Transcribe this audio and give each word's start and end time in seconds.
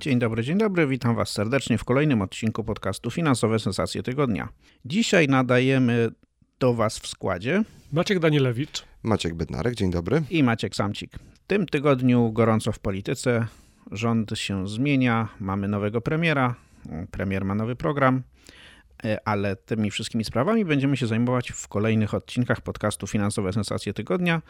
Dzień 0.00 0.18
dobry, 0.18 0.42
dzień 0.42 0.58
dobry, 0.58 0.86
witam 0.86 1.14
Was 1.14 1.30
serdecznie 1.30 1.78
w 1.78 1.84
kolejnym 1.84 2.22
odcinku 2.22 2.64
podcastu 2.64 3.10
Finansowe 3.10 3.58
Sensacje 3.58 4.02
Tygodnia. 4.02 4.48
Dzisiaj 4.84 5.28
nadajemy 5.28 6.08
do 6.60 6.74
Was 6.74 6.98
w 6.98 7.06
składzie 7.06 7.62
Maciek 7.92 8.18
Danielewicz, 8.18 8.84
Maciek 9.02 9.34
Bednarek, 9.34 9.74
dzień 9.74 9.90
dobry. 9.90 10.22
i 10.30 10.42
Maciek 10.42 10.76
Samcik. 10.76 11.12
W 11.34 11.46
tym 11.46 11.66
tygodniu 11.66 12.32
gorąco 12.32 12.72
w 12.72 12.78
polityce, 12.78 13.46
rząd 13.90 14.30
się 14.34 14.68
zmienia, 14.68 15.28
mamy 15.40 15.68
nowego 15.68 16.00
premiera, 16.00 16.54
premier 17.10 17.44
ma 17.44 17.54
nowy 17.54 17.76
program, 17.76 18.22
ale 19.24 19.56
tymi 19.56 19.90
wszystkimi 19.90 20.24
sprawami 20.24 20.64
będziemy 20.64 20.96
się 20.96 21.06
zajmować 21.06 21.50
w 21.50 21.68
kolejnych 21.68 22.14
odcinkach 22.14 22.60
podcastu 22.60 23.06
Finansowe 23.06 23.52
Sensacje 23.52 23.94
Tygodnia, 23.94 24.42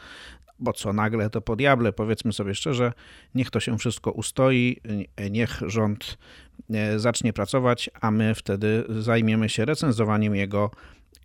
bo 0.59 0.73
co 0.73 0.93
nagle 0.93 1.31
to 1.31 1.41
po 1.41 1.57
diable, 1.57 1.93
powiedzmy 1.93 2.33
sobie 2.33 2.55
szczerze, 2.55 2.93
niech 3.35 3.51
to 3.51 3.61
się 3.61 3.79
wszystko 3.79 4.11
ustoi, 4.11 4.81
e, 5.17 5.31
niech 5.31 5.61
rząd 5.67 6.19
e, 6.71 6.99
zacznie 6.99 7.33
pracować, 7.33 7.91
a 8.01 8.11
my 8.11 8.35
wtedy 8.35 8.85
zajmiemy 8.89 9.49
się 9.49 9.65
recenzowaniem 9.65 10.35
jego 10.35 10.71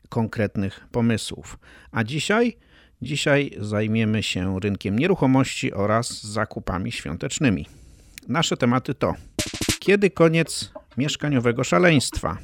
konkretnych 0.10 0.88
pomysłów. 0.92 1.60
A 1.92 2.04
dzisiaj, 2.04 2.58
dzisiaj 3.02 3.52
zajmiemy 3.60 4.24
się 4.24 4.60
rynkiem 4.60 5.00
nieruchomości 5.00 5.74
oraz 5.74 6.24
zakupami 6.24 6.92
świątecznymi. 6.92 7.66
Nasze 8.28 8.58
tematy 8.58 8.94
to: 8.94 9.14
kiedy 9.80 10.10
koniec 10.10 10.72
mieszkaniowego 10.98 11.64
szaleństwa? 11.64 12.38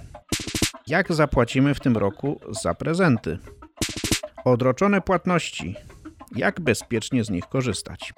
Jak 0.92 1.14
zapłacimy 1.14 1.74
w 1.74 1.80
tym 1.80 1.98
roku 1.98 2.40
za 2.62 2.74
prezenty? 2.74 3.38
Odroczone 4.46 5.02
płatności. 5.02 5.76
Jak 6.36 6.60
bezpiecznie 6.60 7.24
z 7.24 7.30
nich 7.30 7.46
korzystać? 7.46 8.14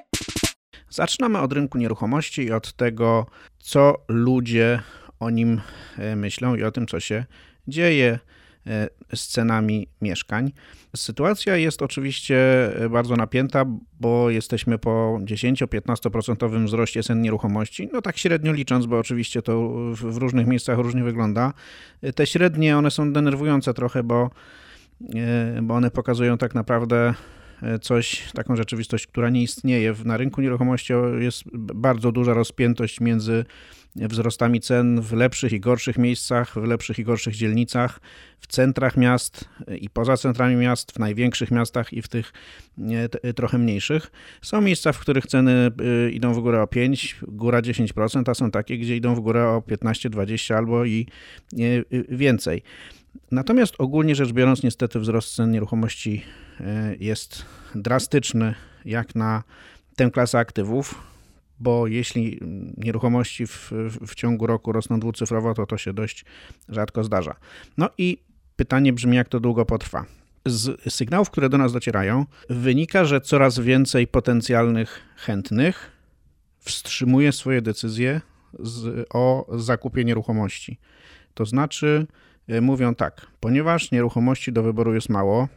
Zaczynamy 0.89 1.39
od 1.39 1.53
rynku 1.53 1.77
nieruchomości 1.77 2.43
i 2.43 2.51
od 2.51 2.73
tego, 2.73 3.25
co 3.57 3.95
ludzie 4.07 4.79
o 5.19 5.29
nim 5.29 5.61
e, 5.97 6.15
myślą 6.15 6.55
i 6.55 6.63
o 6.63 6.71
tym, 6.71 6.87
co 6.87 6.99
się 6.99 7.25
dzieje 7.67 8.19
z 9.15 9.27
cenami 9.27 9.87
mieszkań. 10.01 10.51
Sytuacja 10.95 11.57
jest 11.57 11.81
oczywiście 11.81 12.37
e, 12.85 12.89
bardzo 12.89 13.15
napięta, 13.15 13.65
bo 13.99 14.29
jesteśmy 14.29 14.77
po 14.79 15.19
10-15% 15.21 16.65
wzroście 16.65 17.03
cen 17.03 17.21
nieruchomości. 17.21 17.89
No 17.93 18.01
tak 18.01 18.17
średnio 18.17 18.53
licząc, 18.53 18.85
bo 18.85 18.99
oczywiście 18.99 19.41
to 19.41 19.69
w 19.93 20.17
różnych 20.17 20.47
miejscach 20.47 20.77
różnie 20.77 21.03
wygląda. 21.03 21.53
Te 22.15 22.27
średnie 22.27 22.77
one 22.77 22.91
są 22.91 23.13
denerwujące 23.13 23.73
trochę, 23.73 24.03
bo, 24.03 24.29
e, 25.15 25.61
bo 25.61 25.73
one 25.73 25.91
pokazują 25.91 26.37
tak 26.37 26.55
naprawdę 26.55 27.13
e, 27.61 27.79
coś, 27.79 28.31
taką 28.33 28.55
rzeczywistość, 28.55 29.07
która 29.07 29.29
nie 29.29 29.43
istnieje. 29.43 29.93
Na 30.05 30.17
rynku 30.17 30.41
nieruchomości 30.41 30.93
jest 31.19 31.43
bardzo 31.55 32.11
duża 32.11 32.33
rozpiętość 32.33 33.01
między 33.01 33.45
wzrostami 33.95 34.61
cen 34.61 35.01
w 35.01 35.13
lepszych 35.13 35.53
i 35.53 35.59
gorszych 35.59 35.97
miejscach, 35.97 36.53
w 36.53 36.63
lepszych 36.63 36.99
i 36.99 37.03
gorszych 37.03 37.35
dzielnicach, 37.35 37.99
w 38.39 38.47
centrach 38.47 38.97
miast 38.97 39.49
i 39.81 39.89
poza 39.89 40.17
centrami 40.17 40.55
miast, 40.55 40.91
w 40.91 40.99
największych 40.99 41.51
miastach 41.51 41.93
i 41.93 42.01
w 42.01 42.07
tych 42.07 42.33
trochę 43.35 43.57
mniejszych. 43.57 44.11
Są 44.41 44.61
miejsca, 44.61 44.91
w 44.91 44.99
których 44.99 45.25
ceny 45.25 45.71
y, 46.07 46.11
idą 46.11 46.33
w 46.33 46.39
górę 46.39 46.61
o 46.61 46.67
5, 46.67 47.17
góra 47.27 47.61
10%, 47.61 48.31
a 48.31 48.33
są 48.33 48.51
takie, 48.51 48.77
gdzie 48.77 48.95
idą 48.95 49.15
w 49.15 49.19
górę 49.19 49.49
o 49.49 49.61
15, 49.61 50.09
20 50.09 50.57
albo 50.57 50.85
i 50.85 51.07
y, 51.59 51.85
więcej. 52.09 52.63
Natomiast 53.31 53.75
ogólnie 53.77 54.15
rzecz 54.15 54.31
biorąc, 54.31 54.63
niestety 54.63 54.99
wzrost 54.99 55.35
cen 55.35 55.51
nieruchomości 55.51 56.21
e, 56.59 56.95
jest 56.99 57.45
drastyczny 57.75 58.55
jak 58.85 59.15
na 59.15 59.43
tę 59.95 60.11
klasę 60.11 60.39
aktywów, 60.39 61.12
bo 61.63 61.87
jeśli 61.87 62.39
nieruchomości 62.77 63.47
w, 63.47 63.71
w, 64.07 64.15
ciągu 64.15 64.47
roku 64.47 64.71
rosną 64.71 64.99
dwucyfrowo, 64.99 65.53
to 65.53 65.65
to 65.65 65.77
się 65.77 65.93
dość 65.93 66.25
rzadko 66.69 67.03
zdarza. 67.03 67.35
No 67.77 67.89
i 67.97 68.17
pytanie 68.55 68.93
brzmi, 68.93 69.15
jak 69.15 69.29
to 69.29 69.39
długo 69.39 69.65
potrwa. 69.65 70.05
Z 70.45 70.93
sygnałów, 70.93 71.29
które 71.29 71.49
do 71.49 71.57
nas 71.57 71.73
docierają, 71.73 72.25
wynika, 72.49 73.05
że 73.05 73.21
coraz 73.21 73.59
więcej 73.59 74.07
potencjalnych 74.07 74.99
chętnych 75.15 75.91
wstrzymuje 76.59 77.31
swoje 77.31 77.61
decyzje 77.61 78.21
z, 78.59 79.07
o 79.13 79.45
zakupie 79.59 80.03
nieruchomości. 80.03 80.79
To 81.33 81.45
znaczy, 81.45 82.07
y, 82.49 82.61
mówią 82.61 82.95
tak, 82.95 83.27
ponieważ 83.39 83.91
nieruchomości 83.91 84.53
do 84.53 84.63
wyboru 84.63 84.93
jest 84.93 85.09
mało, 85.09 85.47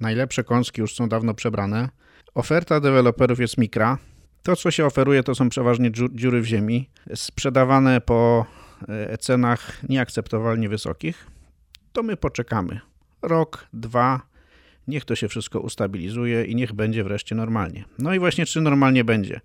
najlepsze 0.00 0.44
kąski 0.44 0.80
już 0.80 0.94
są 0.94 1.08
dawno 1.08 1.34
przebrane, 1.34 1.88
oferta 2.34 2.80
deweloperów 2.80 3.40
jest 3.40 3.58
mikra, 3.58 3.98
to, 4.46 4.56
co 4.56 4.70
się 4.70 4.86
oferuje, 4.86 5.22
to 5.22 5.34
są 5.34 5.48
przeważnie 5.48 5.90
dziu- 5.90 6.08
dziury 6.14 6.40
w 6.40 6.44
ziemi, 6.44 6.88
sprzedawane 7.14 8.00
po 8.00 8.46
e, 8.88 9.18
cenach 9.18 9.82
nieakceptowalnie 9.88 10.68
wysokich, 10.68 11.26
to 11.92 12.02
my 12.02 12.16
poczekamy. 12.16 12.80
Rok, 13.22 13.66
dwa, 13.72 14.20
niech 14.88 15.04
to 15.04 15.16
się 15.16 15.28
wszystko 15.28 15.60
ustabilizuje 15.60 16.44
i 16.44 16.54
niech 16.54 16.72
będzie 16.72 17.04
wreszcie 17.04 17.34
normalnie. 17.34 17.84
No 17.98 18.14
i 18.14 18.18
właśnie, 18.18 18.46
czy 18.46 18.60
normalnie 18.60 19.04
będzie? 19.04 19.40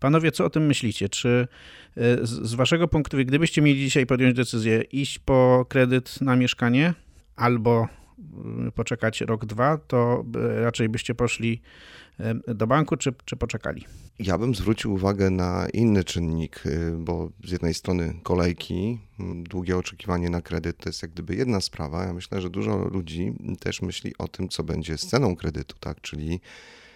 Panowie, 0.00 0.32
co 0.32 0.44
o 0.44 0.50
tym 0.50 0.66
myślicie? 0.66 1.08
Czy 1.08 1.48
e, 1.96 2.26
z, 2.26 2.54
waszego 2.54 2.88
punktu 2.88 3.16
widzenia, 3.16 3.28
gdybyście 3.28 3.62
mieli 3.62 3.80
dzisiaj 3.80 4.06
podjąć 4.06 4.36
decyzję, 4.36 4.82
iść 4.82 5.18
po 5.18 5.66
kredyt 5.68 6.20
na 6.20 6.36
mieszkanie 6.36 6.94
albo 7.36 7.88
poczekać 8.74 9.20
rok, 9.20 9.46
dwa, 9.46 9.78
to 9.78 10.24
y, 10.58 10.60
raczej 10.60 10.88
byście 10.88 11.14
poszli 11.14 11.62
y, 12.48 12.54
do 12.54 12.66
banku, 12.66 12.96
czy, 12.96 13.14
czy 13.24 13.36
poczekali? 13.36 13.84
Ja 14.18 14.38
bym 14.38 14.54
zwrócił 14.54 14.94
uwagę 14.94 15.30
na 15.30 15.66
inny 15.72 16.04
czynnik, 16.04 16.66
y, 16.66 16.92
bo 16.98 17.30
z 17.44 17.50
jednej 17.50 17.74
strony 17.74 18.14
kolejki, 18.22 18.98
długie 19.34 19.76
oczekiwanie 19.76 20.30
na 20.30 20.40
kredyt 20.40 20.76
to 20.76 20.88
jest 20.88 21.02
jak 21.02 21.10
gdyby 21.10 21.36
jedna 21.36 21.60
sprawa. 21.60 22.04
Ja 22.04 22.12
myślę, 22.12 22.40
że 22.40 22.50
dużo 22.50 22.76
ludzi 22.76 23.32
też 23.60 23.82
myśli 23.82 24.12
o 24.18 24.28
tym, 24.28 24.48
co 24.48 24.64
będzie 24.64 24.98
z 24.98 25.06
ceną 25.06 25.36
kredytu, 25.36 25.76
tak? 25.80 26.00
Czyli 26.00 26.40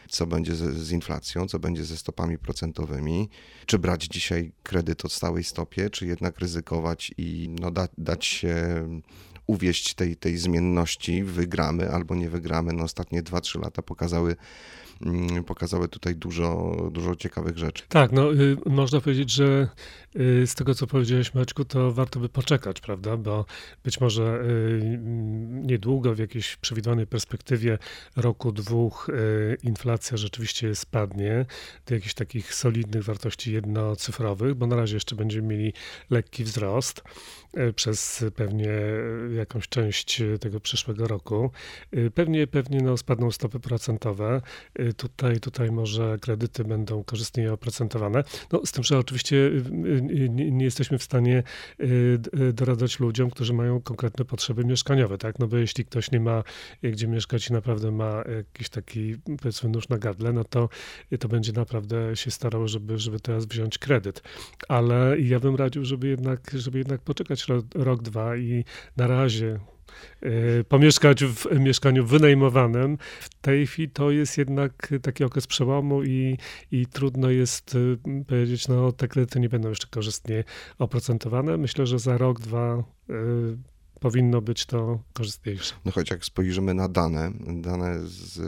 co 0.08 0.26
będzie 0.26 0.54
z, 0.54 0.90
inflacją, 0.90 1.46
co 1.48 1.58
będzie 1.58 1.84
ze 1.84 1.96
stopami 1.96 2.38
procentowymi, 2.38 3.28
czy 3.66 3.78
brać 3.78 4.04
dzisiaj 4.04 4.52
kredyt 4.62 5.04
o 5.04 5.08
stałej 5.08 5.44
stopie, 5.44 5.90
czy 5.90 6.06
jednak 6.06 6.38
ryzykować 6.38 7.14
i 7.18 7.48
no, 7.60 7.70
da, 7.70 7.88
dać 7.98 8.26
się 8.26 8.54
uwieść 9.46 9.94
tej, 9.94 10.16
tej 10.16 10.36
zmienności, 10.36 11.24
wygramy 11.24 11.90
albo 11.90 12.14
nie 12.14 12.28
wygramy. 12.30 12.72
No, 12.72 12.84
ostatnie 12.84 13.22
2-3 13.22 13.60
lata 13.60 13.82
pokazały, 13.82 14.36
mm, 15.06 15.44
pokazały 15.44 15.88
tutaj 15.88 16.16
dużo, 16.16 16.76
dużo 16.92 17.16
ciekawych 17.16 17.58
rzeczy. 17.58 17.84
Tak, 17.88 18.12
no 18.12 18.32
y, 18.32 18.56
można 18.66 19.00
powiedzieć, 19.00 19.30
że 19.30 19.68
y, 20.16 20.46
z 20.46 20.54
tego 20.54 20.74
co 20.74 20.86
powiedziałeś 20.86 21.34
Maćku, 21.34 21.64
to 21.64 21.92
warto 21.92 22.20
by 22.20 22.28
poczekać, 22.28 22.80
prawda, 22.80 23.16
bo 23.16 23.44
być 23.84 24.00
może 24.00 24.22
y, 24.22 24.80
mm, 24.84 25.66
niedługo 25.66 26.14
w 26.14 26.18
jakiejś 26.18 26.56
przewidzianej 26.56 27.06
perspektywie 27.06 27.78
roku, 28.16 28.52
dwóch 28.52 29.08
y, 29.08 29.56
inflacja 29.62 30.16
rzeczywiście 30.16 30.74
spadnie 30.74 31.46
do 31.86 31.94
jakichś 31.94 32.14
takich 32.14 32.54
solidnych 32.54 33.04
wartości 33.04 33.52
jednocyfrowych, 33.52 34.54
bo 34.54 34.66
na 34.66 34.76
razie 34.76 34.96
jeszcze 34.96 35.16
będziemy 35.16 35.48
mieli 35.48 35.72
lekki 36.10 36.44
wzrost 36.44 37.02
przez 37.76 38.24
pewnie 38.36 38.70
jakąś 39.36 39.68
część 39.68 40.22
tego 40.40 40.60
przyszłego 40.60 41.08
roku. 41.08 41.50
Y, 41.94 42.10
Pewnie, 42.10 42.46
pewnie 42.46 42.80
no, 42.80 42.96
spadną 42.96 43.30
stopy 43.30 43.60
procentowe. 43.60 44.42
Y, 44.80 44.94
Tutaj, 44.94 45.40
tutaj 45.40 45.70
może 45.70 46.16
kredyty 46.20 46.64
będą 46.64 47.04
korzystnie 47.04 47.52
oprocentowane. 47.52 48.24
No, 48.52 48.66
z 48.66 48.72
tym, 48.72 48.84
że 48.84 48.98
oczywiście 48.98 49.50
nie, 50.30 50.64
jesteśmy 50.64 50.98
w 50.98 51.02
stanie 51.02 51.42
doradzać 52.52 53.00
ludziom, 53.00 53.30
którzy 53.30 53.52
mają 53.52 53.80
konkretne 53.80 54.24
potrzeby 54.24 54.64
mieszkaniowe, 54.64 55.18
tak? 55.18 55.38
No 55.38 55.46
bo 55.46 55.56
jeśli 55.56 55.84
ktoś 55.84 56.10
nie 56.10 56.20
ma 56.20 56.42
gdzie 56.82 57.08
mieszkać 57.08 57.48
i 57.50 57.52
naprawdę 57.52 57.90
ma 57.90 58.24
jakiś 58.36 58.68
taki, 58.68 59.16
powiedzmy, 59.42 59.70
nóż 59.70 59.88
na 59.88 59.98
gardle, 59.98 60.32
no 60.32 60.44
to, 60.44 60.68
to 61.20 61.28
będzie 61.28 61.52
naprawdę 61.52 62.16
się 62.16 62.30
starał, 62.30 62.68
żeby, 62.68 62.98
żeby 62.98 63.20
teraz 63.20 63.46
wziąć 63.46 63.78
kredyt. 63.78 64.22
Ale 64.68 65.20
ja 65.20 65.40
bym 65.40 65.56
radził, 65.56 65.84
żeby 65.84 66.08
jednak, 66.08 66.50
żeby 66.54 66.78
jednak 66.78 67.00
poczekać 67.00 67.45
rok, 67.48 67.64
rok 67.74 68.02
dwa 68.02 68.36
i 68.36 68.64
na 68.96 69.06
razie 69.06 69.58
y, 70.24 70.64
pomieszkać 70.68 71.24
w 71.24 71.60
mieszkaniu 71.60 72.06
wynajmowanym. 72.06 72.98
W 73.20 73.28
tej 73.40 73.66
chwili 73.66 73.90
to 73.90 74.10
jest 74.10 74.38
jednak 74.38 74.88
taki 75.02 75.24
okres 75.24 75.46
przełomu 75.46 76.02
i, 76.02 76.38
i 76.72 76.86
trudno 76.86 77.30
jest 77.30 77.74
y, 77.74 77.98
powiedzieć, 78.26 78.68
no 78.68 78.92
te 78.92 79.08
kredyty 79.08 79.40
nie 79.40 79.48
będą 79.48 79.68
jeszcze 79.68 79.86
korzystnie 79.90 80.44
oprocentowane. 80.78 81.56
Myślę, 81.56 81.86
że 81.86 81.98
za 81.98 82.18
rok, 82.18 82.40
dwa 82.40 82.84
y, 83.10 83.56
powinno 84.00 84.40
być 84.40 84.66
to 84.66 84.98
korzystniejsze. 85.12 85.74
No 85.84 85.92
choć 85.92 86.10
jak 86.10 86.24
spojrzymy 86.24 86.74
na 86.74 86.88
dane, 86.88 87.32
dane 87.40 87.98
z 88.04 88.38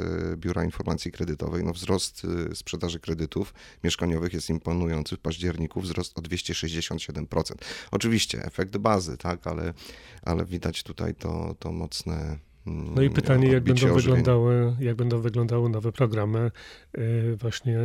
Biura 0.40 0.64
Informacji 0.64 1.12
Kredytowej, 1.12 1.64
no 1.64 1.72
wzrost 1.72 2.22
y, 2.52 2.56
sprzedaży 2.56 3.00
kredytów 3.00 3.54
mieszkaniowych 3.84 4.32
jest 4.32 4.50
imponujący. 4.50 5.16
W 5.16 5.20
październiku 5.20 5.80
wzrost 5.80 6.18
o 6.18 6.22
267%. 6.22 7.54
Oczywiście 7.90 8.44
efekt 8.44 8.76
bazy, 8.76 9.16
tak, 9.16 9.46
ale, 9.46 9.74
ale 10.22 10.44
widać 10.44 10.82
tutaj 10.82 11.14
to, 11.14 11.54
to 11.58 11.72
mocne 11.72 12.38
mm, 12.66 12.94
no 12.94 13.02
i 13.02 13.10
pytanie, 13.10 13.48
jak 13.48 13.64
będą, 13.64 13.94
wyglądały, 13.94 14.76
jak 14.80 14.96
będą 14.96 15.20
wyglądały 15.20 15.70
nowe 15.70 15.92
programy 15.92 16.50
y, 16.98 17.36
właśnie 17.36 17.78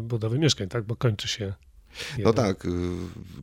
budowy 0.00 0.38
mieszkań, 0.38 0.68
tak? 0.68 0.84
Bo 0.84 0.96
kończy 0.96 1.28
się 1.28 1.54
no 2.18 2.32
tak, 2.32 2.64
y, 2.64 2.70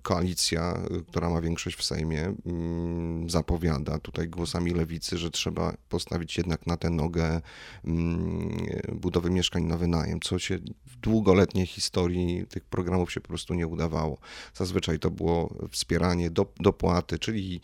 koalicja, 0.02 0.84
y, 0.92 1.04
która 1.04 1.30
ma 1.30 1.42
większość 1.42 1.78
w 1.78 1.84
Sejmie, 1.84 2.34
mm, 2.46 3.30
zapowiada 3.30 4.00
tutaj 4.00 4.30
głosami 4.30 4.74
lewicy, 4.74 5.18
że 5.18 5.32
trzeba 5.32 5.78
postawić 5.90 6.38
jednak 6.38 6.68
na 6.68 6.78
tę 6.78 6.90
nogę 6.90 7.42
mm, 7.86 8.66
budowy 8.94 9.30
mieszkań 9.30 9.64
na 9.64 9.78
wynajem, 9.78 10.20
co 10.20 10.40
się 10.40 10.58
w 10.86 10.96
długoletniej 10.96 11.66
historii 11.66 12.46
tych 12.50 12.66
programów 12.66 13.12
się 13.12 13.22
po 13.22 13.28
prostu 13.28 13.54
nie 13.54 13.68
udawało. 13.68 14.18
Zazwyczaj 14.54 15.00
to 15.00 15.12
było 15.12 15.56
wspieranie 15.72 16.30
dopłaty, 16.60 17.20
czyli 17.20 17.62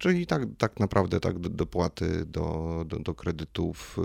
Czyli 0.00 0.26
tak, 0.26 0.42
tak 0.58 0.80
naprawdę 0.80 1.20
tak 1.20 1.38
dopłaty 1.38 2.26
do, 2.26 2.84
do, 2.86 2.98
do 2.98 3.14
kredytów, 3.14 3.98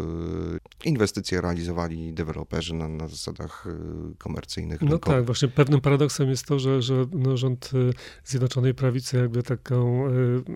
y, 0.86 0.88
inwestycje 0.89 1.42
realizowali 1.42 2.13
deweloperzy 2.13 2.74
na, 2.74 2.88
na 2.88 3.07
zasadach 3.07 3.68
y, 3.68 4.15
komercyjnych. 4.18 4.81
No 4.81 4.88
rynkowych. 4.88 5.18
tak, 5.18 5.25
właśnie 5.25 5.47
pewnym 5.47 5.81
paradoksem 5.81 6.30
jest 6.30 6.45
to, 6.45 6.59
że, 6.59 6.81
że 6.81 7.06
no 7.12 7.38
rząd 7.38 7.71
y, 7.74 7.94
Zjednoczonej 8.24 8.74
Prawicy 8.74 9.18
jakby 9.18 9.44
taką 9.44 10.06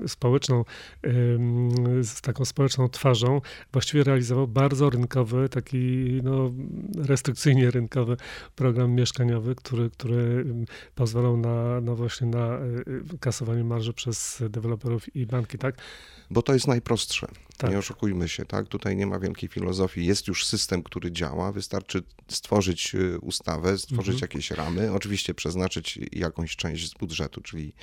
społeczną, 0.07 0.65
z 2.01 2.21
taką 2.21 2.45
społeczną 2.45 2.89
twarzą 2.89 3.41
właściwie 3.71 4.03
realizował 4.03 4.47
bardzo 4.47 4.89
rynkowy, 4.89 5.49
taki 5.49 6.07
no, 6.23 6.51
restrykcyjnie 6.97 7.71
rynkowy 7.71 8.17
program 8.55 8.91
mieszkaniowy, 8.91 9.55
który, 9.55 9.89
który 9.89 10.45
pozwalał 10.95 11.37
na, 11.37 11.81
na 11.81 11.95
właśnie 11.95 12.27
na 12.27 12.59
kasowanie 13.19 13.63
marży 13.63 13.93
przez 13.93 14.43
deweloperów 14.49 15.15
i 15.15 15.28
banki, 15.29 15.57
tak? 15.57 15.75
Bo 16.29 16.41
to 16.41 16.53
jest 16.53 16.67
najprostsze. 16.67 17.27
Tak. 17.59 17.71
Nie 17.71 17.77
oszukujmy 17.77 18.29
się, 18.29 18.45
tak? 18.45 18.67
Tutaj 18.67 18.95
nie 18.95 19.07
ma 19.07 19.19
wielkiej 19.19 19.49
filozofii. 19.49 20.05
Jest 20.05 20.27
już 20.27 20.45
system, 20.45 20.83
który 20.83 21.11
działa. 21.11 21.51
Wystarczy 21.51 22.03
stworzyć 22.27 22.95
y, 22.95 23.19
ustawę, 23.19 23.77
stworzyć 23.77 24.13
mhm. 24.13 24.21
jakieś 24.21 24.51
ramy, 24.51 24.93
oczywiście 24.93 25.33
przeznaczyć 25.33 25.99
jakąś 26.11 26.55
część 26.55 26.89
z 26.89 26.93
budżetu, 26.93 27.41
czyli 27.41 27.73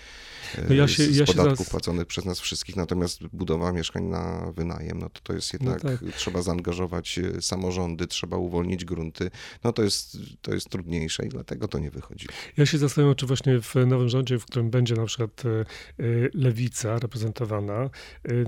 no 0.69 0.75
ja 0.75 0.89
się, 0.89 1.03
z 1.05 1.17
ja 1.17 1.27
podatków 1.27 1.59
zas... 1.59 1.71
płaconych 1.71 2.07
przez 2.07 2.25
nas 2.25 2.41
wszystkich. 2.41 2.77
Natomiast 2.77 3.27
budowa 3.27 3.73
mieszkań 3.73 4.05
na 4.05 4.53
wynajem, 4.53 4.99
no 4.99 5.11
to 5.11 5.21
to 5.23 5.33
jest 5.33 5.53
jednak, 5.53 5.85
no 5.85 5.91
tak. 5.91 5.99
trzeba 6.17 6.43
zaangażować 6.43 7.19
y, 7.19 7.43
samorządy, 7.43 8.07
trzeba 8.07 8.37
uwolnić 8.37 8.85
grunty. 8.85 9.31
No 9.65 9.73
to 9.73 9.83
jest, 9.83 10.19
to 10.43 10.55
jest 10.55 10.69
trudniejsze 10.69 11.27
i 11.27 11.29
dlatego 11.29 11.69
to 11.69 11.79
nie 11.79 11.91
wychodzi. 11.91 12.27
Ja 12.57 12.67
się 12.67 12.79
zastanawiam, 12.79 13.17
czy 13.17 13.27
właśnie 13.27 13.61
w 13.61 13.75
nowym 13.75 14.09
rządzie, 14.09 14.39
w 14.39 14.45
którym 14.45 14.71
będzie 14.71 14.95
na 14.95 15.07
przykład 15.07 15.43
y, 15.45 16.31
lewica 16.35 16.99
reprezentowana, 16.99 17.91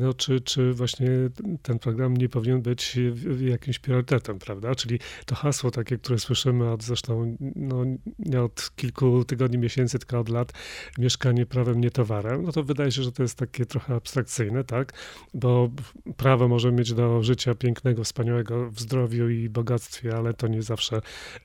no 0.01 0.15
czy, 0.15 0.41
czy 0.41 0.73
właśnie 0.73 1.18
ten 1.63 1.79
program 1.79 2.17
nie 2.17 2.29
powinien 2.29 2.63
być 2.63 2.99
jakimś 3.41 3.79
priorytetem, 3.79 4.39
prawda? 4.39 4.75
Czyli 4.75 4.99
to 5.27 5.35
hasło 5.35 5.71
takie, 5.71 5.99
które 5.99 6.19
słyszymy 6.19 6.71
od 6.71 6.83
zresztą 6.83 7.37
no, 7.57 7.85
nie 8.19 8.43
od 8.43 8.71
kilku 8.77 9.25
tygodni, 9.25 9.59
miesięcy, 9.59 9.99
tylko 9.99 10.21
od 10.21 10.29
lat, 10.29 10.53
mieszkanie 10.99 11.47
prawem, 11.47 11.81
nie 11.81 11.91
towarem, 11.91 12.43
no 12.43 12.53
to 12.53 12.63
wydaje 12.63 12.93
się, 12.93 13.03
że 13.03 13.13
to 13.13 13.23
jest 13.23 13.39
takie 13.39 13.67
trochę 13.67 13.95
abstrakcyjne, 13.95 14.65
tak? 14.65 14.93
Bo 15.35 15.71
prawo 16.17 16.49
może 16.49 16.73
mieć 16.73 16.93
do 16.93 17.23
życia 17.23 17.55
pięknego, 17.55 18.05
wspaniałego 18.05 18.71
w 18.71 18.81
zdrowiu 18.81 19.29
i 19.29 19.49
bogactwie, 19.49 20.17
ale 20.17 20.35
to 20.35 20.49
nie 20.49 20.63
zawsze 20.63 21.01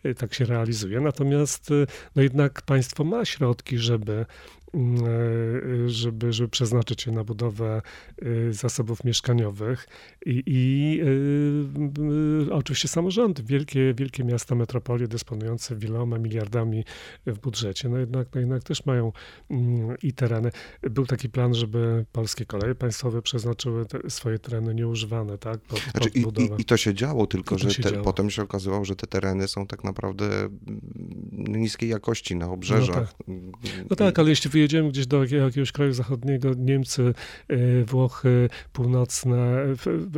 y, 0.05 0.15
tak 0.15 0.33
się 0.33 0.45
realizuje. 0.45 1.01
Natomiast 1.01 1.71
y, 1.71 1.87
no 2.15 2.21
jednak 2.21 2.61
państwo 2.61 3.03
ma 3.03 3.25
środki, 3.25 3.77
żeby 3.77 4.25
żeby, 5.87 6.33
żeby 6.33 6.49
przeznaczyć 6.49 7.05
je 7.05 7.11
na 7.11 7.23
budowę 7.23 7.81
e, 8.21 8.53
zasobów 8.53 9.03
mieszkaniowych 9.03 9.87
i, 10.25 10.43
i 10.47 10.99
y, 12.47 12.53
oczywiście 12.53 12.87
samorządy, 12.87 13.43
wielkie, 13.43 13.93
wielkie 13.93 14.23
miasta, 14.23 14.55
metropolie 14.55 15.07
dysponujące 15.07 15.75
wieloma 15.75 16.17
miliardami 16.17 16.83
w 17.25 17.39
budżecie, 17.39 17.89
no 17.89 17.97
jednak, 17.97 18.27
no 18.33 18.39
jednak 18.39 18.63
też 18.63 18.85
mają 18.85 19.11
mm, 19.49 19.97
i 20.03 20.13
tereny. 20.13 20.51
Był 20.81 21.05
taki 21.05 21.29
plan, 21.29 21.53
żeby 21.53 22.05
polskie 22.11 22.45
koleje 22.45 22.75
państwowe 22.75 23.21
przeznaczyły 23.21 23.85
te, 23.85 24.09
swoje 24.09 24.39
tereny 24.39 24.75
nieużywane, 24.75 25.37
tak, 25.37 25.59
pod, 25.59 25.79
znaczy, 25.79 26.11
pod 26.11 26.21
budowę. 26.21 26.55
I, 26.57 26.61
I, 26.61 26.65
to 26.65 26.77
się 26.77 26.93
działo, 26.93 27.27
tylko 27.27 27.57
że 27.57 27.71
się 27.71 27.83
te, 27.83 27.91
działo. 27.91 28.03
potem 28.03 28.29
się 28.29 28.41
okazywało, 28.41 28.85
że 28.85 28.95
te 28.95 29.07
tereny 29.07 29.47
są 29.47 29.67
tak 29.67 29.83
naprawdę 29.83 30.49
niskiej 31.31 31.89
jakości 31.89 32.35
na 32.35 32.49
obrzeżach. 32.49 33.13
No 33.27 33.35
tak, 33.63 33.89
no 33.89 33.95
tak 33.95 34.19
ale 34.19 34.29
jeśli 34.29 34.49
jedziemy 34.63 34.89
gdzieś 34.89 35.07
do 35.07 35.23
jakiegoś 35.23 35.71
kraju 35.71 35.93
zachodniego, 35.93 36.51
Niemcy, 36.57 37.13
e, 37.47 37.83
Włochy 37.83 38.49
północne, 38.73 39.65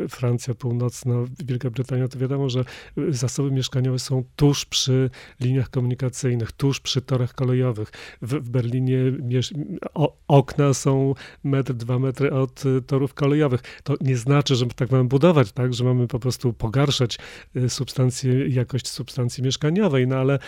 Francja 0.10 0.54
północna, 0.54 1.14
Wielka 1.46 1.70
Brytania, 1.70 2.08
to 2.08 2.20
wiadomo, 2.20 2.50
że 2.50 2.66
zasoby 3.10 3.52
mieszkaniowe 3.52 4.00
są 4.00 4.24
tuż 4.36 4.66
przy 4.66 5.10
liniach 5.40 5.70
komunikacyjnych, 5.70 6.52
tuż 6.52 6.80
przy 6.80 7.02
torach 7.02 7.34
kolejowych. 7.34 7.92
W, 8.22 8.34
w 8.34 8.50
Berlinie 8.50 8.98
okna 10.28 10.74
są 10.74 11.14
metr, 11.44 11.74
dwa 11.74 12.00
metry 12.00 12.32
od 12.32 12.64
e, 12.66 12.82
torów 12.82 13.14
kolejowych. 13.14 13.62
To 13.84 13.96
nie 14.02 14.18
znaczy, 14.18 14.56
że 14.56 14.66
tak 14.66 14.92
mamy 14.92 15.04
budować, 15.04 15.52
tak, 15.52 15.74
że 15.74 15.84
mamy 15.84 16.08
po 16.08 16.20
prostu 16.20 16.54
pogarszać 16.54 17.18
e, 17.56 17.70
substancję, 17.70 18.48
jakość 18.48 18.88
substancji 18.88 19.44
mieszkaniowej, 19.44 20.08
no 20.08 20.16
ale 20.16 20.40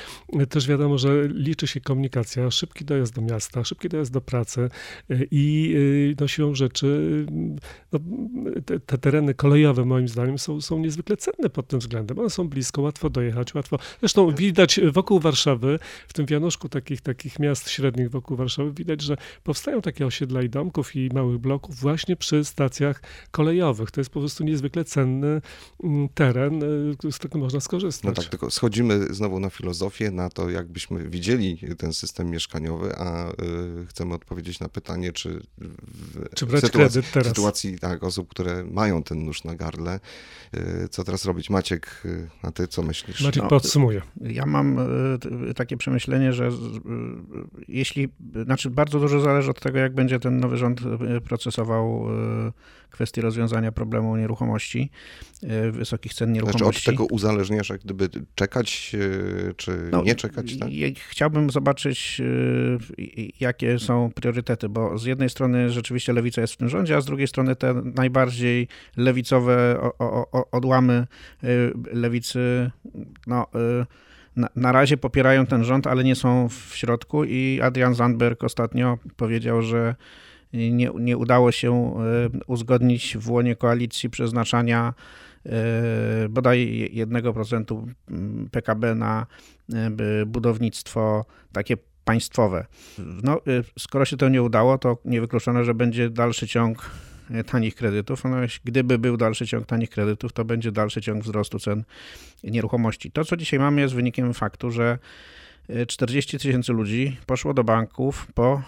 też 0.49 0.67
wiadomo, 0.67 0.97
że 0.97 1.27
liczy 1.27 1.67
się 1.67 1.81
komunikacja, 1.81 2.51
szybki 2.51 2.85
dojazd 2.85 3.15
do 3.15 3.21
miasta, 3.21 3.63
szybki 3.87 3.89
dojazd 3.89 4.11
do 4.11 4.21
pracy 4.21 4.69
y, 5.11 5.27
i 5.31 5.73
y, 5.75 6.15
no, 6.19 6.27
siłą 6.27 6.55
rzeczy 6.55 7.25
no, 7.91 7.99
te, 8.65 8.79
te, 8.79 8.97
tereny 8.97 9.33
kolejowe 9.33 9.85
moim 9.85 10.07
zdaniem 10.07 10.37
są, 10.37 10.61
są 10.61 10.79
niezwykle 10.79 11.17
cenne 11.17 11.49
pod 11.49 11.67
tym 11.67 11.79
względem. 11.79 12.19
One 12.19 12.29
są 12.29 12.49
blisko, 12.49 12.81
łatwo 12.81 13.09
dojechać, 13.09 13.55
łatwo. 13.55 13.79
Zresztą 13.99 14.35
widać 14.35 14.79
wokół 14.93 15.19
Warszawy, 15.19 15.79
w 16.07 16.13
tym 16.13 16.25
wianoszku 16.25 16.69
takich, 16.69 17.01
takich 17.01 17.39
miast 17.39 17.69
średnich 17.69 18.09
wokół 18.09 18.37
Warszawy, 18.37 18.73
widać, 18.73 19.01
że 19.01 19.17
powstają 19.43 19.81
takie 19.81 20.05
osiedla 20.05 20.41
i 20.41 20.49
domków 20.49 20.95
i 20.95 21.09
małych 21.13 21.37
bloków 21.37 21.75
właśnie 21.75 22.15
przy 22.15 22.45
stacjach 22.45 23.01
kolejowych. 23.31 23.91
To 23.91 24.01
jest 24.01 24.09
po 24.09 24.19
prostu 24.19 24.43
niezwykle 24.43 24.85
cenny 24.85 25.41
mm, 25.83 26.09
teren, 26.09 26.63
y, 27.05 27.11
z 27.11 27.17
którego 27.17 27.39
można 27.39 27.59
skorzystać. 27.59 28.15
No 28.15 28.21
tak, 28.21 28.25
tylko 28.25 28.51
schodzimy 28.51 29.13
znowu 29.13 29.39
na 29.39 29.49
filozofię, 29.49 30.11
na 30.11 30.29
to, 30.29 30.49
jakbyśmy 30.49 31.09
widzieli 31.09 31.59
ten 31.77 31.93
system 31.93 32.29
mieszkaniowy, 32.29 32.95
a 32.95 33.31
chcemy 33.89 34.13
odpowiedzieć 34.13 34.59
na 34.59 34.69
pytanie, 34.69 35.11
czy 35.11 35.41
w 35.57 36.35
czy 36.35 36.45
brać 36.45 36.63
sytuacji, 36.63 37.01
teraz? 37.13 37.27
sytuacji 37.27 37.79
tak, 37.79 38.03
osób, 38.03 38.29
które 38.29 38.63
mają 38.63 39.03
ten 39.03 39.25
nóż 39.25 39.43
na 39.43 39.55
gardle, 39.55 39.99
y, 40.55 40.87
co 40.89 41.03
teraz 41.03 41.25
robić? 41.25 41.49
Maciek, 41.49 42.01
y, 42.05 42.29
a 42.41 42.51
ty 42.51 42.67
co 42.67 42.81
myślisz? 42.81 43.21
Maciek 43.21 43.43
no, 43.43 43.49
podsumuje. 43.49 44.01
Ja 44.21 44.45
mam 44.45 44.79
y, 45.49 45.53
takie 45.53 45.77
przemyślenie, 45.77 46.33
że 46.33 46.49
jeśli, 47.67 48.09
znaczy 48.45 48.69
bardzo 48.69 48.99
dużo 48.99 49.19
zależy 49.19 49.51
od 49.51 49.59
tego, 49.59 49.79
jak 49.79 49.93
będzie 49.93 50.19
ten 50.19 50.39
nowy 50.39 50.57
rząd 50.57 50.81
procesował 51.25 52.07
kwestii 52.89 53.21
rozwiązania 53.21 53.71
problemu 53.71 54.17
nieruchomości, 54.17 54.91
wysokich 55.71 56.13
cen 56.13 56.31
nieruchomości. 56.31 56.63
Znaczy 56.63 56.79
od 56.79 56.85
tego 56.85 57.05
uzależniasz, 57.05 57.69
jak 57.69 57.81
gdyby 57.81 58.09
czekać, 58.35 58.95
czy 59.57 59.89
no, 59.91 60.03
nie 60.03 60.15
czekać? 60.15 60.57
Tak? 60.57 60.69
Chciałbym 61.09 61.49
zobaczyć, 61.49 62.21
jakie 63.61 63.79
są 63.79 64.11
priorytety, 64.15 64.69
bo 64.69 64.97
z 64.97 65.05
jednej 65.05 65.29
strony 65.29 65.69
rzeczywiście 65.69 66.13
lewica 66.13 66.41
jest 66.41 66.53
w 66.53 66.57
tym 66.57 66.69
rządzie, 66.69 66.95
a 66.95 67.01
z 67.01 67.05
drugiej 67.05 67.27
strony 67.27 67.55
te 67.55 67.73
najbardziej 67.73 68.67
lewicowe 68.97 69.79
odłamy 70.51 71.07
y, 71.43 71.73
lewicy, 71.93 72.71
no, 73.27 73.47
y, 74.35 74.45
na, 74.55 74.71
razie 74.71 74.97
popierają 74.97 75.45
ten 75.45 75.63
rząd, 75.63 75.87
ale 75.87 76.03
nie 76.03 76.15
są 76.15 76.49
w 76.49 76.75
środku 76.75 77.23
i 77.23 77.59
Adrian 77.63 77.95
Zandberg 77.95 78.43
ostatnio 78.43 78.97
powiedział, 79.15 79.61
że 79.61 79.95
nie, 80.53 80.89
nie 80.99 81.17
udało 81.17 81.51
się 81.51 81.93
y, 82.35 82.39
uzgodnić 82.47 83.17
w 83.17 83.31
łonie 83.31 83.55
koalicji 83.55 84.09
przeznaczania 84.09 84.93
bodaj 86.29 86.91
1% 86.93 87.87
PKB 88.51 88.95
na 88.95 89.25
budownictwo 90.25 91.25
takie 91.53 91.77
państwowe. 92.07 92.65
No, 93.23 93.41
y, 93.47 93.63
skoro 93.79 94.05
się 94.05 94.17
to 94.17 94.29
nie 94.29 94.43
udało, 94.43 94.77
to 94.77 94.97
niewykluczone, 95.05 95.63
że 95.63 95.73
będzie 95.73 96.09
dalszy 96.09 96.47
ciąg 96.47 96.89
y, 97.31 97.43
tanich 97.43 97.75
kredytów. 97.75 98.23
No, 98.23 98.37
gdyby 98.63 98.97
był 98.97 99.17
dalszy 99.17 99.47
ciąg 99.47 99.65
tanich 99.65 99.89
kredytów, 99.89 100.33
to 100.33 100.45
będzie 100.45 100.71
dalszy 100.71 101.01
ciąg 101.01 101.23
wzrostu 101.23 101.59
cen 101.59 101.83
nieruchomości. 102.43 103.11
To, 103.11 103.25
co 103.25 103.37
dzisiaj 103.37 103.59
mamy, 103.59 103.81
jest 103.81 103.93
wynikiem 103.93 104.33
faktu, 104.33 104.71
że 104.71 104.99
40 105.87 106.35
y, 106.35 106.39
tysięcy 106.39 106.73
ludzi 106.73 107.17
poszło 107.25 107.53
do 107.53 107.63
banków 107.63 108.27
po 108.33 108.61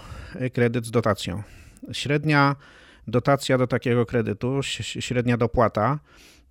kredyt 0.53 0.86
z 0.86 0.91
dotacją. 0.91 1.43
Średnia 1.91 2.55
dotacja 3.08 3.58
do 3.58 3.67
takiego 3.67 4.05
kredytu, 4.05 4.60
średnia 5.00 5.38
dopłata, 5.38 6.00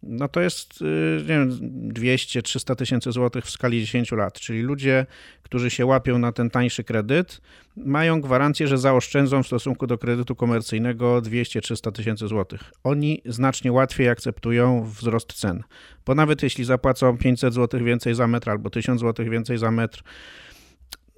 no 0.03 0.29
to 0.29 0.41
jest 0.41 0.83
y, 0.83 0.85
nie 1.21 1.27
wiem, 1.27 1.51
200-300 1.93 2.77
tysięcy 2.77 3.13
złotych 3.13 3.45
w 3.45 3.51
skali 3.51 3.81
10 3.81 4.13
lat. 4.13 4.41
Czyli 4.41 4.63
ludzie, 4.63 5.07
którzy 5.43 5.71
się 5.71 5.87
łapią 5.87 6.19
na 6.19 6.33
ten 6.33 6.51
tańszy 6.51 6.85
kredyt, 6.85 7.41
mają 7.77 8.21
gwarancję, 8.21 8.69
że 8.69 8.79
zaoszczędzą 8.79 9.43
w 9.43 9.47
stosunku 9.47 9.87
do 9.87 9.99
kredytu 9.99 10.37
komercyjnego 10.37 11.19
200-300 11.23 11.93
tysięcy 11.93 12.29
złotych. 12.29 12.61
Oni 12.85 13.23
znacznie 13.25 13.73
łatwiej 13.73 14.09
akceptują 14.09 14.85
wzrost 14.85 15.33
cen, 15.33 15.63
bo 16.07 16.15
nawet 16.15 16.43
jeśli 16.43 16.65
zapłacą 16.65 17.19
500 17.19 17.55
złotych 17.55 17.83
więcej 17.83 18.15
za 18.15 18.27
metr 18.27 18.51
albo 18.51 18.71
1000 18.71 19.01
złotych 19.01 19.31
więcej 19.31 19.59
za 19.59 19.71
metr, 19.71 20.03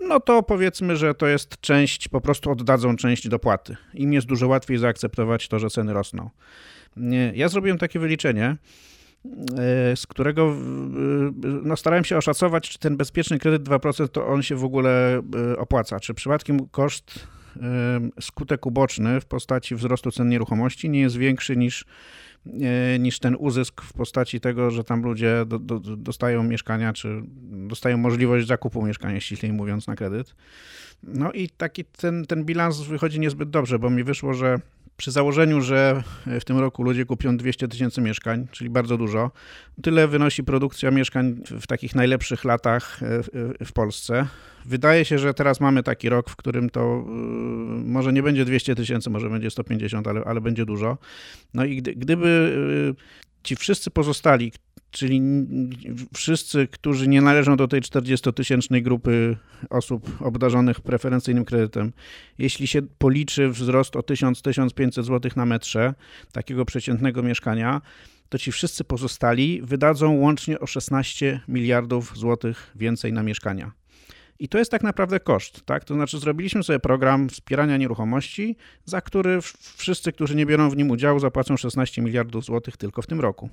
no 0.01 0.21
to 0.21 0.43
powiedzmy, 0.43 0.97
że 0.97 1.15
to 1.15 1.27
jest 1.27 1.61
część, 1.61 2.09
po 2.09 2.21
prostu 2.21 2.51
oddadzą 2.51 2.97
część 2.97 3.29
dopłaty. 3.29 3.77
Im 3.95 4.13
jest 4.13 4.27
dużo 4.27 4.49
łatwiej 4.49 4.79
zaakceptować 4.79 5.49
to, 5.49 5.59
że 5.59 5.71
ceny 5.71 5.93
rosną. 5.93 6.31
Ja 7.35 7.49
zrobiłem 7.49 7.79
takie 7.79 7.99
wyliczenie, 7.99 8.57
e, 9.25 9.97
z 9.97 10.07
którego 10.07 10.57
no, 11.63 11.77
starałem 11.77 12.05
się 12.05 12.17
oszacować, 12.17 12.69
czy 12.69 12.79
ten 12.79 12.97
bezpieczny 12.97 13.39
kredyt 13.39 13.63
2% 13.63 14.09
to 14.09 14.27
on 14.27 14.43
się 14.43 14.57
w 14.57 14.65
ogóle 14.65 15.23
e, 15.53 15.59
opłaca. 15.59 16.01
Czy 16.01 16.15
przypadkiem 16.15 16.69
koszt, 16.69 17.27
e, 17.57 17.61
skutek 18.21 18.67
uboczny 18.67 19.21
w 19.21 19.25
postaci 19.27 19.75
wzrostu 19.75 20.11
cen 20.11 20.29
nieruchomości 20.29 20.91
nie 20.91 21.01
jest 21.01 21.17
większy 21.17 21.57
niż, 21.57 21.85
niż 22.99 23.19
ten 23.19 23.37
uzysk 23.39 23.83
w 23.83 23.93
postaci 23.93 24.41
tego, 24.41 24.71
że 24.71 24.85
tam 24.85 25.03
ludzie 25.03 25.45
do, 25.47 25.59
do, 25.59 25.81
dostają 25.81 26.43
mieszkania, 26.43 26.93
czy 26.93 27.23
dostają 27.69 27.97
możliwość 27.97 28.47
zakupu 28.47 28.87
mieszkania, 28.87 29.21
ściślej 29.21 29.53
mówiąc, 29.53 29.87
na 29.87 29.97
kredyt. 29.97 30.35
No 31.03 31.33
i 31.33 31.49
taki 31.49 31.85
ten, 31.85 32.27
ten 32.27 32.45
bilans 32.45 32.81
wychodzi 32.81 33.21
niezbyt 33.21 33.51
dobrze, 33.51 33.79
bo 33.79 33.91
mi 33.91 34.05
wyszło, 34.05 34.35
że 34.35 34.61
przy 35.01 35.11
założeniu, 35.11 35.61
że 35.61 36.03
w 36.27 36.45
tym 36.45 36.59
roku 36.59 36.83
ludzie 36.83 37.05
kupią 37.05 37.37
200 37.37 37.69
tysięcy 37.69 38.01
mieszkań, 38.01 38.47
czyli 38.51 38.71
bardzo 38.71 38.97
dużo, 38.97 39.31
tyle 39.83 40.09
wynosi 40.09 40.45
produkcja 40.45 40.91
mieszkań 40.91 41.41
w 41.61 41.67
takich 41.67 41.95
najlepszych 41.95 42.45
latach 42.45 43.03
e, 43.03 43.65
w 43.65 43.73
Polsce. 43.73 44.27
Wydaje 44.65 45.05
się, 45.05 45.19
że 45.19 45.35
teraz 45.35 45.61
mamy 45.61 45.83
taki 45.83 46.09
rok, 46.09 46.31
w 46.31 46.37
którym 46.37 46.71
to 46.71 46.81
e, 46.81 47.11
może 47.85 48.13
nie 48.13 48.23
będzie 48.23 48.45
200 48.45 48.75
tysięcy, 48.75 49.11
może 49.11 49.31
będzie 49.31 49.51
150, 49.51 50.09
ale, 50.09 50.21
ale 50.25 50.41
będzie 50.41 50.65
dużo. 50.65 50.99
No 51.55 51.65
i 51.65 51.77
gdy, 51.77 51.95
gdyby 51.95 52.57
e, 52.91 53.43
ci 53.43 53.57
wszyscy 53.57 53.91
pozostali, 53.91 54.53
czyli 54.91 55.23
wszyscy, 56.15 56.69
którzy 56.69 57.09
nie 57.09 57.21
należą 57.21 57.57
do 57.57 57.69
tej 57.69 57.81
40-tysięcznej 57.81 58.83
grupy 58.83 59.37
osób 59.71 60.11
obdarzonych 60.21 60.81
preferencyjnym 60.81 61.45
kredytem, 61.45 61.93
jeśli 62.39 62.67
się 62.67 62.83
policzy 62.83 63.49
wzrost 63.49 63.97
o 63.97 64.01
1000-1500 64.01 65.03
zł 65.03 65.31
na 65.37 65.47
metrze 65.47 65.95
takiego 66.33 66.65
przeciętnego 66.65 67.23
mieszkania, 67.23 67.81
to 68.29 68.39
ci 68.39 68.53
wszyscy 68.53 68.85
pozostali 68.85 69.61
wydadzą 69.63 70.13
łącznie 70.17 70.61
o 70.61 70.67
16 70.67 71.41
miliardów 71.49 72.19
złotych 72.19 72.71
więcej 72.75 73.13
na 73.13 73.23
mieszkania. 73.23 73.73
I 74.39 74.49
to 74.49 74.59
jest 74.59 74.71
tak 74.71 74.83
naprawdę 74.83 75.21
koszt, 75.21 75.65
tak? 75.65 75.85
To 75.85 75.95
znaczy 75.95 76.19
zrobiliśmy 76.19 76.63
sobie 76.63 76.79
program 76.79 77.29
wspierania 77.29 77.77
nieruchomości, 77.77 78.57
za 78.85 79.01
który 79.01 79.39
wszyscy, 79.77 80.13
którzy 80.13 80.37
nie 80.37 80.47
biorą 80.47 80.71
w 80.71 80.77
nim 80.77 80.91
udziału, 80.91 81.19
zapłacą 81.19 81.57
16 81.57 82.03
miliardów 82.03 82.45
złotych 82.45 82.77
tylko 82.77 83.03
w 83.03 83.07
tym 83.07 83.21
roku. 83.21 83.51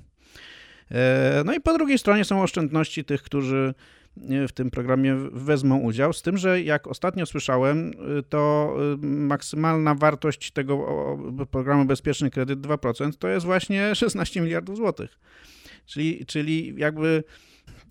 E, 0.90 1.42
no 1.46 1.54
i 1.54 1.60
po 1.60 1.72
drugiej 1.72 1.98
stronie 1.98 2.24
są 2.24 2.42
oszczędności 2.42 3.04
tych, 3.04 3.22
którzy 3.22 3.74
e, 4.30 4.48
w 4.48 4.52
tym 4.52 4.70
programie 4.70 5.16
wezmą 5.32 5.78
udział, 5.78 6.12
z 6.12 6.22
tym, 6.22 6.36
że 6.36 6.62
jak 6.62 6.86
ostatnio 6.86 7.26
słyszałem, 7.26 7.90
e, 8.18 8.22
to 8.22 8.74
maksymalna 9.02 9.94
wartość 9.94 10.50
tego 10.50 10.86
programu 11.50 11.84
Bezpieczny 11.84 12.30
Kredyt 12.30 12.60
2% 12.60 13.12
to 13.18 13.28
jest 13.28 13.46
właśnie 13.46 13.94
16 13.94 14.40
miliardów 14.40 14.76
złotych. 14.76 15.18
Czyli, 15.86 16.26
czyli 16.26 16.74
jakby 16.76 17.24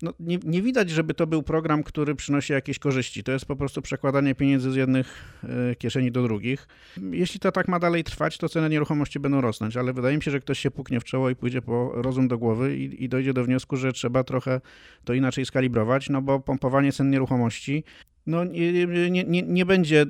no, 0.02 0.14
nie, 0.20 0.38
nie, 0.44 0.62
widać, 0.62 0.90
żeby 0.90 1.14
to 1.14 1.26
był 1.26 1.42
program, 1.42 1.82
który 1.82 2.14
przynosi 2.14 2.52
jakieś 2.52 2.78
korzyści. 2.78 3.24
To 3.24 3.32
jest 3.32 3.46
po 3.46 3.56
prostu 3.56 3.82
przekładanie 3.82 4.34
pieniędzy 4.34 4.72
z 4.72 4.76
jednych 4.76 5.38
e, 5.70 5.74
kieszeni 5.74 6.12
do 6.12 6.22
drugich. 6.22 6.68
Jeśli 7.10 7.40
to 7.40 7.52
tak 7.52 7.68
ma 7.68 7.78
dalej 7.78 8.04
trwać, 8.04 8.38
to 8.38 8.48
ceny 8.48 8.68
nieruchomości 8.68 9.20
będą 9.20 9.40
rosnąć, 9.40 9.76
ale 9.76 9.92
wydaje 9.92 10.16
mi 10.16 10.22
się, 10.22 10.30
że 10.30 10.40
ktoś 10.40 10.58
się 10.58 10.70
puknie 10.70 11.00
w 11.00 11.04
czoło 11.04 11.30
i 11.30 11.36
pójdzie 11.36 11.62
po 11.62 11.92
rozum 11.94 12.28
do 12.28 12.38
głowy 12.38 12.76
i, 12.76 13.04
i 13.04 13.08
dojdzie 13.08 13.32
do 13.32 13.44
wniosku, 13.44 13.76
że 13.76 13.92
trzeba 13.92 14.24
trochę 14.24 14.60
to 15.04 15.14
inaczej 15.14 15.46
skalibrować, 15.46 16.08
no 16.08 16.22
bo 16.22 16.40
pompowanie 16.40 16.92
cen 16.92 17.10
nieruchomości 17.10 17.84
no, 18.28 18.44
nie, 18.44 18.86
nie, 18.86 19.24
nie, 19.24 19.42
nie 19.42 19.66
będzie 19.66 20.06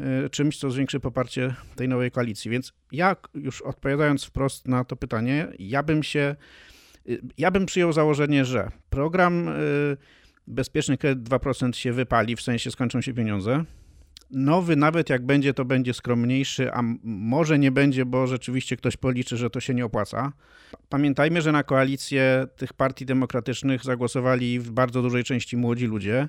e, 0.00 0.30
czymś, 0.30 0.58
co 0.58 0.70
zwiększy 0.70 1.00
poparcie 1.00 1.54
tej 1.76 1.88
nowej 1.88 2.10
koalicji. 2.10 2.50
Więc 2.50 2.72
ja 2.92 3.16
już 3.34 3.62
odpowiadając 3.62 4.24
wprost 4.24 4.68
na 4.68 4.84
to 4.84 4.96
pytanie, 4.96 5.48
ja 5.58 5.82
bym 5.82 6.02
się 6.02 6.36
ja 7.38 7.50
bym 7.50 7.66
przyjął 7.66 7.92
założenie, 7.92 8.44
że 8.44 8.70
program 8.90 9.48
y, 9.48 9.96
Bezpieczny 10.48 10.98
Kredyt 10.98 11.28
2% 11.28 11.72
się 11.72 11.92
wypali, 11.92 12.36
w 12.36 12.40
sensie 12.40 12.70
skończą 12.70 13.00
się 13.00 13.14
pieniądze. 13.14 13.64
Nowy, 14.30 14.76
nawet 14.76 15.10
jak 15.10 15.26
będzie, 15.26 15.54
to 15.54 15.64
będzie 15.64 15.94
skromniejszy, 15.94 16.72
a 16.72 16.82
może 17.04 17.58
nie 17.58 17.72
będzie, 17.72 18.04
bo 18.04 18.26
rzeczywiście 18.26 18.76
ktoś 18.76 18.96
policzy, 18.96 19.36
że 19.36 19.50
to 19.50 19.60
się 19.60 19.74
nie 19.74 19.84
opłaca. 19.84 20.32
Pamiętajmy, 20.88 21.42
że 21.42 21.52
na 21.52 21.62
koalicję 21.62 22.46
tych 22.56 22.72
partii 22.72 23.06
demokratycznych 23.06 23.84
zagłosowali 23.84 24.60
w 24.60 24.70
bardzo 24.70 25.02
dużej 25.02 25.24
części 25.24 25.56
młodzi 25.56 25.86
ludzie. 25.86 26.28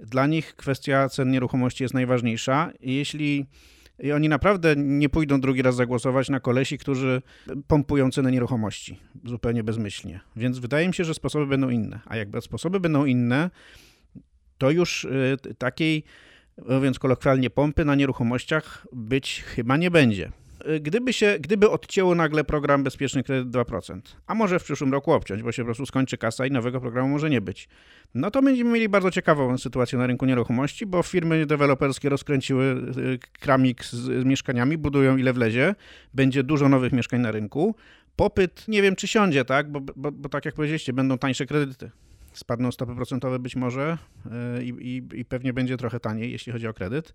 Dla 0.00 0.26
nich 0.26 0.56
kwestia 0.56 1.08
cen 1.08 1.30
nieruchomości 1.30 1.84
jest 1.84 1.94
najważniejsza. 1.94 2.70
Jeśli 2.80 3.46
i 3.98 4.12
oni 4.12 4.28
naprawdę 4.28 4.76
nie 4.76 5.08
pójdą 5.08 5.40
drugi 5.40 5.62
raz 5.62 5.76
zagłosować 5.76 6.28
na 6.28 6.40
kolesi, 6.40 6.78
którzy 6.78 7.22
pompują 7.66 8.10
cenę 8.10 8.32
nieruchomości 8.32 9.00
zupełnie 9.24 9.64
bezmyślnie. 9.64 10.20
Więc 10.36 10.58
wydaje 10.58 10.88
mi 10.88 10.94
się, 10.94 11.04
że 11.04 11.14
sposoby 11.14 11.46
będą 11.46 11.68
inne. 11.68 12.00
A 12.06 12.16
jak 12.16 12.28
sposoby 12.40 12.80
będą 12.80 13.04
inne, 13.04 13.50
to 14.58 14.70
już 14.70 15.04
y, 15.04 15.36
takiej, 15.58 16.04
mówiąc 16.68 16.98
kolokwialnie, 16.98 17.50
pompy 17.50 17.84
na 17.84 17.94
nieruchomościach 17.94 18.86
być 18.92 19.42
chyba 19.42 19.76
nie 19.76 19.90
będzie. 19.90 20.32
Gdyby, 20.80 21.12
się, 21.12 21.36
gdyby 21.40 21.70
odcięło 21.70 22.14
nagle 22.14 22.44
program 22.44 22.84
Bezpieczny 22.84 23.22
Kredyt 23.22 23.48
2%, 23.48 24.00
a 24.26 24.34
może 24.34 24.58
w 24.58 24.64
przyszłym 24.64 24.92
roku 24.92 25.12
obciąć, 25.12 25.42
bo 25.42 25.52
się 25.52 25.62
po 25.62 25.66
prostu 25.66 25.86
skończy 25.86 26.18
kasa 26.18 26.46
i 26.46 26.50
nowego 26.50 26.80
programu 26.80 27.08
może 27.08 27.30
nie 27.30 27.40
być, 27.40 27.68
no 28.14 28.30
to 28.30 28.42
będziemy 28.42 28.70
mieli 28.70 28.88
bardzo 28.88 29.10
ciekawą 29.10 29.58
sytuację 29.58 29.98
na 29.98 30.06
rynku 30.06 30.26
nieruchomości, 30.26 30.86
bo 30.86 31.02
firmy 31.02 31.46
deweloperskie 31.46 32.08
rozkręciły 32.08 32.64
y, 32.98 33.18
kramik 33.40 33.84
z 33.84 34.24
mieszkaniami, 34.24 34.78
budują 34.78 35.16
ile 35.16 35.32
wlezie, 35.32 35.74
będzie 36.14 36.42
dużo 36.42 36.68
nowych 36.68 36.92
mieszkań 36.92 37.20
na 37.20 37.30
rynku. 37.30 37.74
Popyt 38.16 38.68
nie 38.68 38.82
wiem, 38.82 38.96
czy 38.96 39.08
siądzie, 39.08 39.44
tak? 39.44 39.72
Bo, 39.72 39.80
bo, 39.96 40.12
bo 40.12 40.28
tak 40.28 40.44
jak 40.44 40.54
powiedzieliście, 40.54 40.92
będą 40.92 41.18
tańsze 41.18 41.46
kredyty 41.46 41.90
spadną 42.38 42.72
stopy 42.72 42.94
procentowe 42.94 43.38
być 43.38 43.56
może 43.56 43.98
e, 44.30 44.62
i, 44.62 44.68
i, 44.68 45.20
i, 45.20 45.24
pewnie 45.24 45.52
będzie 45.52 45.76
trochę 45.76 46.00
taniej, 46.00 46.32
jeśli 46.32 46.52
chodzi 46.52 46.68
o 46.68 46.74
kredyt. 46.74 47.14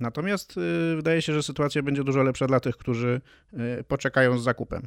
Natomiast 0.00 0.54
e, 0.92 0.96
wydaje 0.96 1.22
się, 1.22 1.32
że 1.32 1.42
sytuacja 1.42 1.82
będzie 1.82 2.04
dużo 2.04 2.22
lepsza 2.22 2.46
dla 2.46 2.60
tych, 2.60 2.76
którzy 2.76 3.20
e, 3.52 3.84
poczekają 3.84 4.38
z 4.38 4.42
zakupem. 4.42 4.82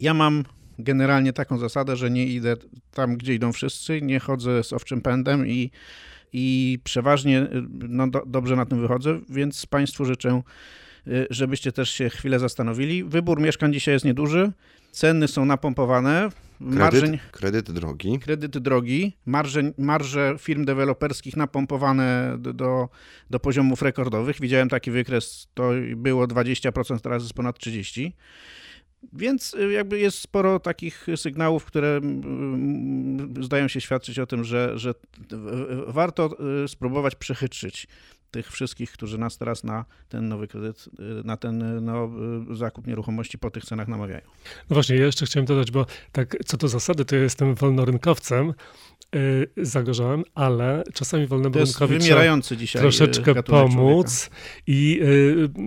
Ja 0.00 0.14
mam 0.14 0.44
generalnie 0.78 1.32
taką 1.32 1.58
zasadę, 1.58 1.96
że 1.96 2.10
nie 2.10 2.26
idę 2.26 2.56
tam, 2.90 3.16
gdzie 3.16 3.34
idą 3.34 3.52
wszyscy, 3.52 4.02
nie 4.02 4.20
chodzę 4.20 4.64
z 4.64 4.72
owczym 4.72 5.00
pędem 5.00 5.46
i, 5.46 5.70
i 6.32 6.78
przeważnie 6.84 7.48
no, 7.88 8.08
do, 8.08 8.22
dobrze 8.26 8.56
na 8.56 8.66
tym 8.66 8.80
wychodzę, 8.80 9.20
więc 9.28 9.66
Państwu 9.66 10.04
życzę, 10.04 10.42
żebyście 11.30 11.72
też 11.72 11.90
się 11.90 12.10
chwilę 12.10 12.38
zastanowili. 12.38 13.04
Wybór 13.04 13.40
mieszkań 13.40 13.72
dzisiaj 13.72 13.94
jest 13.94 14.04
nieduży, 14.04 14.52
ceny 14.92 15.28
są 15.28 15.44
napompowane, 15.44 16.30
Marżeń, 16.60 17.18
kredyt, 17.32 17.70
drogi. 17.70 18.18
Kredyt 18.18 18.58
drogi, 18.58 19.16
marże, 19.26 19.72
marże 19.78 20.36
firm 20.38 20.64
deweloperskich 20.64 21.36
napompowane 21.36 22.36
do, 22.38 22.88
do, 23.30 23.40
poziomów 23.40 23.82
rekordowych. 23.82 24.40
Widziałem 24.40 24.68
taki 24.68 24.90
wykres, 24.90 25.48
to 25.54 25.70
było 25.96 26.26
20%, 26.26 27.00
teraz 27.00 27.22
jest 27.22 27.34
ponad 27.34 27.58
30%. 27.58 28.10
Więc 29.12 29.54
y, 29.54 29.72
jakby 29.72 29.98
jest 29.98 30.18
sporo 30.18 30.60
takich 30.60 31.06
sygnałów, 31.16 31.64
które 31.64 32.00
zdają 33.40 33.68
się 33.68 33.80
świadczyć 33.80 34.18
o 34.18 34.26
tym, 34.26 34.44
że, 34.44 34.78
że 34.78 34.94
warto 35.86 36.30
y, 36.64 36.68
spróbować 36.68 37.14
przechytrzyć 37.14 37.86
tych 38.30 38.50
wszystkich, 38.50 38.92
którzy 38.92 39.18
nas 39.18 39.38
teraz 39.38 39.64
na 39.64 39.84
ten 40.08 40.28
nowy 40.28 40.48
kredyt, 40.48 40.88
y, 41.20 41.24
na 41.24 41.36
ten 41.36 41.84
no, 41.84 42.10
zakup 42.50 42.86
nieruchomości 42.86 43.38
po 43.38 43.50
tych 43.50 43.64
cenach 43.64 43.88
namawiają. 43.88 44.22
No 44.70 44.74
właśnie, 44.74 44.96
ja 44.96 45.06
jeszcze 45.06 45.26
chciałem 45.26 45.46
dodać, 45.46 45.70
bo 45.70 45.86
tak 46.12 46.36
co 46.46 46.56
do 46.56 46.68
zasady, 46.68 47.04
to 47.04 47.16
ja 47.16 47.22
jestem 47.22 47.54
wolnorynkowcem, 47.54 48.54
Y, 49.16 49.48
zagorzałem, 49.56 50.24
ale 50.34 50.84
czasami 50.94 51.26
wymierający 51.88 52.56
dzisiaj 52.56 52.82
troszeczkę 52.82 53.42
pomóc. 53.42 54.24
Człowieka. 54.24 54.62
I 54.66 55.00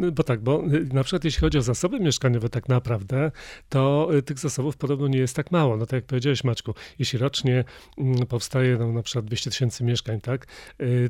y, 0.04 0.12
bo 0.12 0.24
tak, 0.24 0.42
bo 0.42 0.64
y, 0.66 0.86
na 0.94 1.04
przykład 1.04 1.24
jeśli 1.24 1.40
chodzi 1.40 1.58
o 1.58 1.62
zasoby 1.62 2.00
mieszkaniowe 2.00 2.50
tak 2.50 2.70
naprawdę, 2.70 3.32
to 3.70 4.10
tych 4.26 4.40
zasobów 4.40 4.78
podobno 4.78 5.08
nie 5.08 5.20
jest 5.20 5.36
tak 5.36 5.52
mało. 5.52 5.78
No 5.78 5.86
tak 5.86 5.94
jak 5.94 6.06
powiedziałeś 6.06 6.44
Maczku, 6.44 6.74
jeśli 7.00 7.20
rocznie 7.20 7.64
mm, 7.98 8.28
powstaje 8.28 8.78
no, 8.78 8.92
na 8.92 9.04
przykład 9.04 9.26
200 9.26 9.50
tysięcy 9.50 9.84
mieszkań, 9.84 10.22
tak, 10.22 10.48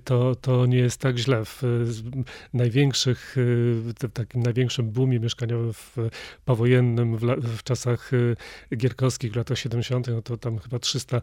to, 0.03 0.35
to 0.35 0.65
nie 0.65 0.77
jest 0.77 0.99
tak 0.99 1.17
źle. 1.17 1.40
W 1.45 1.61
największych, 2.53 3.35
w 3.35 3.93
takim 4.13 4.43
największym 4.43 4.91
boomie 4.91 5.19
mieszkaniowym 5.19 5.73
w, 5.73 5.97
powojennym, 6.45 7.17
w, 7.17 7.21
w 7.57 7.63
czasach 7.63 8.11
gierkowskich 8.77 9.31
w 9.31 9.35
latach 9.35 9.57
70., 9.57 10.07
no 10.07 10.21
to 10.21 10.37
tam 10.37 10.57
chyba 10.59 10.79
300 10.79 11.21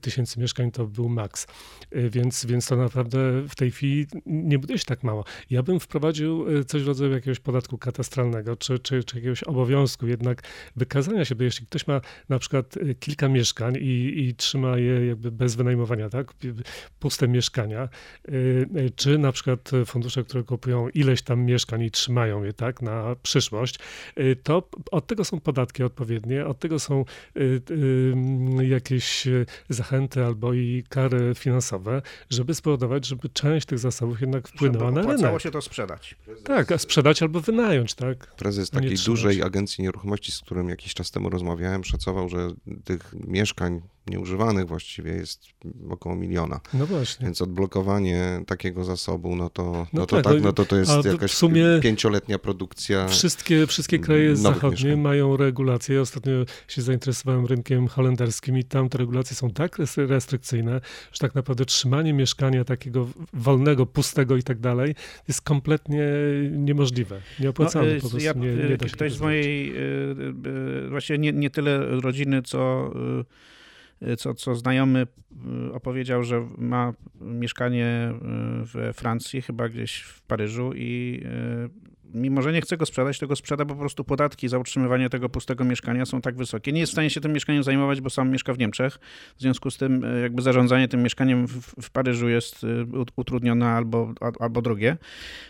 tysięcy 0.00 0.40
mieszkań 0.40 0.70
to 0.70 0.86
był 0.86 1.08
maks. 1.08 1.46
Więc, 1.92 2.46
więc 2.46 2.66
to 2.66 2.76
naprawdę 2.76 3.42
w 3.48 3.54
tej 3.54 3.70
chwili 3.70 4.06
nie 4.26 4.58
buduje 4.58 4.78
się 4.78 4.84
tak 4.84 5.02
mało. 5.02 5.24
Ja 5.50 5.62
bym 5.62 5.80
wprowadził 5.80 6.46
coś 6.64 6.82
w 6.82 6.86
rodzaju 6.86 7.12
jakiegoś 7.12 7.40
podatku 7.40 7.78
katastralnego, 7.78 8.56
czy, 8.56 8.78
czy, 8.78 9.04
czy 9.04 9.16
jakiegoś 9.16 9.42
obowiązku 9.42 10.06
jednak 10.06 10.42
wykazania 10.76 11.24
się, 11.24 11.34
bo 11.34 11.44
jeśli 11.44 11.66
ktoś 11.66 11.86
ma 11.86 12.00
na 12.28 12.38
przykład 12.38 12.74
kilka 13.00 13.28
mieszkań 13.28 13.76
i, 13.80 14.26
i 14.26 14.34
trzyma 14.34 14.78
je 14.78 15.06
jakby 15.06 15.32
bez 15.32 15.54
wynajmowania, 15.54 16.08
tak? 16.08 16.34
Puste 16.98 17.28
mieszkania, 17.28 17.88
y, 18.28 18.32
y, 18.76 18.90
czy 18.96 19.18
na 19.18 19.32
przykład 19.32 19.45
fundusze, 19.86 20.24
które 20.24 20.42
kupują 20.42 20.88
ileś 20.88 21.22
tam 21.22 21.44
mieszkań 21.44 21.82
i 21.82 21.90
trzymają 21.90 22.44
je, 22.44 22.52
tak, 22.52 22.82
na 22.82 23.16
przyszłość, 23.22 23.78
y, 24.18 24.36
to 24.42 24.68
od 24.90 25.06
tego 25.06 25.24
są 25.24 25.40
podatki 25.40 25.82
odpowiednie, 25.82 26.46
od 26.46 26.58
tego 26.58 26.78
są 26.78 27.04
jakieś 28.62 29.28
zachęty 29.68 30.24
albo 30.24 30.52
i 30.52 30.84
kary 30.88 31.34
finansowe, 31.34 32.02
żeby 32.30 32.54
spowodować, 32.54 33.06
żeby 33.06 33.28
część 33.28 33.66
tych 33.66 33.78
zasobów 33.78 34.20
jednak 34.20 34.48
wpłynęła 34.48 34.90
na 34.90 35.00
rynek. 35.00 35.18
Chciało 35.18 35.38
się 35.38 35.50
to 35.50 35.62
sprzedać. 35.62 36.16
Tak, 36.44 36.72
a 36.72 36.78
sprzedać 36.78 37.22
albo 37.22 37.40
wynająć, 37.40 37.94
tak? 37.94 38.34
Prezes 38.36 38.70
takiej 38.70 38.96
dużej 39.06 39.42
agencji 39.42 39.82
nieruchomości, 39.82 40.32
z 40.32 40.40
którym 40.40 40.68
jakiś 40.68 40.94
czas 40.94 41.10
temu 41.10 41.30
rozmawiałem, 41.30 41.84
szacował, 41.84 42.28
że 42.28 42.48
tych 42.84 43.14
mieszkań 43.26 43.80
nieużywanych 44.06 44.66
właściwie 44.66 45.12
jest 45.12 45.42
około 45.88 46.16
miliona. 46.16 46.60
No 46.74 46.86
właśnie. 46.86 47.26
Więc 47.26 47.42
odblokowanie 47.42 48.42
takiego 48.46 48.84
zasobu, 48.84 49.36
no 49.36 49.50
to, 49.50 49.62
no, 49.72 49.86
no 49.92 50.06
to 50.06 50.16
tak, 50.16 50.24
tak, 50.24 50.42
no 50.42 50.52
to, 50.52 50.64
to 50.64 50.76
jest 50.76 51.04
jakaś 51.04 51.32
w 51.32 51.36
sumie 51.36 51.64
pięcioletnia 51.82 52.38
produkcja. 52.38 53.08
Wszystkie, 53.08 53.66
wszystkie 53.66 53.98
kraje 53.98 54.36
zachodnie 54.36 54.70
mieszkań. 54.70 55.00
mają 55.00 55.36
regulacje. 55.36 55.94
Ja 55.94 56.00
ostatnio 56.00 56.32
się 56.68 56.82
zainteresowałem 56.82 57.46
rynkiem 57.46 57.88
holenderskim 57.88 58.58
i 58.58 58.64
tam 58.64 58.88
te 58.88 58.98
regulacje 58.98 59.36
są 59.36 59.50
tak 59.50 59.78
restrykcyjne, 59.96 60.80
że 61.12 61.18
tak 61.18 61.34
naprawdę 61.34 61.64
trzymanie 61.64 62.12
mieszkania 62.12 62.64
takiego 62.64 63.08
wolnego, 63.32 63.86
pustego 63.86 64.36
i 64.36 64.42
tak 64.42 64.58
dalej 64.60 64.94
jest 65.28 65.40
kompletnie 65.40 66.06
niemożliwe, 66.50 67.20
nieopłacalne. 67.40 67.94
No, 67.94 68.00
po 68.00 68.00
prostu 68.00 68.18
ja, 68.18 68.32
nie, 68.32 68.68
nie 68.68 68.76
da 68.76 68.88
się 68.88 68.94
ktoś 68.94 69.12
z 69.12 69.20
mojej, 69.20 69.74
właśnie 70.90 71.18
nie, 71.18 71.32
nie 71.32 71.50
tyle 71.50 72.00
rodziny, 72.00 72.42
co 72.42 72.90
co, 74.16 74.34
co 74.34 74.54
znajomy 74.54 75.06
y, 75.68 75.72
opowiedział, 75.72 76.22
że 76.22 76.48
ma 76.58 76.92
mieszkanie 77.20 78.14
y, 78.62 78.64
we 78.64 78.92
Francji, 78.92 79.42
chyba 79.42 79.68
gdzieś 79.68 80.00
w 80.00 80.22
Paryżu 80.22 80.72
i 80.74 81.22
y, 81.24 81.95
mimo 82.16 82.42
że 82.42 82.52
nie 82.52 82.60
chce 82.60 82.76
go 82.76 82.86
sprzedać, 82.86 83.18
to 83.18 83.26
go 83.26 83.36
sprzeda, 83.36 83.64
po 83.64 83.74
prostu 83.74 84.04
podatki 84.04 84.48
za 84.48 84.58
utrzymywanie 84.58 85.10
tego 85.10 85.28
pustego 85.28 85.64
mieszkania 85.64 86.06
są 86.06 86.20
tak 86.20 86.36
wysokie. 86.36 86.72
Nie 86.72 86.80
jest 86.80 86.92
w 86.92 86.94
stanie 86.94 87.10
się 87.10 87.20
tym 87.20 87.32
mieszkaniem 87.32 87.62
zajmować, 87.62 88.00
bo 88.00 88.10
sam 88.10 88.30
mieszka 88.30 88.54
w 88.54 88.58
Niemczech. 88.58 88.98
W 89.36 89.40
związku 89.40 89.70
z 89.70 89.76
tym 89.76 90.04
e, 90.04 90.20
jakby 90.20 90.42
zarządzanie 90.42 90.88
tym 90.88 91.02
mieszkaniem 91.02 91.46
w, 91.46 91.82
w 91.82 91.90
Paryżu 91.90 92.28
jest 92.28 92.64
e, 92.64 92.66
utrudnione 93.16 93.68
albo, 93.68 94.12
albo 94.40 94.62
drogie. 94.62 94.96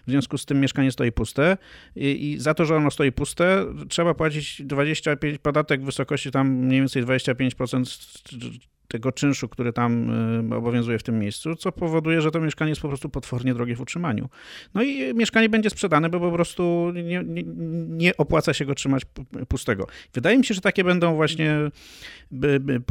W 0.07 0.11
związku 0.11 0.39
z 0.39 0.45
tym 0.45 0.61
mieszkanie 0.61 0.93
stoi 0.93 1.13
puste 1.13 1.57
i, 1.97 2.31
i 2.33 2.39
za 2.39 2.55
to, 2.55 2.65
że 2.65 2.77
ono 2.77 2.91
stoi 2.91 3.13
puste, 3.13 3.65
trzeba 3.89 4.15
płacić 4.15 4.63
25 4.63 5.39
podatek 5.39 5.83
w 5.83 5.85
wysokości 5.85 6.31
tam 6.31 6.49
mniej 6.49 6.81
więcej 6.81 7.05
25% 7.05 8.76
tego 8.89 9.13
czynszu, 9.13 9.49
który 9.49 9.73
tam 9.73 10.11
y, 10.51 10.57
obowiązuje 10.57 10.99
w 10.99 11.03
tym 11.03 11.19
miejscu, 11.19 11.57
co 11.57 11.73
powoduje, 11.73 12.21
że 12.21 12.31
to 12.31 12.41
mieszkanie 12.41 12.69
jest 12.69 12.83
po 12.83 12.89
prostu 12.89 13.09
potwornie 13.09 13.55
drogie 13.55 13.77
w 13.77 13.81
utrzymaniu. 13.81 14.29
No 14.75 14.83
i 14.83 15.15
mieszkanie 15.15 15.49
będzie 15.49 15.71
sprzedane, 15.71 16.09
bo 16.09 16.21
po 16.21 16.33
prostu 16.33 16.93
nie, 16.95 17.23
nie, 17.25 17.43
nie 17.89 18.17
opłaca 18.17 18.55
się 18.55 18.65
go 18.65 18.75
trzymać 18.75 19.03
pustego. 19.49 19.87
Wydaje 20.15 20.39
mi 20.39 20.45
się, 20.45 20.55
że 20.55 20.61
takie 20.61 20.85
będą 20.85 21.15
właśnie 21.15 21.57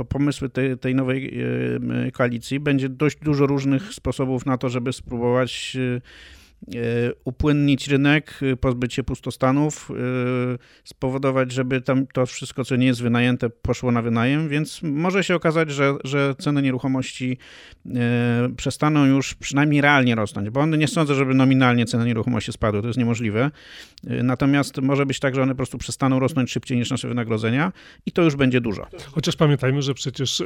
pomysły 0.10 0.49
tej, 0.49 0.77
tej 0.77 0.95
nowej 0.95 1.41
y, 2.08 2.12
koalicji. 2.12 2.60
Będzie 2.60 2.89
dość 2.89 3.17
dużo 3.17 3.47
różnych 3.47 3.93
sposobów 3.93 4.45
na 4.45 4.58
to, 4.58 4.69
żeby 4.69 4.93
spróbować 4.93 5.75
y, 5.75 6.01
upłynnić 7.23 7.87
rynek, 7.87 8.39
e, 8.41 8.55
pozbyć 8.55 8.93
się 8.93 9.03
pustostanów, 9.03 9.91
e, 9.91 9.93
spowodować, 10.83 11.51
żeby 11.51 11.81
tam 11.81 12.07
to 12.07 12.25
wszystko, 12.25 12.65
co 12.65 12.75
nie 12.75 12.85
jest 12.85 13.01
wynajęte, 13.01 13.49
poszło 13.49 13.91
na 13.91 14.01
wynajem, 14.01 14.49
więc 14.49 14.83
może 14.83 15.23
się 15.23 15.35
okazać, 15.35 15.71
że, 15.71 15.95
że 16.03 16.35
ceny 16.39 16.61
nieruchomości 16.61 17.37
przestaną 18.57 19.05
już 19.05 19.33
przynajmniej 19.33 19.81
realnie 19.81 20.15
rosnąć, 20.15 20.49
bo 20.49 20.59
one 20.59 20.77
nie 20.77 20.87
sądzę, 20.87 21.15
żeby 21.15 21.33
nominalnie 21.33 21.85
ceny 21.85 22.05
nieruchomości 22.05 22.51
spadły, 22.51 22.81
to 22.81 22.87
jest 22.87 22.99
niemożliwe. 22.99 23.51
Natomiast 24.03 24.81
może 24.81 25.05
być 25.05 25.19
tak, 25.19 25.35
że 25.35 25.41
one 25.41 25.51
po 25.51 25.57
prostu 25.57 25.77
przestaną 25.77 26.19
rosnąć 26.19 26.51
szybciej 26.51 26.77
niż 26.77 26.91
nasze 26.91 27.07
wynagrodzenia 27.07 27.71
i 28.05 28.11
to 28.11 28.21
już 28.21 28.35
będzie 28.35 28.61
dużo. 28.61 28.87
Chociaż 29.11 29.35
pamiętajmy, 29.35 29.81
że 29.81 29.93
przecież 29.93 30.43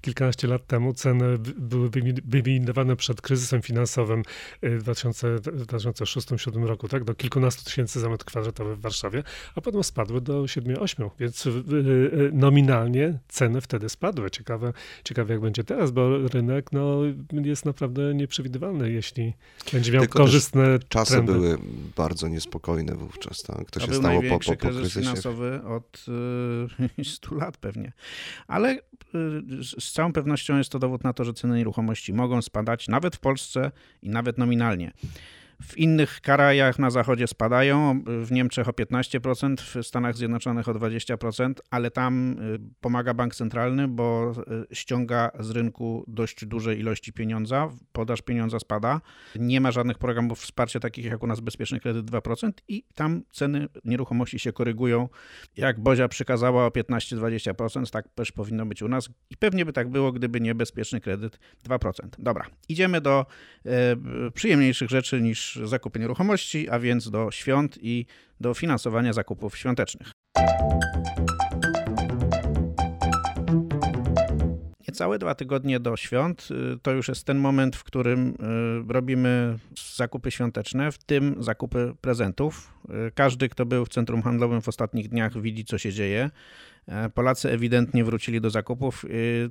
kilkanaście 0.00 0.48
lat 0.48 0.66
temu 0.66 0.92
ceny 0.92 1.38
były 1.58 1.90
wyminowane 2.24 2.96
przed 2.96 3.20
kryzysem 3.20 3.62
finansowym 3.62 4.22
w 4.62 4.82
2000 4.82 5.36
w 5.36 5.47
2006-2007 5.52 6.66
roku, 6.66 6.88
tak, 6.88 7.04
do 7.04 7.14
kilkunastu 7.14 7.64
tysięcy 7.64 8.00
za 8.00 8.08
metr 8.08 8.24
kwadratowy 8.24 8.76
w 8.76 8.80
Warszawie, 8.80 9.22
a 9.54 9.60
potem 9.60 9.84
spadły 9.84 10.20
do 10.20 10.42
7-8, 10.42 11.10
więc 11.20 11.46
y, 11.46 11.50
y, 11.50 12.30
nominalnie 12.32 13.18
ceny 13.28 13.60
wtedy 13.60 13.88
spadły. 13.88 14.30
Ciekawe, 14.30 14.72
ciekawe 15.04 15.34
jak 15.34 15.42
będzie 15.42 15.64
teraz, 15.64 15.90
bo 15.90 16.28
rynek 16.28 16.72
no, 16.72 17.00
jest 17.32 17.64
naprawdę 17.64 18.14
nieprzewidywalny, 18.14 18.92
jeśli 18.92 19.34
będzie 19.72 19.92
miał 19.92 20.00
Tylko 20.00 20.18
korzystne 20.18 20.78
czasy 20.88 21.12
trendy. 21.12 21.32
były 21.32 21.58
bardzo 21.96 22.28
niespokojne 22.28 22.94
wówczas, 22.94 23.42
tak? 23.42 23.70
To, 23.70 23.80
to 23.80 23.86
się 23.86 23.94
stało 23.94 24.22
po, 24.22 24.38
po, 24.38 24.56
po 24.56 24.56
kryzysie. 24.56 25.00
finansowy 25.00 25.60
od 25.64 26.04
y, 26.98 27.04
100 27.14 27.34
lat 27.34 27.56
pewnie. 27.56 27.92
Ale 28.46 28.74
y, 28.74 28.80
z 29.78 29.92
całą 29.92 30.12
pewnością 30.12 30.58
jest 30.58 30.70
to 30.70 30.78
dowód 30.78 31.04
na 31.04 31.12
to, 31.12 31.24
że 31.24 31.32
ceny 31.32 31.56
nieruchomości 31.56 32.12
mogą 32.12 32.42
spadać 32.42 32.88
nawet 32.88 33.16
w 33.16 33.20
Polsce 33.20 33.70
i 34.02 34.10
nawet 34.10 34.38
nominalnie. 34.38 34.92
W 35.62 35.78
innych 35.78 36.20
krajach 36.20 36.78
na 36.78 36.90
zachodzie 36.90 37.26
spadają, 37.26 38.02
w 38.06 38.32
Niemczech 38.32 38.68
o 38.68 38.72
15%, 38.72 39.56
w 39.82 39.86
Stanach 39.86 40.16
Zjednoczonych 40.16 40.68
o 40.68 40.72
20%, 40.74 41.52
ale 41.70 41.90
tam 41.90 42.36
y, 42.54 42.58
pomaga 42.80 43.14
bank 43.14 43.34
centralny, 43.34 43.88
bo 43.88 44.34
y, 44.72 44.74
ściąga 44.76 45.30
z 45.40 45.50
rynku 45.50 46.04
dość 46.06 46.46
duże 46.46 46.76
ilości 46.76 47.12
pieniądza, 47.12 47.68
podaż 47.92 48.22
pieniądza 48.22 48.58
spada. 48.58 49.00
Nie 49.36 49.60
ma 49.60 49.72
żadnych 49.72 49.98
programów 49.98 50.40
wsparcia 50.40 50.80
takich 50.80 51.04
jak 51.04 51.22
u 51.22 51.26
nas 51.26 51.40
bezpieczny 51.40 51.80
kredyt 51.80 52.06
2% 52.06 52.52
i 52.68 52.84
tam 52.94 53.22
ceny 53.32 53.68
nieruchomości 53.84 54.38
się 54.38 54.52
korygują. 54.52 55.08
Jak 55.56 55.80
Bozia 55.80 56.08
przykazała 56.08 56.66
o 56.66 56.68
15-20%, 56.68 57.90
tak 57.90 58.08
też 58.08 58.32
powinno 58.32 58.66
być 58.66 58.82
u 58.82 58.88
nas 58.88 59.08
i 59.30 59.36
pewnie 59.36 59.64
by 59.64 59.72
tak 59.72 59.88
było, 59.88 60.12
gdyby 60.12 60.40
nie 60.40 60.54
bezpieczny 60.54 61.00
kredyt 61.00 61.38
2%. 61.68 62.08
Dobra, 62.18 62.46
idziemy 62.68 63.00
do 63.00 63.26
e, 63.66 64.30
przyjemniejszych 64.30 64.90
rzeczy 64.90 65.22
niż 65.22 65.47
zakupy 65.54 65.98
nieruchomości, 65.98 66.70
a 66.70 66.78
więc 66.78 67.10
do 67.10 67.30
świąt 67.30 67.78
i 67.82 68.06
do 68.40 68.54
finansowania 68.54 69.12
zakupów 69.12 69.58
świątecznych. 69.58 70.10
Niecałe 74.88 75.18
dwa 75.18 75.34
tygodnie 75.34 75.80
do 75.80 75.96
świąt 75.96 76.48
y, 76.50 76.78
to 76.82 76.90
już 76.90 77.08
jest 77.08 77.24
ten 77.24 77.38
moment, 77.38 77.76
w 77.76 77.84
którym 77.84 78.28
y, 78.28 78.92
robimy 78.92 79.58
zakupy 79.96 80.30
świąteczne, 80.30 80.92
w 80.92 80.98
tym 80.98 81.36
zakupy 81.38 81.94
prezentów. 82.00 82.74
Y, 83.08 83.12
każdy, 83.14 83.48
kto 83.48 83.66
był 83.66 83.84
w 83.84 83.88
centrum 83.88 84.22
handlowym 84.22 84.62
w 84.62 84.68
ostatnich 84.68 85.08
dniach, 85.08 85.40
widzi, 85.40 85.64
co 85.64 85.78
się 85.78 85.92
dzieje. 85.92 86.30
E, 86.86 87.10
Polacy 87.10 87.50
ewidentnie 87.50 88.04
wrócili 88.04 88.40
do 88.40 88.50
zakupów. 88.50 89.04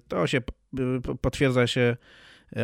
To 0.07 0.27
się 0.27 0.41
potwierdza 1.21 1.67
się 1.67 1.97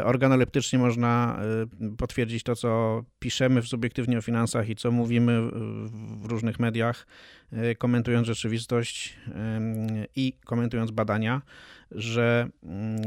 organoleptycznie 0.03 0.79
można 0.79 1.39
e, 1.81 1.95
potwierdzić 1.97 2.43
to, 2.43 2.55
co 2.55 3.03
piszemy 3.19 3.61
w 3.61 3.67
subiektywnie 3.67 4.17
o 4.17 4.21
finansach 4.21 4.69
i 4.69 4.75
co 4.75 4.91
mówimy 4.91 5.41
w 6.21 6.25
różnych 6.25 6.59
mediach, 6.59 7.07
e, 7.51 7.75
komentując 7.75 8.27
rzeczywistość 8.27 9.17
i 10.15 10.33
komentując 10.45 10.91
badania, 10.91 11.41
że 11.91 12.49
mm, 12.63 13.01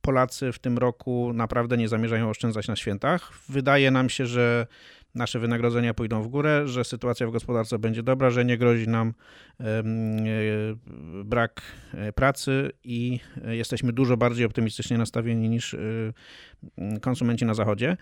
Polacy 0.00 0.52
w 0.52 0.58
tym 0.58 0.78
roku 0.78 1.32
naprawdę 1.34 1.76
nie 1.76 1.88
zamierzają 1.88 2.30
oszczędzać 2.30 2.68
na 2.68 2.76
świętach. 2.76 3.32
Wydaje 3.48 3.90
nam 3.90 4.08
się, 4.08 4.26
że 4.26 4.66
nasze 5.14 5.38
wynagrodzenia 5.38 5.94
pójdą 5.94 6.22
w 6.22 6.28
górę, 6.28 6.68
że 6.68 6.84
sytuacja 6.84 7.26
w 7.26 7.30
gospodarce 7.30 7.78
będzie 7.78 8.02
dobra, 8.02 8.30
że 8.30 8.44
nie 8.44 8.58
grozi 8.58 8.88
nam 8.88 9.14
e, 9.60 9.82
brak 11.24 11.62
e, 11.94 12.12
pracy 12.12 12.70
i 12.84 13.20
e, 13.44 13.56
jesteśmy 13.56 13.92
dużo 13.92 14.16
bardziej 14.16 14.46
optymistycznie 14.46 14.98
nastawieni 14.98 15.48
niż 15.48 15.76
konsumenci 17.00 17.44
na 17.44 17.54
Zachodzie. 17.54 17.96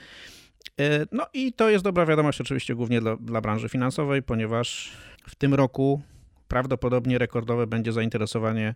No 1.13 1.27
i 1.33 1.53
to 1.53 1.71
jest 1.71 1.85
dobra 1.85 2.07
wiadomość 2.07 2.41
oczywiście 2.41 2.75
głównie 2.75 3.01
dla, 3.01 3.17
dla 3.17 3.41
branży 3.41 3.69
finansowej, 3.69 4.23
ponieważ 4.23 4.93
w 5.29 5.35
tym 5.35 5.55
roku 5.55 6.03
prawdopodobnie 6.53 7.19
rekordowe 7.19 7.67
będzie 7.67 7.93
zainteresowanie 7.93 8.75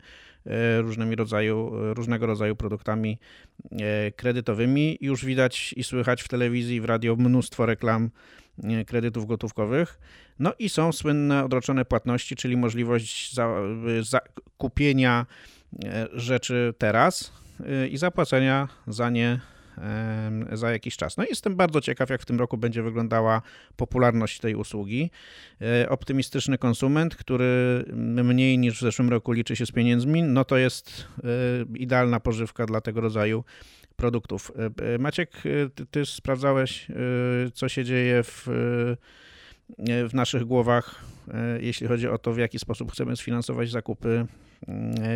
różnymi 0.78 1.16
rodzaju, 1.16 1.72
różnego 1.94 2.26
rodzaju 2.26 2.56
produktami 2.56 3.18
kredytowymi. 4.16 4.98
Już 5.00 5.24
widać 5.24 5.72
i 5.76 5.84
słychać 5.84 6.22
w 6.22 6.28
telewizji, 6.28 6.80
w 6.80 6.84
radio 6.84 7.16
mnóstwo 7.16 7.66
reklam 7.66 8.10
kredytów 8.86 9.26
gotówkowych. 9.26 9.98
No 10.38 10.52
i 10.58 10.68
są 10.68 10.92
słynne 10.92 11.44
odroczone 11.44 11.84
płatności, 11.84 12.36
czyli 12.36 12.56
możliwość 12.56 13.34
zakupienia 14.00 15.26
rzeczy 16.12 16.74
teraz 16.78 17.32
i 17.90 17.96
zapłacenia 17.96 18.68
za 18.86 19.10
nie 19.10 19.40
za 20.52 20.70
jakiś 20.70 20.96
czas. 20.96 21.16
No 21.16 21.24
i 21.24 21.28
jestem 21.28 21.56
bardzo 21.56 21.80
ciekaw, 21.80 22.10
jak 22.10 22.22
w 22.22 22.26
tym 22.26 22.38
roku 22.38 22.58
będzie 22.58 22.82
wyglądała 22.82 23.42
popularność 23.76 24.40
tej 24.40 24.54
usługi. 24.54 25.10
E, 25.60 25.88
optymistyczny 25.88 26.58
konsument, 26.58 27.16
który 27.16 27.84
mniej 28.24 28.58
niż 28.58 28.78
w 28.78 28.80
zeszłym 28.80 29.08
roku 29.08 29.32
liczy 29.32 29.56
się 29.56 29.66
z 29.66 29.72
pieniędzmi, 29.72 30.22
no 30.22 30.44
to 30.44 30.56
jest 30.56 31.06
e, 31.18 31.28
idealna 31.78 32.20
pożywka 32.20 32.66
dla 32.66 32.80
tego 32.80 33.00
rodzaju 33.00 33.44
produktów. 33.96 34.52
E, 34.94 34.98
Maciek, 34.98 35.30
ty, 35.74 35.86
ty 35.86 36.06
sprawdzałeś, 36.06 36.86
co 37.54 37.68
się 37.68 37.84
dzieje 37.84 38.22
w, 38.22 38.42
w 40.08 40.14
naszych 40.14 40.44
głowach, 40.44 41.04
jeśli 41.60 41.86
chodzi 41.86 42.08
o 42.08 42.18
to, 42.18 42.32
w 42.32 42.38
jaki 42.38 42.58
sposób 42.58 42.92
chcemy 42.92 43.16
sfinansować 43.16 43.70
zakupy 43.70 44.26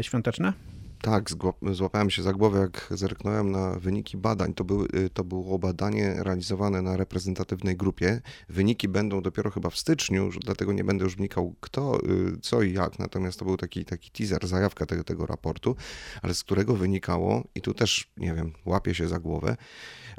świąteczne? 0.02 0.52
Tak, 1.02 1.30
złapałem 1.72 2.10
się 2.10 2.22
za 2.22 2.32
głowę, 2.32 2.60
jak 2.60 2.86
zerknąłem 2.90 3.50
na 3.50 3.78
wyniki 3.78 4.16
badań. 4.16 4.54
To, 4.54 4.64
były, 4.64 4.88
y, 4.94 5.10
to 5.10 5.24
było 5.24 5.58
badanie 5.58 6.14
realizowane 6.18 6.82
na 6.82 6.96
reprezentatywnej 6.96 7.76
grupie. 7.76 8.20
Wyniki 8.48 8.88
będą 8.88 9.22
dopiero 9.22 9.50
chyba 9.50 9.70
w 9.70 9.76
styczniu, 9.76 10.30
dlatego 10.44 10.72
nie 10.72 10.84
będę 10.84 11.04
już 11.04 11.16
wnikał 11.16 11.54
kto, 11.60 12.00
y, 12.04 12.40
co 12.40 12.62
i 12.62 12.72
jak. 12.72 12.98
Natomiast 12.98 13.38
to 13.38 13.44
był 13.44 13.56
taki, 13.56 13.84
taki 13.84 14.10
teaser, 14.10 14.46
zajawka 14.46 14.86
tego, 14.86 15.04
tego 15.04 15.26
raportu, 15.26 15.76
ale 16.22 16.34
z 16.34 16.44
którego 16.44 16.76
wynikało, 16.76 17.44
i 17.54 17.60
tu 17.60 17.74
też, 17.74 18.10
nie 18.16 18.34
wiem, 18.34 18.52
łapię 18.64 18.94
się 18.94 19.08
za 19.08 19.18
głowę, 19.18 19.56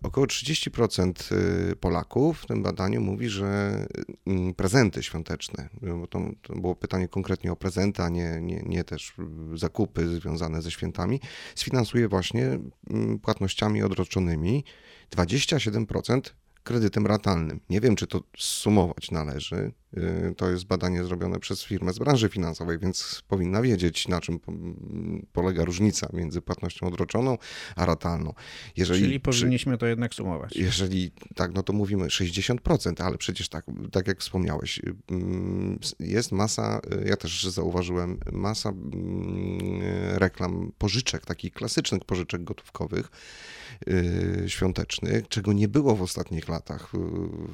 Około 0.04 0.28
30% 0.28 1.36
y, 1.72 1.76
Polaków 1.76 2.42
w 2.42 2.46
tym 2.46 2.64
badaniu 2.64 3.02
mówi, 3.02 3.30
że 3.30 3.86
mm, 4.28 4.54
prezenty 4.54 5.04
świąteczne, 5.04 5.70
bo 6.00 6.08
to, 6.08 6.20
to 6.42 6.56
było 6.56 6.76
pytanie 6.76 7.08
konkretnie 7.08 7.52
o 7.52 7.56
prezenty, 7.56 8.04
a 8.04 8.10
nie, 8.10 8.40
nie, 8.42 8.64
nie 8.66 8.84
też 8.84 9.14
zakupy 9.56 10.08
związane 10.08 10.62
ze 10.62 10.72
świętami, 10.72 11.20
sfinansuje 11.56 12.08
właśnie 12.08 12.60
mm, 12.90 13.20
płatnościami 13.20 13.84
odroczonymi. 13.84 14.64
27% 15.16 16.22
kredytem 16.64 17.08
ratalnym. 17.08 17.60
Nie 17.70 17.82
wiem, 17.82 17.96
czy 17.96 18.08
to 18.08 18.24
sumować 18.38 19.12
należy. 19.12 19.72
Y, 19.98 20.34
to 20.38 20.50
jest 20.50 20.66
badanie 20.66 21.04
zrobione 21.04 21.40
przez 21.40 21.64
firmę 21.64 21.94
z 21.94 22.00
branży 22.00 22.30
finansowej, 22.30 22.80
więc 22.80 23.24
powinna 23.28 23.62
wiedzieć, 23.62 24.08
na 24.08 24.22
czym 24.22 24.40
polega 25.34 25.66
różnica 25.66 26.10
między 26.14 26.42
płatnością 26.42 26.88
odroczoną 26.88 27.38
a 27.76 27.86
ratalną. 27.86 28.34
Jeżeli, 28.76 29.02
Czyli 29.02 29.20
powinniśmy 29.20 29.78
to 29.78 29.88
jednak 29.88 30.14
sumować. 30.14 30.56
Jeżeli 30.56 31.12
tak, 31.36 31.54
no 31.54 31.64
to 31.64 31.74
mówimy 31.74 32.06
60%, 32.06 33.04
ale 33.04 33.18
przecież 33.18 33.50
tak, 33.50 33.66
tak 33.92 34.08
jak 34.08 34.20
wspomniałeś, 34.20 34.80
y, 34.80 34.96
mm, 35.10 35.80
jest 36.00 36.32
masa, 36.32 36.82
y, 37.04 37.08
ja 37.08 37.18
też 37.18 37.44
zauważyłem, 37.44 38.20
masa 38.32 38.70
mm, 38.70 39.82
reklam 40.18 40.72
pożyczek, 40.78 41.26
takich 41.26 41.54
klasycznych 41.54 42.06
pożyczek 42.06 42.44
gotówkowych, 42.44 43.12
świątecznych, 44.48 45.28
czego 45.28 45.54
nie 45.54 45.68
było 45.68 45.96
w 45.96 46.02
ostatnich 46.02 46.48
latach 46.50 46.92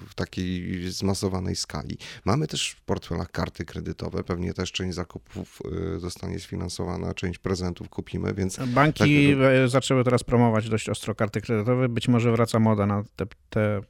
w 0.09 0.15
takiej 0.15 0.81
zmasowanej 0.91 1.55
skali. 1.55 1.97
Mamy 2.27 2.47
też 2.47 2.69
w 2.69 2.81
portfelach 2.81 3.31
karty 3.31 3.65
kredytowe, 3.65 4.23
pewnie 4.23 4.53
też 4.53 4.71
część 4.71 4.95
zakupów 4.95 5.59
y, 5.95 5.99
zostanie 5.99 6.39
sfinansowana, 6.39 7.13
część 7.13 7.39
prezentów 7.39 7.89
kupimy, 7.89 8.33
więc... 8.33 8.59
Banki 8.67 9.35
tak, 9.35 9.69
zaczęły 9.69 10.03
teraz 10.03 10.23
promować 10.23 10.69
dość 10.69 10.89
ostro 10.89 11.15
karty 11.15 11.41
kredytowe, 11.41 11.89
być 11.89 12.07
może 12.07 12.31
wraca 12.31 12.59
moda 12.59 12.85
na 12.85 13.03
te, 13.15 13.25
te 13.49 13.81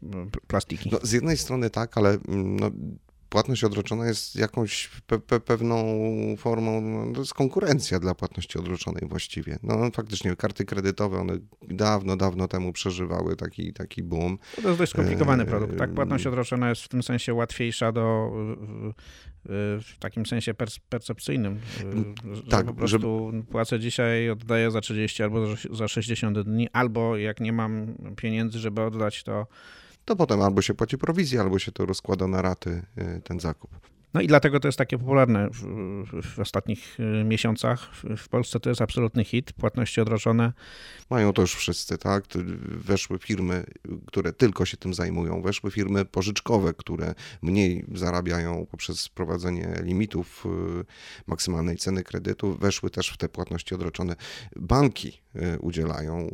plastiki. 0.47 0.89
No, 0.91 0.99
z 1.03 1.11
jednej 1.11 1.37
strony 1.37 1.69
tak, 1.69 1.97
ale 1.97 2.09
mm, 2.09 2.59
no, 2.59 2.71
płatność 3.29 3.63
odroczona 3.63 4.07
jest 4.07 4.35
jakąś 4.35 4.87
pe 5.07 5.19
pe 5.19 5.39
pewną 5.39 5.85
formą, 6.37 6.81
no, 6.81 7.13
to 7.13 7.19
jest 7.19 7.33
konkurencja 7.33 7.99
dla 7.99 8.15
płatności 8.15 8.59
odroczonej 8.59 9.01
właściwie. 9.09 9.59
No 9.63 9.91
faktycznie 9.93 10.35
karty 10.35 10.65
kredytowe, 10.65 11.19
one 11.19 11.37
dawno, 11.61 12.17
dawno 12.17 12.47
temu 12.47 12.73
przeżywały 12.73 13.35
taki, 13.35 13.73
taki 13.73 14.03
boom. 14.03 14.37
To 14.61 14.67
jest 14.67 14.79
dość 14.79 14.91
skomplikowany 14.91 15.43
e, 15.43 15.45
produkt, 15.45 15.77
tak? 15.77 15.93
Płatność 15.93 16.27
odroczona 16.27 16.69
jest 16.69 16.81
w 16.81 16.87
tym 16.87 17.03
sensie 17.03 17.33
łatwiejsza 17.33 17.91
do, 17.91 18.31
w 19.81 19.93
takim 19.99 20.25
sensie 20.25 20.53
percepcyjnym. 20.89 21.59
Tak, 22.49 22.65
po 22.65 22.73
prostu 22.73 23.31
że... 23.33 23.43
płacę 23.43 23.79
dzisiaj, 23.79 24.29
oddaję 24.29 24.71
za 24.71 24.81
30 24.81 25.23
albo 25.23 25.55
za 25.71 25.87
60 25.87 26.39
dni, 26.39 26.69
albo 26.73 27.17
jak 27.17 27.39
nie 27.39 27.53
mam 27.53 27.95
pieniędzy, 28.15 28.59
żeby 28.59 28.81
oddać, 28.81 29.23
to 29.23 29.47
to 30.07 30.15
potem 30.15 30.41
albo 30.41 30.61
się 30.61 30.73
płaci 30.73 30.97
prowizję, 30.97 31.41
albo 31.41 31.59
się 31.59 31.71
to 31.71 31.85
rozkłada 31.85 32.27
na 32.27 32.41
raty 32.41 32.81
y, 32.97 33.21
ten 33.23 33.39
zakup. 33.39 33.96
No 34.13 34.21
i 34.21 34.27
dlatego 34.27 34.59
to 34.59 34.67
jest 34.67 34.77
takie 34.77 34.97
popularne 34.97 35.49
w, 35.49 35.63
w 36.23 36.39
ostatnich 36.39 36.99
y, 36.99 37.23
miesiącach. 37.23 37.91
W 38.17 38.29
Polsce 38.29 38.59
to 38.59 38.69
jest 38.69 38.81
absolutny 38.81 39.23
hit, 39.23 39.53
płatności 39.53 40.01
odroczone. 40.01 40.53
Mają 41.09 41.33
to 41.33 41.41
już 41.41 41.55
wszyscy, 41.55 41.97
tak? 41.97 42.23
Weszły 42.67 43.19
firmy, 43.19 43.63
które 44.05 44.33
tylko 44.33 44.65
się 44.65 44.77
tym 44.77 44.93
zajmują, 44.93 45.41
weszły 45.41 45.71
firmy 45.71 46.05
pożyczkowe, 46.05 46.73
które 46.73 47.15
mniej 47.41 47.85
zarabiają 47.93 48.65
poprzez 48.65 49.07
wprowadzenie 49.07 49.73
limitów 49.83 50.45
y, 50.45 50.85
maksymalnej 51.27 51.77
ceny 51.77 52.03
kredytu, 52.03 52.55
weszły 52.55 52.89
też 52.89 53.09
w 53.09 53.17
te 53.17 53.29
płatności 53.29 53.75
odroczone. 53.75 54.15
Banki 54.55 55.21
y, 55.35 55.59
udzielają, 55.59 56.29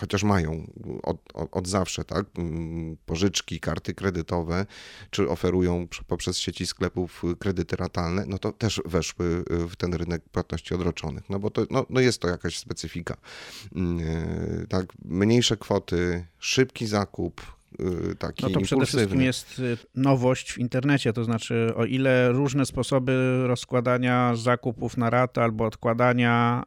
chociaż 0.00 0.22
mają 0.22 0.72
od, 1.02 1.16
od, 1.34 1.48
od 1.52 1.68
zawsze, 1.68 2.04
tak? 2.04 2.26
Mm, 2.38 2.96
pożyczki, 3.06 3.60
karty 3.60 3.94
kredytowe, 3.94 4.66
czy 5.10 5.28
oferują 5.28 5.86
poprzez 6.06 6.38
sieci 6.38 6.66
sklepów 6.66 7.11
kredyty 7.38 7.76
ratalne, 7.76 8.24
no 8.26 8.38
to 8.38 8.52
też 8.52 8.82
weszły 8.84 9.44
y, 9.50 9.68
w 9.68 9.76
ten 9.76 9.94
rynek 9.94 10.22
płatności 10.32 10.74
odroczonych, 10.74 11.30
no 11.30 11.38
bo 11.38 11.50
to, 11.50 11.66
no, 11.70 11.86
no 11.90 12.00
jest 12.00 12.20
to 12.20 12.28
jakaś 12.28 12.58
specyfika. 12.58 13.16
Mm, 13.74 14.00
y, 14.00 14.66
tak, 14.68 14.86
mniejsze 15.04 15.56
kwoty, 15.56 16.26
szybki 16.38 16.86
zakup, 16.86 17.42
y, 17.80 18.14
taki 18.16 18.42
No 18.42 18.50
to 18.50 18.60
przede 18.60 18.86
wszystkim 18.86 19.22
jest 19.22 19.62
nowość 19.94 20.52
w 20.52 20.58
internecie, 20.58 21.12
to 21.12 21.24
znaczy 21.24 21.72
o 21.76 21.84
ile 21.84 22.32
różne 22.32 22.66
sposoby 22.66 23.42
rozkładania 23.46 24.36
zakupów 24.36 24.96
na 24.96 25.10
ratę 25.10 25.42
albo 25.42 25.66
odkładania 25.66 26.62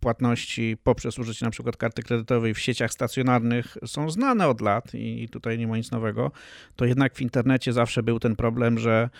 płatności 0.00 0.76
poprzez 0.82 1.18
użycie 1.18 1.44
na 1.44 1.50
przykład 1.50 1.76
karty 1.76 2.02
kredytowej 2.02 2.54
w 2.54 2.58
sieciach 2.58 2.92
stacjonarnych 2.92 3.76
są 3.86 4.10
znane 4.10 4.48
od 4.48 4.60
lat 4.60 4.94
i 4.94 5.28
tutaj 5.28 5.58
nie 5.58 5.66
ma 5.66 5.76
nic 5.76 5.90
nowego, 5.90 6.30
to 6.76 6.84
jednak 6.84 7.14
w 7.14 7.20
internecie 7.20 7.72
zawsze 7.72 8.02
był 8.02 8.20
ten 8.20 8.36
problem, 8.36 8.78
że 8.78 9.10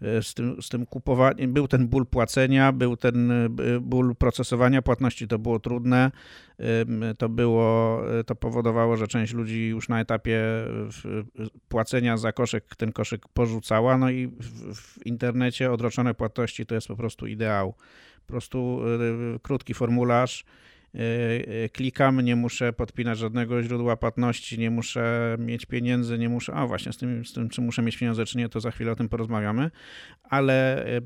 z 0.00 0.34
tym, 0.34 0.62
z 0.62 0.68
tym 0.68 0.86
kupowaniem. 0.86 1.52
Był 1.52 1.68
ten 1.68 1.88
ból 1.88 2.06
płacenia, 2.06 2.72
był 2.72 2.96
ten 2.96 3.30
e, 3.30 3.48
ból 3.80 4.16
procesowania 4.16 4.82
płatności, 4.82 5.28
to 5.28 5.38
było 5.38 5.58
trudne. 5.58 6.10
To 7.18 7.28
było, 7.28 8.00
e, 8.18 8.24
to 8.24 8.34
powodowało, 8.34 8.96
że 8.96 9.06
część 9.06 9.34
ludzi 9.34 9.66
już 9.66 9.88
na 9.88 10.00
etapie 10.00 10.40
płacenia 11.68 12.16
za 12.16 12.32
koszyk 12.32 12.76
ten 12.76 12.92
koszyk 12.92 13.28
porzucała. 13.28 13.98
No 13.98 14.10
i 14.10 14.26
w, 14.26 14.74
w 14.74 15.06
internecie 15.06 15.72
odroczone 15.72 16.14
płatności 16.14 16.66
to 16.66 16.74
jest 16.74 16.88
po 16.88 16.96
prostu 16.96 17.26
ideał. 17.26 17.74
Po 18.26 18.32
prostu 18.32 18.80
krótki 19.42 19.74
formularz 19.74 20.44
E, 20.44 20.44
e, 20.44 20.67
klikam, 21.72 22.20
nie 22.20 22.36
muszę 22.36 22.72
podpinać 22.72 23.18
żadnego 23.18 23.62
źródła 23.62 23.96
płatności, 23.96 24.58
nie 24.58 24.70
muszę 24.70 25.36
mieć 25.38 25.66
pieniędzy, 25.66 26.18
nie 26.18 26.28
muszę, 26.28 26.54
a 26.54 26.66
właśnie 26.66 26.92
z 26.92 26.96
tym, 26.96 27.24
z 27.24 27.32
tym, 27.32 27.48
czy 27.48 27.60
muszę 27.60 27.82
mieć 27.82 27.96
pieniądze, 27.96 28.24
czy 28.24 28.38
nie, 28.38 28.48
to 28.48 28.60
za 28.60 28.70
chwilę 28.70 28.92
o 28.92 28.96
tym 28.96 29.08
porozmawiamy, 29.08 29.70
ale 30.22 30.86
e, 30.86 31.00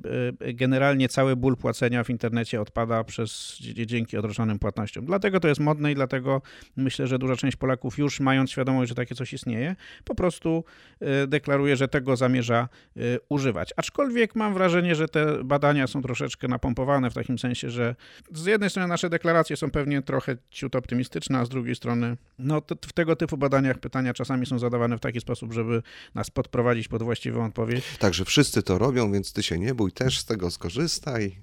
generalnie 0.54 1.08
cały 1.08 1.36
ból 1.36 1.56
płacenia 1.56 2.04
w 2.04 2.10
internecie 2.10 2.60
odpada 2.60 3.04
przez, 3.04 3.58
dzięki 3.60 4.16
odroczonym 4.16 4.58
płatnościom. 4.58 5.06
Dlatego 5.06 5.40
to 5.40 5.48
jest 5.48 5.60
modne 5.60 5.92
i 5.92 5.94
dlatego 5.94 6.42
myślę, 6.76 7.06
że 7.06 7.18
duża 7.18 7.36
część 7.36 7.56
Polaków 7.56 7.98
już 7.98 8.20
mając 8.20 8.50
świadomość, 8.50 8.88
że 8.88 8.94
takie 8.94 9.14
coś 9.14 9.32
istnieje, 9.32 9.76
po 10.04 10.14
prostu 10.14 10.64
deklaruje, 11.26 11.76
że 11.76 11.88
tego 11.88 12.16
zamierza 12.16 12.68
używać. 13.28 13.72
Aczkolwiek 13.76 14.36
mam 14.36 14.54
wrażenie, 14.54 14.94
że 14.94 15.08
te 15.08 15.44
badania 15.44 15.86
są 15.86 16.02
troszeczkę 16.02 16.48
napompowane 16.48 17.10
w 17.10 17.14
takim 17.14 17.38
sensie, 17.38 17.70
że 17.70 17.94
z 18.32 18.46
jednej 18.46 18.70
strony 18.70 18.88
nasze 18.88 19.10
deklaracje 19.10 19.56
są 19.56 19.70
pewnie 19.72 20.02
trochę 20.02 20.36
ciut 20.50 20.76
optymistyczne, 20.76 21.38
a 21.38 21.44
z 21.44 21.48
drugiej 21.48 21.74
strony, 21.74 22.16
no 22.38 22.60
to 22.60 22.74
w 22.86 22.92
tego 22.92 23.16
typu 23.16 23.36
badaniach 23.36 23.78
pytania 23.78 24.14
czasami 24.14 24.46
są 24.46 24.58
zadawane 24.58 24.96
w 24.96 25.00
taki 25.00 25.20
sposób, 25.20 25.52
żeby 25.52 25.82
nas 26.14 26.30
podprowadzić 26.30 26.88
pod 26.88 27.02
właściwą 27.02 27.44
odpowiedź. 27.46 27.84
Także 27.98 28.24
wszyscy 28.24 28.62
to 28.62 28.78
robią, 28.78 29.12
więc 29.12 29.32
ty 29.32 29.42
się 29.42 29.58
nie 29.58 29.74
bój, 29.74 29.92
też 29.92 30.18
z 30.18 30.24
tego 30.24 30.50
skorzystaj. 30.50 31.36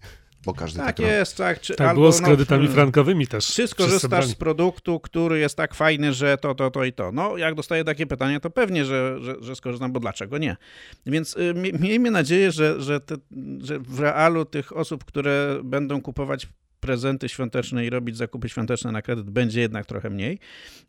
bo 0.46 0.54
każdy 0.54 0.80
Tak 0.80 0.98
tak, 0.98 1.06
jest, 1.06 1.38
tak. 1.38 1.62
Czy, 1.62 1.76
Tak 1.76 1.88
albo, 1.88 2.02
było 2.02 2.12
z 2.12 2.22
no, 2.22 2.28
kredytami 2.28 2.68
w- 2.68 2.72
frankowymi 2.74 3.28
też. 3.28 3.48
Czy 3.48 3.68
skorzystasz 3.68 4.28
z 4.28 4.36
produktu, 4.36 5.00
który 5.00 5.40
jest 5.40 5.56
tak 5.58 5.74
fajny, 5.76 6.14
że 6.14 6.38
to, 6.38 6.56
to, 6.56 6.72
to 6.72 6.84
i 6.86 6.94
to? 6.94 7.12
No, 7.12 7.38
jak 7.38 7.56
dostaję 7.56 7.84
takie 7.84 8.06
pytanie, 8.08 8.40
to 8.40 8.50
pewnie, 8.50 8.86
że, 8.86 9.18
że, 9.22 9.36
że 9.42 9.56
skorzystam, 9.56 9.92
bo 9.92 10.00
dlaczego 10.00 10.38
nie? 10.38 10.58
Więc 11.06 11.38
y, 11.38 11.54
mie- 11.54 11.74
miejmy 11.80 12.12
nadzieję, 12.12 12.52
że, 12.52 12.82
że, 12.82 13.00
te, 13.00 13.16
że 13.62 13.80
w 13.80 14.00
realu 14.00 14.46
tych 14.46 14.78
osób, 14.78 15.04
które 15.06 15.60
będą 15.64 16.02
kupować 16.02 16.48
prezenty 16.80 17.30
świąteczne 17.30 17.86
i 17.86 17.90
robić 17.90 18.18
zakupy 18.18 18.50
świąteczne 18.50 18.92
na 18.92 19.02
kredyt 19.02 19.30
będzie 19.30 19.62
jednak 19.62 19.86
trochę 19.86 20.10
mniej 20.10 20.40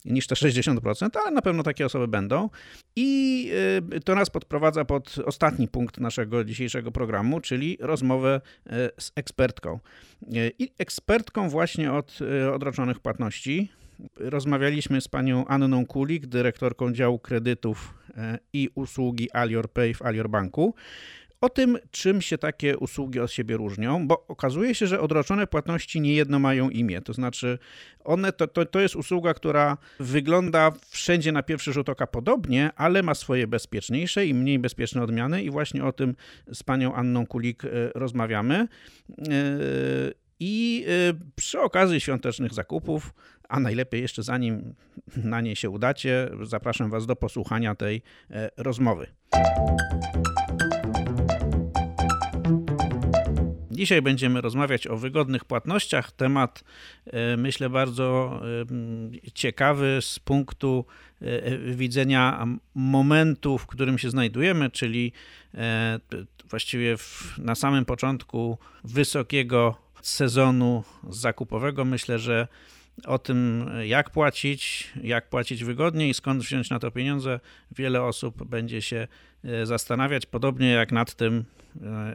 niż 0.05 0.27
te 0.27 0.35
60%, 0.35 1.09
ale 1.23 1.31
na 1.31 1.43
pewno 1.43 1.63
takie 1.63 1.87
osoby 1.87 2.09
będą. 2.09 2.51
I 2.97 3.51
y, 3.97 4.01
to 4.01 4.15
nas 4.15 4.31
podprowadza 4.31 4.85
pod 4.85 5.17
ostatni 5.25 5.69
punkt 5.69 6.01
naszego 6.01 6.45
dzisiejszego 6.45 6.93
programu, 6.93 7.41
czyli 7.41 7.77
rozmowę 7.81 8.41
y, 8.67 8.71
z 8.99 9.13
ekspertką. 9.17 9.79
Y, 10.23 10.53
I 10.59 10.71
ekspertką 10.79 11.49
właśnie 11.49 11.93
od 11.93 12.19
odroczonych 12.55 13.01
płatności. 13.01 13.73
Rozmawialiśmy 14.17 15.01
z 15.01 15.09
panią 15.09 15.47
Anną 15.47 15.87
Kulik, 15.87 16.27
dyrektorką 16.27 16.93
działu 16.93 17.19
kredytów 17.19 17.95
i 18.53 18.69
usługi 18.75 19.29
Alior 19.33 19.73
Pay 19.73 19.95
w 19.95 20.03
Alior 20.03 20.31
Banku. 20.31 20.75
O 21.41 21.49
tym, 21.49 21.79
czym 21.91 22.23
się 22.23 22.39
takie 22.39 22.79
usługi 22.79 23.21
od 23.21 23.33
siebie 23.33 23.57
różnią, 23.57 24.07
bo 24.07 24.27
okazuje 24.29 24.75
się, 24.75 24.87
że 24.87 25.01
odroczone 25.01 25.47
płatności 25.47 26.01
niejedno 26.01 26.39
mają 26.39 26.71
imię. 26.71 27.03
To 27.03 27.13
znaczy, 27.13 27.59
one 28.05 28.33
to, 28.33 28.47
to, 28.47 28.67
to 28.67 28.81
jest 28.81 28.97
usługa, 28.97 29.35
która 29.35 29.77
wygląda 30.01 30.73
wszędzie 30.89 31.33
na 31.33 31.43
pierwszy 31.43 31.73
rzut 31.73 31.89
oka 31.89 32.07
podobnie, 32.07 32.71
ale 32.77 33.03
ma 33.03 33.15
swoje 33.15 33.47
bezpieczniejsze 33.47 34.27
i 34.27 34.35
mniej 34.35 34.59
bezpieczne 34.59 35.03
odmiany, 35.03 35.43
i 35.43 35.51
właśnie 35.51 35.85
o 35.85 35.93
tym 35.93 36.15
z 36.53 36.63
panią 36.63 36.95
Anną 36.95 37.27
Kulik 37.27 37.65
e, 37.65 37.69
rozmawiamy. 37.95 38.55
E, 38.55 38.69
I 40.41 40.85
e, 40.89 41.15
przy 41.37 41.61
okazji 41.61 42.01
świątecznych 42.01 42.55
zakupów, 42.55 43.15
a 43.49 43.61
najlepiej 43.61 44.03
jeszcze 44.03 44.23
zanim 44.23 44.75
na 45.17 45.41
nie 45.41 45.57
się 45.57 45.71
udacie, 45.71 46.31
zapraszam 46.43 46.91
Was 46.91 47.07
do 47.07 47.17
posłuchania 47.17 47.75
tej 47.75 48.03
rozmowy. 48.57 49.07
Dzisiaj 53.81 54.03
będziemy 54.03 54.41
rozmawiać 54.41 54.87
o 54.87 54.97
wygodnych 54.97 55.45
płatnościach. 55.45 56.13
Temat, 56.13 56.65
e, 57.07 57.37
myślę, 57.37 57.71
bardzo 57.71 58.41
em, 58.71 59.11
ciekawy 59.35 59.99
z 60.01 60.19
punktu 60.19 60.85
e, 61.23 61.59
widzenia 61.59 62.47
momentu, 62.75 63.59
w 63.59 63.67
którym 63.67 63.99
się 63.99 64.11
znajdujemy, 64.11 64.71
czyli 64.71 65.13
e, 65.55 66.01
właściwie 66.51 66.97
na 67.39 67.55
samym 67.55 67.85
początku 67.85 68.59
wysokiego 68.85 69.75
sezonu 70.03 70.85
zakupowego. 71.09 71.85
Myślę, 71.85 72.19
że 72.19 72.49
o 73.07 73.19
tym, 73.19 73.71
jak 73.85 74.11
płacić, 74.11 74.93
jak 75.03 75.29
płacić 75.29 75.65
wygodnie 75.65 76.09
i 76.09 76.15
skąd 76.15 76.43
wziąć 76.43 76.71
na 76.71 76.79
to 76.79 76.91
pieniądze, 76.91 77.41
wiele 77.77 78.03
osób 78.03 78.45
będzie 78.45 78.83
się 78.83 79.09
e, 79.45 79.67
zastanawiać, 79.67 80.27
podobnie 80.27 80.71
jak 80.71 80.93
nad 80.93 81.15
tym, 81.15 81.45
e, 81.59 81.60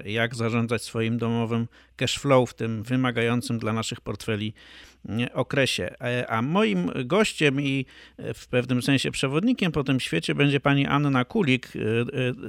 jak 0.05 0.35
zarządzać 0.35 0.81
swoim 0.81 1.17
domowym 1.17 1.67
cash 1.95 2.19
flow 2.19 2.49
w 2.49 2.53
tym 2.53 2.83
wymagającym 2.83 3.59
dla 3.59 3.73
naszych 3.73 4.01
portfeli 4.01 4.53
nie, 5.09 5.33
okresie. 5.33 5.89
E, 6.01 6.29
A 6.29 6.41
moim 6.41 6.91
gościem 7.05 7.61
i 7.61 7.85
e, 8.17 8.33
w 8.33 8.47
pewnym 8.47 8.81
sensie 8.81 9.11
przewodnikiem 9.11 9.71
po 9.71 9.83
tym 9.83 9.99
świecie 9.99 10.35
będzie 10.35 10.59
pani 10.59 10.87
Anna 10.87 11.25
Kulik, 11.25 11.67
e, 11.75 11.79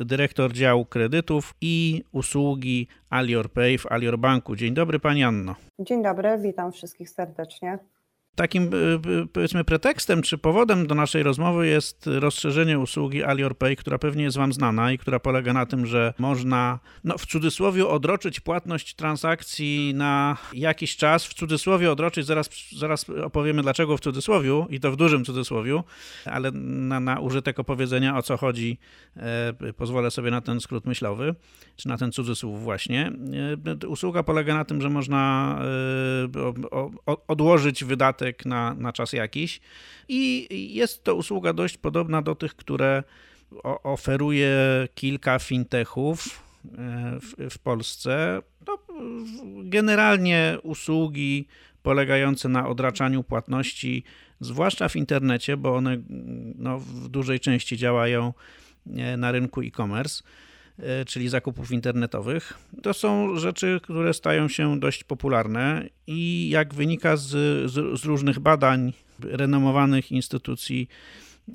e, 0.01 0.05
dyrektor 0.05 0.53
działu 0.53 0.85
kredytów 0.85 1.55
i 1.61 2.05
usługi 2.13 2.89
Alior 3.11 3.51
Pay 3.51 3.79
w 3.79 3.87
Alior 3.87 4.19
Banku. 4.19 4.57
Dzień 4.57 4.75
dobry 4.75 5.01
pani 5.01 5.25
Anno. 5.25 5.55
Dzień 5.79 6.03
dobry, 6.03 6.39
witam 6.43 6.73
wszystkich 6.73 7.11
serdecznie. 7.11 7.79
Takim 8.37 8.75
y, 8.75 8.77
y, 9.23 9.27
powiedzmy 9.27 9.65
pretekstem 9.65 10.23
czy 10.23 10.39
powodem 10.39 10.87
do 10.87 10.95
naszej 10.95 11.23
rozmowy 11.23 11.67
jest 11.67 12.07
rozszerzenie 12.07 12.79
usługi 12.79 13.25
Alior 13.25 13.59
Pay, 13.59 13.77
która 13.77 13.99
pewnie 13.99 14.25
jest 14.25 14.37
Wam 14.37 14.53
znana 14.53 14.93
i 14.93 14.99
która 14.99 15.21
polega 15.21 15.53
na 15.53 15.67
tym, 15.67 15.87
że 15.87 16.15
można 16.19 16.79
no, 17.05 17.19
w 17.19 17.27
cudzysłowie 17.27 17.87
odroczyć 17.87 18.41
płatność 18.41 18.95
transakcji 18.95 19.95
na 19.95 20.37
jakiś 20.53 20.97
czas. 20.97 21.27
W 21.27 21.35
cudzysłowie 21.35 21.93
odroczyć, 21.93 22.27
zaraz, 22.27 22.51
zaraz 22.77 23.11
opowiemy 23.11 23.63
dlaczego 23.63 23.97
w 23.97 24.01
cudzysłowiu 24.01 24.67
i 24.71 24.81
to 24.81 24.93
w 24.93 24.97
dużym 24.97 25.25
cudzysłowiu, 25.25 25.85
ale 26.25 26.51
na, 26.53 27.01
na 27.01 27.21
użytek 27.21 27.59
opowiedzenia 27.59 28.17
o 28.17 28.23
co 28.23 28.37
chodzi 28.37 28.79
e, 29.17 29.73
pozwolę 29.77 30.11
sobie 30.11 30.31
na 30.31 30.41
ten 30.41 30.61
skrót 30.61 30.87
myślowy, 30.87 31.35
czy 31.77 31.89
na 31.89 31.97
ten 31.99 32.13
cudzysłów 32.13 32.63
właśnie. 32.63 33.13
E, 33.83 33.87
usługa 33.87 34.23
polega 34.23 34.55
na 34.55 34.65
tym, 34.65 34.83
że 34.83 34.91
można 34.91 35.59
e, 36.35 36.71
o, 36.71 36.91
o, 37.07 37.27
odłożyć 37.27 37.85
wydatek 37.85 38.26
na, 38.45 38.75
na 38.75 38.93
czas 38.93 39.13
jakiś 39.13 39.61
i 40.09 40.49
jest 40.75 41.05
to 41.05 41.15
usługa 41.15 41.53
dość 41.53 41.77
podobna 41.77 42.23
do 42.23 42.35
tych, 42.35 42.55
które 42.55 43.03
oferuje 43.83 44.55
kilka 44.95 45.39
fintechów 45.39 46.43
e, 46.65 47.21
w, 47.21 47.55
w 47.55 47.59
Polsce. 47.59 48.43
No, 48.67 48.79
generalnie 49.65 50.59
usługi 50.63 51.47
polegające 51.83 52.49
na 52.49 52.69
odraczaniu 52.69 53.23
płatności, 53.23 54.05
zwłaszcza 54.41 54.89
w 54.89 54.97
internecie, 54.97 55.57
bo 55.57 55.77
one 55.77 55.97
no, 56.55 56.79
w 56.79 57.09
dużej 57.09 57.41
części 57.41 57.77
działają 57.77 58.33
e, 58.97 59.17
na 59.17 59.33
rynku 59.33 59.61
e-commerce 59.63 60.23
czyli 61.07 61.29
zakupów 61.29 61.73
internetowych. 61.73 62.59
To 62.83 62.95
są 62.95 63.37
rzeczy, 63.37 63.81
które 63.83 64.15
stają 64.15 64.49
się 64.49 64.81
dość 64.81 65.05
popularne 65.05 65.89
i 66.07 66.49
jak 66.49 66.75
wynika 66.75 67.17
z, 67.17 67.31
z, 67.71 68.01
z 68.01 68.05
różnych 68.05 68.39
badań 68.39 68.93
renomowanych 69.21 70.13
instytucji 70.13 70.89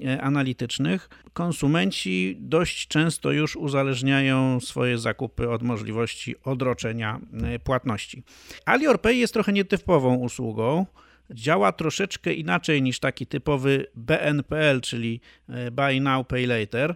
e, 0.06 0.22
analitycznych, 0.22 1.10
konsumenci 1.34 2.38
dość 2.40 2.88
często 2.88 3.32
już 3.32 3.56
uzależniają 3.56 4.60
swoje 4.60 4.98
zakupy 4.98 5.50
od 5.50 5.64
możliwości 5.64 6.36
odroczenia 6.44 7.20
e, 7.44 7.60
płatności. 7.60 8.24
Alior 8.66 9.02
Pay 9.02 9.16
jest 9.16 9.34
trochę 9.34 9.54
nietypową 9.54 10.16
usługą. 10.16 10.86
Działa 11.32 11.72
troszeczkę 11.72 12.34
inaczej 12.34 12.82
niż 12.82 13.00
taki 13.00 13.28
typowy 13.28 13.86
BNPL, 13.96 14.82
czyli 14.82 15.22
e, 15.50 15.72
Buy 15.72 16.02
Now, 16.02 16.28
Pay 16.28 16.48
Later 16.48 16.96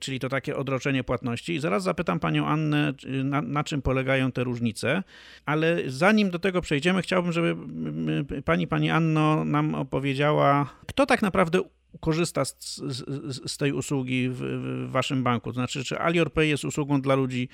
czyli 0.00 0.20
to 0.20 0.28
takie 0.28 0.56
odroczenie 0.56 1.04
płatności. 1.04 1.54
I 1.54 1.60
zaraz 1.60 1.82
zapytam 1.82 2.20
panią 2.20 2.46
Annę, 2.46 2.92
na, 3.24 3.42
na 3.42 3.64
czym 3.64 3.82
polegają 3.82 4.32
te 4.32 4.44
różnice, 4.44 5.02
ale 5.46 5.78
zanim 5.86 6.30
do 6.30 6.38
tego 6.38 6.60
przejdziemy, 6.60 7.02
chciałbym, 7.02 7.32
żeby 7.32 7.56
pani, 8.44 8.66
pani 8.66 8.90
Anno 8.90 9.44
nam 9.44 9.74
opowiedziała, 9.74 10.74
kto 10.86 11.06
tak 11.06 11.22
naprawdę 11.22 11.60
korzysta 12.00 12.44
z, 12.44 12.76
z, 12.76 13.52
z 13.52 13.56
tej 13.56 13.72
usługi 13.72 14.28
w, 14.28 14.40
w 14.86 14.90
waszym 14.90 15.22
banku? 15.22 15.50
To 15.50 15.54
znaczy, 15.54 15.84
czy 15.84 15.98
Alior 15.98 16.32
Pay 16.32 16.46
jest 16.46 16.64
usługą 16.64 17.00
dla 17.00 17.14
ludzi 17.14 17.48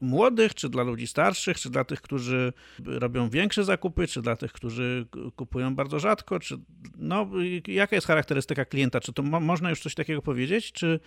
młodych, 0.00 0.54
czy 0.54 0.68
dla 0.68 0.82
ludzi 0.82 1.06
starszych, 1.06 1.58
czy 1.58 1.70
dla 1.70 1.84
tych, 1.84 2.02
którzy 2.02 2.52
robią 2.84 3.28
większe 3.28 3.64
zakupy, 3.64 4.06
czy 4.06 4.22
dla 4.22 4.36
tych, 4.36 4.52
którzy 4.52 5.06
kupują 5.36 5.74
bardzo 5.74 5.98
rzadko, 5.98 6.40
czy 6.40 6.58
no, 6.96 7.26
jaka 7.66 7.96
jest 7.96 8.06
charakterystyka 8.06 8.64
klienta? 8.64 9.00
Czy 9.00 9.12
to 9.12 9.22
mo, 9.22 9.40
można 9.40 9.70
już 9.70 9.82
coś 9.82 9.94
takiego 9.94 10.22
powiedzieć, 10.22 10.72
czy, 10.72 11.00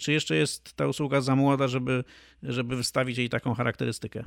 czy 0.00 0.12
jeszcze 0.12 0.36
jest 0.36 0.72
ta 0.72 0.86
usługa 0.86 1.20
za 1.20 1.36
młoda, 1.36 1.68
żeby, 1.68 2.04
żeby 2.42 2.76
wystawić 2.76 3.18
jej 3.18 3.28
taką 3.28 3.54
charakterystykę? 3.54 4.24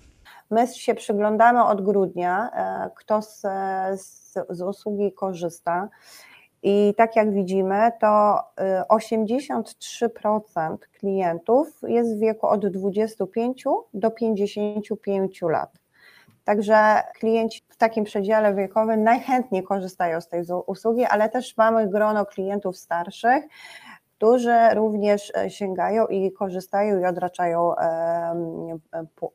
My 0.51 0.67
się 0.67 0.95
przyglądamy 0.95 1.63
od 1.63 1.81
grudnia, 1.81 2.49
e, 2.53 2.89
kto 2.95 3.21
z, 3.21 3.41
z, 4.01 4.33
z 4.49 4.61
usługi 4.61 5.11
korzysta. 5.13 5.89
I 6.63 6.93
tak 6.97 7.15
jak 7.15 7.33
widzimy, 7.33 7.91
to 8.01 8.39
e, 8.57 8.83
83% 8.89 10.77
klientów 10.99 11.67
jest 11.87 12.15
w 12.15 12.19
wieku 12.19 12.47
od 12.47 12.67
25 12.67 13.63
do 13.93 14.11
55 14.11 15.41
lat. 15.41 15.69
Także 16.43 17.03
klienci 17.19 17.61
w 17.69 17.77
takim 17.77 18.03
przedziale 18.03 18.53
wiekowym 18.55 19.03
najchętniej 19.03 19.63
korzystają 19.63 20.21
z 20.21 20.27
tej 20.27 20.43
usługi, 20.65 21.05
ale 21.05 21.29
też 21.29 21.57
mamy 21.57 21.89
grono 21.89 22.25
klientów 22.25 22.77
starszych, 22.77 23.43
którzy 24.17 24.69
również 24.73 25.31
e, 25.35 25.49
sięgają 25.49 26.07
i 26.07 26.31
korzystają 26.31 26.99
i 26.99 27.05
odraczają 27.05 27.73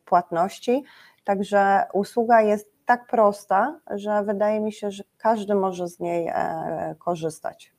płatności. 0.04 0.84
Także 1.24 1.84
usługa 1.92 2.42
jest 2.42 2.73
tak 2.84 3.06
prosta, 3.06 3.80
że 3.96 4.24
wydaje 4.26 4.60
mi 4.60 4.72
się, 4.72 4.90
że 4.90 5.04
każdy 5.18 5.54
może 5.54 5.88
z 5.88 6.00
niej 6.00 6.28
e, 6.28 6.94
korzystać. 6.98 7.72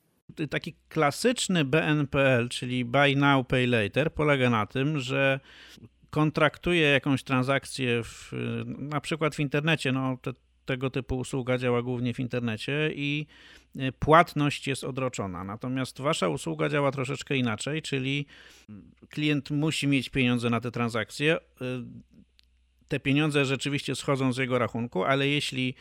Taki 0.50 0.76
klasyczny 0.88 1.64
BNPL, 1.64 2.48
czyli 2.48 2.84
Buy 2.84 3.16
Now, 3.16 3.46
Pay 3.46 3.66
Later, 3.66 4.12
polega 4.12 4.50
na 4.50 4.66
tym, 4.66 4.98
że 4.98 5.40
kontraktuje 6.10 6.90
jakąś 6.90 7.24
transakcję 7.24 8.02
w, 8.04 8.32
na 8.66 9.00
przykład 9.00 9.34
w 9.34 9.40
internecie, 9.40 9.92
no 9.92 10.16
te, 10.22 10.32
tego 10.64 10.90
typu 10.90 11.18
usługa 11.18 11.58
działa 11.58 11.82
głównie 11.82 12.14
w 12.14 12.20
internecie 12.20 12.90
i 12.94 13.26
y, 13.76 13.92
płatność 13.92 14.66
jest 14.68 14.84
odroczona. 14.84 15.44
Natomiast 15.44 16.00
wasza 16.00 16.28
usługa 16.28 16.68
działa 16.68 16.92
troszeczkę 16.92 17.36
inaczej, 17.36 17.82
czyli 17.82 18.26
klient 19.08 19.50
musi 19.50 19.86
mieć 19.86 20.08
pieniądze 20.08 20.50
na 20.50 20.60
te 20.60 20.70
transakcje. 20.70 21.36
Te 22.88 23.00
pieniądze 23.00 23.44
rzeczywiście 23.44 23.94
schodzą 23.94 24.32
z 24.32 24.36
jego 24.36 24.58
rachunku, 24.58 25.04
ale 25.04 25.28
jeśli 25.28 25.74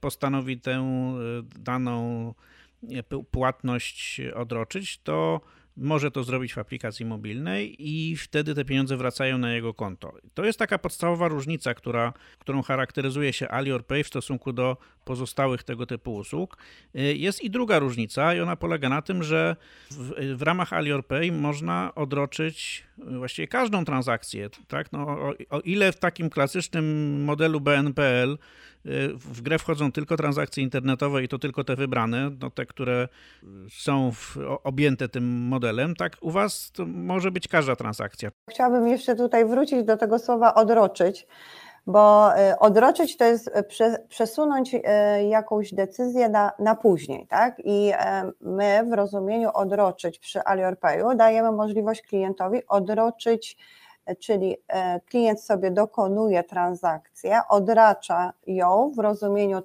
postanowi 0.00 0.60
tę 0.60 0.84
daną 1.58 2.34
płatność 3.30 4.20
odroczyć, 4.34 4.98
to 4.98 5.40
może 5.76 6.10
to 6.10 6.24
zrobić 6.24 6.54
w 6.54 6.58
aplikacji 6.58 7.06
mobilnej 7.06 7.76
i 7.78 8.16
wtedy 8.16 8.54
te 8.54 8.64
pieniądze 8.64 8.96
wracają 8.96 9.38
na 9.38 9.52
jego 9.52 9.74
konto. 9.74 10.14
To 10.34 10.44
jest 10.44 10.58
taka 10.58 10.78
podstawowa 10.78 11.28
różnica, 11.28 11.74
która, 11.74 12.12
którą 12.38 12.62
charakteryzuje 12.62 13.32
się 13.32 13.48
AliorPay 13.48 14.04
w 14.04 14.06
stosunku 14.06 14.52
do 14.52 14.76
pozostałych 15.04 15.62
tego 15.62 15.86
typu 15.86 16.14
usług. 16.14 16.56
Jest 16.94 17.44
i 17.44 17.50
druga 17.50 17.78
różnica 17.78 18.34
i 18.34 18.40
ona 18.40 18.56
polega 18.56 18.88
na 18.88 19.02
tym, 19.02 19.22
że 19.22 19.56
w, 19.90 20.36
w 20.36 20.42
ramach 20.42 20.72
AliorPay 20.72 21.32
można 21.32 21.92
odroczyć 21.94 22.84
właściwie 22.98 23.48
każdą 23.48 23.84
transakcję. 23.84 24.50
Tak? 24.68 24.92
No, 24.92 24.98
o, 24.98 25.34
o 25.50 25.60
ile 25.60 25.92
w 25.92 25.98
takim 25.98 26.30
klasycznym 26.30 27.24
modelu 27.24 27.60
BNPL 27.60 28.38
w 29.14 29.42
grę 29.42 29.58
wchodzą 29.58 29.92
tylko 29.92 30.16
transakcje 30.16 30.62
internetowe 30.62 31.22
i 31.22 31.28
to 31.28 31.38
tylko 31.38 31.64
te 31.64 31.76
wybrane, 31.76 32.30
no 32.40 32.50
te, 32.50 32.66
które 32.66 33.08
są 33.70 34.12
w, 34.12 34.38
objęte 34.64 35.08
tym 35.08 35.24
modelem, 35.48 35.94
tak 35.94 36.16
u 36.20 36.30
Was 36.30 36.70
to 36.72 36.86
może 36.86 37.30
być 37.30 37.48
każda 37.48 37.76
transakcja. 37.76 38.30
Chciałabym 38.50 38.88
jeszcze 38.88 39.16
tutaj 39.16 39.44
wrócić 39.44 39.84
do 39.84 39.96
tego 39.96 40.18
słowa 40.18 40.54
odroczyć, 40.54 41.26
bo 41.86 42.32
y, 42.38 42.58
odroczyć 42.58 43.16
to 43.16 43.24
jest 43.24 43.50
przesunąć 44.08 44.74
y, 44.74 44.80
jakąś 45.28 45.74
decyzję 45.74 46.28
na, 46.28 46.52
na 46.58 46.74
później, 46.74 47.26
tak? 47.26 47.56
I 47.64 47.92
my 48.40 48.84
w 48.90 48.92
rozumieniu 48.92 49.50
odroczyć 49.54 50.18
przy 50.18 50.42
AliorPayu 50.42 51.14
dajemy 51.14 51.52
możliwość 51.52 52.02
klientowi 52.02 52.66
odroczyć 52.68 53.56
czyli 54.14 54.56
e, 54.68 55.00
klient 55.00 55.40
sobie 55.40 55.70
dokonuje 55.70 56.44
transakcję, 56.44 57.40
odracza 57.48 58.32
ją 58.46 58.92
w 58.94 58.98
rozumieniu 58.98 59.62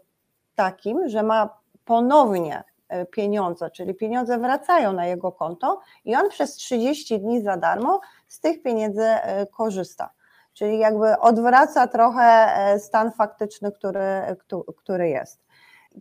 takim, 0.55 1.09
że 1.09 1.23
ma 1.23 1.57
ponownie 1.85 2.63
e, 2.89 3.05
pieniądze, 3.05 3.71
czyli 3.71 3.95
pieniądze 3.95 4.37
wracają 4.37 4.93
na 4.93 5.05
jego 5.05 5.31
konto 5.31 5.79
i 6.05 6.15
on 6.15 6.29
przez 6.29 6.53
30 6.53 7.19
dni 7.19 7.41
za 7.41 7.57
darmo 7.57 8.01
z 8.27 8.39
tych 8.39 8.63
pieniędzy 8.63 9.03
e, 9.03 9.45
korzysta. 9.45 10.09
Czyli 10.53 10.79
jakby 10.79 11.19
odwraca 11.19 11.87
trochę 11.87 12.49
stan 12.79 13.11
faktyczny, 13.11 13.71
który, 13.71 13.99
który 14.77 15.09
jest. 15.09 15.41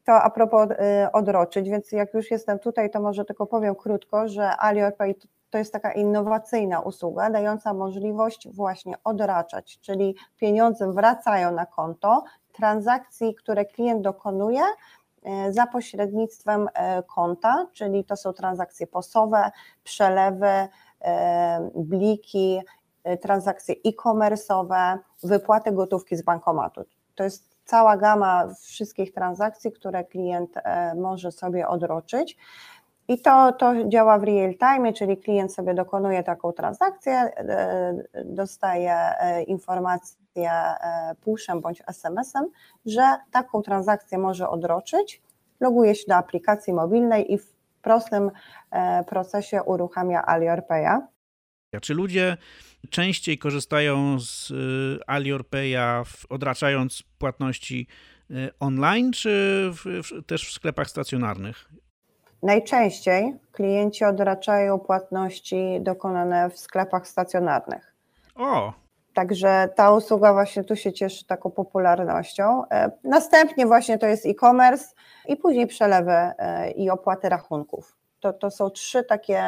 To 0.05 0.13
a 0.13 0.31
propos 0.31 0.69
odroczyć, 1.13 1.69
więc 1.69 1.93
jak 1.93 2.15
już 2.15 2.31
jestem 2.31 2.59
tutaj, 2.59 2.91
to 2.91 3.01
może 3.01 3.25
tylko 3.25 3.47
powiem 3.47 3.75
krótko, 3.75 4.29
że 4.29 4.57
AliOpay 4.57 5.15
to 5.51 5.59
jest 5.59 5.73
taka 5.73 5.93
innowacyjna 5.93 6.81
usługa, 6.81 7.31
dająca 7.31 7.75
możliwość 7.75 8.49
właśnie 8.49 8.95
odraczać, 9.05 9.79
czyli 9.81 10.15
pieniądze 10.37 10.93
wracają 10.93 11.53
na 11.53 11.67
konto, 11.67 12.25
transakcji, 12.53 13.35
które 13.35 13.65
klient 13.65 14.03
dokonuje 14.03 14.63
e, 15.23 15.53
za 15.53 15.67
pośrednictwem 15.67 16.69
e, 16.75 17.03
konta, 17.03 17.67
czyli 17.73 18.05
to 18.05 18.17
są 18.17 18.33
transakcje 18.33 18.87
posowe, 18.87 19.51
przelewy, 19.85 20.69
e, 21.01 21.71
bliki, 21.75 22.61
transakcje 23.21 23.75
e-commerce'owe, 23.85 24.99
wypłaty 25.23 25.73
gotówki 25.73 26.17
z 26.17 26.23
bankomatu. 26.23 26.85
To 27.15 27.25
jest 27.25 27.57
cała 27.65 27.97
gama 27.97 28.49
wszystkich 28.61 29.13
transakcji, 29.13 29.73
które 29.73 30.05
klient 30.05 30.55
może 30.97 31.33
sobie 31.33 31.69
odroczyć. 31.69 32.37
I 33.11 33.19
to, 33.19 33.53
to 33.53 33.75
działa 33.89 34.19
w 34.19 34.25
real 34.25 34.55
time, 34.55 34.93
czyli 34.93 35.17
klient 35.17 35.55
sobie 35.55 35.75
dokonuje 35.75 36.23
taką 36.23 36.53
transakcję, 36.53 37.13
e, 37.13 37.95
dostaje 38.25 38.95
e, 38.95 39.43
informację 39.43 40.51
e, 40.51 41.15
pushem 41.21 41.61
bądź 41.61 41.83
SMS-em, 41.87 42.45
że 42.87 43.03
taką 43.31 43.63
transakcję 43.63 44.19
może 44.19 44.49
odroczyć, 44.49 45.23
loguje 45.61 45.95
się 45.95 46.05
do 46.09 46.15
aplikacji 46.17 46.73
mobilnej 46.73 47.33
i 47.33 47.39
w 47.39 47.53
prostym 47.83 48.31
procesie 49.07 49.63
uruchamia 49.63 50.23
AliorPay'a. 50.23 51.01
Czy 51.83 51.95
ludzie 51.95 52.37
częściej 52.91 53.39
korzystają 53.39 54.21
z 54.21 54.53
AliorPay'a 55.07 56.05
odraczając 56.29 57.03
płatności 57.19 57.87
online, 58.61 59.13
czy 59.13 59.31
w, 59.73 60.11
też 60.27 60.49
w 60.49 60.53
sklepach 60.53 60.91
stacjonarnych? 60.91 61.71
Najczęściej 62.43 63.39
klienci 63.53 64.05
odraczają 64.05 64.79
płatności 64.79 65.79
dokonane 65.81 66.51
w 66.51 66.59
sklepach 66.59 67.09
stacjonarnych. 67.09 67.95
O! 68.37 68.73
Także 69.15 69.69
ta 69.77 69.93
usługa 69.93 70.33
właśnie 70.33 70.65
tu 70.65 70.77
się 70.77 70.93
cieszy 70.93 71.27
taką 71.27 71.51
popularnością. 71.51 72.63
E, 72.71 72.91
następnie 73.05 73.67
właśnie 73.67 73.99
to 73.99 74.07
jest 74.07 74.27
e-commerce 74.27 74.95
i 75.29 75.37
później 75.37 75.67
przelewy 75.67 76.13
e, 76.13 76.71
i 76.71 76.91
opłaty 76.91 77.29
rachunków. 77.29 77.97
To, 78.21 78.33
to 78.33 78.51
są 78.51 78.71
trzy 78.71 79.05
takie 79.05 79.43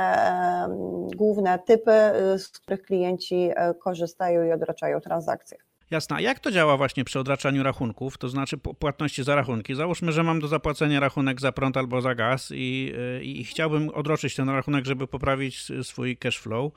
główne 1.16 1.59
typy, 1.59 1.92
z 2.38 2.48
których 2.48 2.83
klienci 2.83 3.50
e, 3.57 3.74
korzystają 3.74 4.42
i 4.42 4.52
odraczają 4.52 5.00
transakcje. 5.00 5.59
Jasne. 5.92 6.16
A 6.16 6.20
jak 6.20 6.40
to 6.40 6.50
działa 6.50 6.76
właśnie 6.76 7.05
przy 7.05 7.20
odraczaniu 7.20 7.62
rachunków, 7.62 8.18
to 8.18 8.28
znaczy 8.28 8.59
płatności 8.59 9.24
za 9.24 9.35
rachunki? 9.35 9.74
Załóżmy, 9.74 10.12
że 10.12 10.22
mam 10.22 10.40
do 10.40 10.48
zapłacenia 10.48 11.00
rachunek 11.00 11.40
za 11.40 11.52
prąd 11.52 11.76
albo 11.76 12.00
za 12.00 12.14
gaz 12.14 12.48
i, 12.50 12.92
y, 13.20 13.24
i 13.24 13.44
chciałbym 13.44 13.90
odroczyć 13.94 14.37
ten 14.37 14.48
rachunek, 14.48 14.85
żeby 14.85 15.07
poprawić 15.07 15.72
swój 15.83 16.16
cash 16.16 16.38
flow. 16.38 16.72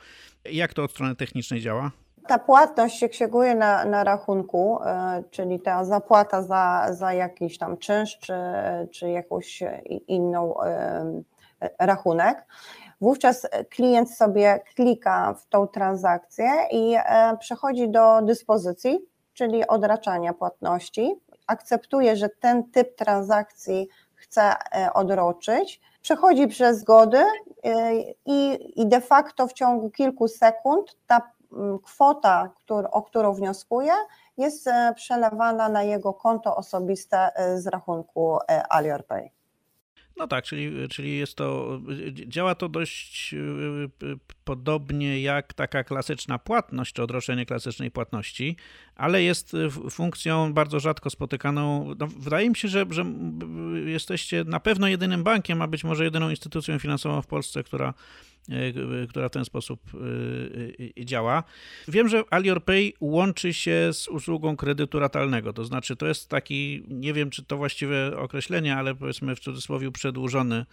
Jak 0.52 0.74
to 0.74 0.84
od 0.84 0.92
strony 0.92 1.16
technicznej 1.16 1.62
działa? 1.62 1.92
Ta 2.28 2.40
płatność 2.40 3.00
się 3.00 3.10
księguje 3.10 3.56
na, 3.56 3.86
na 3.86 4.04
rachunku, 4.04 4.80
y, 4.82 5.24
czyli 5.32 5.60
ta 5.60 5.86
zapłata 5.86 6.42
za, 6.42 6.88
za 6.92 7.14
jakiś 7.14 7.58
tam 7.58 7.78
czynsz 7.78 8.20
czy, 8.20 8.34
czy 8.92 9.10
jakąś 9.10 9.64
inną 10.08 10.56
y, 10.64 11.70
rachunek. 11.80 12.46
Wówczas 13.02 13.48
klient 13.70 14.12
sobie 14.12 14.60
klika 14.76 15.34
w 15.34 15.48
tą 15.48 15.68
transakcję 15.68 16.50
i 16.72 16.96
e, 16.96 17.38
przechodzi 17.40 17.90
do 17.90 18.22
dyspozycji, 18.22 19.00
czyli 19.34 19.68
odraczania 19.68 20.34
płatności. 20.34 21.16
Akceptuje, 21.48 22.16
że 22.16 22.30
ten 22.30 22.72
typ 22.72 22.96
transakcji 22.96 23.88
chce 24.16 24.42
e, 24.42 24.94
odroczyć, 24.94 25.82
przechodzi 26.02 26.48
przez 26.48 26.80
zgody 26.80 27.18
e, 27.64 27.96
i, 28.26 28.72
i 28.82 28.88
de 28.88 29.02
facto 29.02 29.48
w 29.48 29.54
ciągu 29.54 29.90
kilku 29.90 30.28
sekund 30.28 30.98
ta 31.08 31.36
kwota, 31.84 32.50
o 32.92 33.02
którą 33.02 33.34
wnioskuje, 33.34 33.94
jest 34.38 34.70
przelewana 34.96 35.70
na 35.70 35.84
jego 35.84 36.14
konto 36.14 36.56
osobiste 36.56 37.32
z 37.56 37.68
rachunku 37.68 38.38
AliorPay. 38.70 39.35
No 40.18 40.28
tak, 40.28 40.46
czyli, 40.46 40.90
czyli 40.90 41.18
jest 41.18 41.36
to, 41.36 41.82
działa 42.14 42.56
to 42.56 42.70
dość 42.70 43.34
y, 43.34 43.38
y, 44.04 44.18
podobnie 44.44 45.22
jak 45.22 45.54
taka 45.54 45.84
klasyczna 45.84 46.40
płatność, 46.40 46.94
czy 46.94 47.04
odroczenie 47.04 47.46
klasycznej 47.46 47.92
płatności, 47.92 48.56
ale 48.96 49.24
jest 49.24 49.56
funkcją 49.90 50.54
bardzo 50.54 50.80
rzadko 50.80 51.10
spotykaną. 51.10 51.94
No, 52.00 52.08
wydaje 52.08 52.50
mi 52.50 52.56
się, 52.56 52.68
że, 52.68 52.86
że 52.90 53.06
jesteście 53.86 54.44
na 54.44 54.60
pewno 54.60 54.88
jedynym 54.88 55.24
bankiem, 55.24 55.62
a 55.62 55.68
być 55.68 55.84
może 55.84 56.04
jedyną 56.04 56.30
instytucją 56.30 56.80
finansową 56.80 57.22
w 57.22 57.28
Polsce, 57.28 57.64
która 57.64 57.94
która 59.10 59.30
w 59.30 59.32
ten 59.32 59.46
sposób 59.46 59.82
e, 59.94 61.02
e, 61.02 61.06
działa. 61.06 61.44
Wiem, 61.88 62.08
że 62.08 62.24
AliorPay 62.30 62.94
łączy 63.00 63.54
się 63.54 63.90
z 63.94 64.08
usługą 64.08 64.56
kredytu 64.56 65.00
ratalnego, 65.00 65.54
to 65.54 65.66
znaczy 65.66 65.96
to 65.96 66.08
jest 66.08 66.30
taki, 66.30 66.84
nie 66.88 67.14
wiem 67.14 67.30
czy 67.30 67.44
to 67.44 67.58
właściwe 67.58 68.18
określenie, 68.18 68.76
ale 68.76 68.96
powiedzmy 68.96 69.36
w 69.36 69.40
cudzysłowie 69.40 69.92
przedłużony 69.92 70.66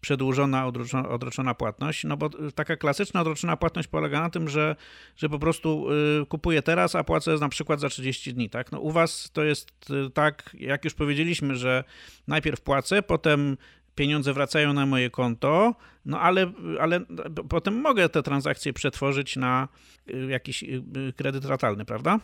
przedłużona, 0.00 0.66
odroczona, 0.66 1.08
odroczona 1.08 1.54
płatność, 1.54 2.04
no 2.04 2.16
bo 2.16 2.30
taka 2.54 2.76
klasyczna 2.76 3.20
odroczona 3.20 3.56
płatność 3.56 3.88
polega 3.88 4.20
na 4.20 4.30
tym, 4.30 4.48
że, 4.48 4.76
że 5.16 5.28
po 5.28 5.38
prostu 5.38 5.86
kupuję 6.28 6.62
teraz, 6.62 6.94
a 6.94 7.04
płacę 7.04 7.36
na 7.40 7.48
przykład 7.48 7.80
za 7.80 7.88
30 7.88 8.34
dni, 8.34 8.50
tak? 8.50 8.72
No 8.72 8.80
u 8.80 8.90
was 8.90 9.30
to 9.32 9.44
jest 9.44 9.70
tak, 10.14 10.56
jak 10.58 10.84
już 10.84 10.94
powiedzieliśmy, 10.94 11.56
że 11.56 11.84
najpierw 12.28 12.60
płacę, 12.60 13.02
potem 13.02 13.56
pieniądze 14.00 14.32
wracają 14.32 14.72
na 14.72 14.86
moje 14.86 15.10
konto, 15.10 15.74
no 16.04 16.20
ale, 16.20 16.46
ale 16.80 17.00
potem 17.48 17.74
mogę 17.80 18.08
te 18.08 18.22
transakcje 18.22 18.72
przetworzyć 18.72 19.36
na 19.36 19.68
y, 20.10 20.26
jakiś 20.30 20.62
y, 20.62 21.12
kredyt 21.16 21.44
ratalny, 21.44 21.84
prawda? 21.84 22.18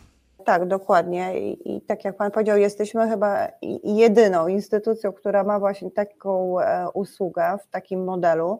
Tak, 0.45 0.67
dokładnie. 0.67 1.39
I, 1.39 1.75
I, 1.75 1.81
tak 1.81 2.05
jak 2.05 2.17
Pan 2.17 2.31
powiedział, 2.31 2.57
jesteśmy 2.57 3.09
chyba 3.09 3.47
jedyną 3.83 4.47
instytucją, 4.47 5.13
która 5.13 5.43
ma 5.43 5.59
właśnie 5.59 5.91
taką 5.91 6.59
e, 6.59 6.87
usługę 6.93 7.57
w 7.63 7.67
takim 7.67 8.03
modelu. 8.03 8.59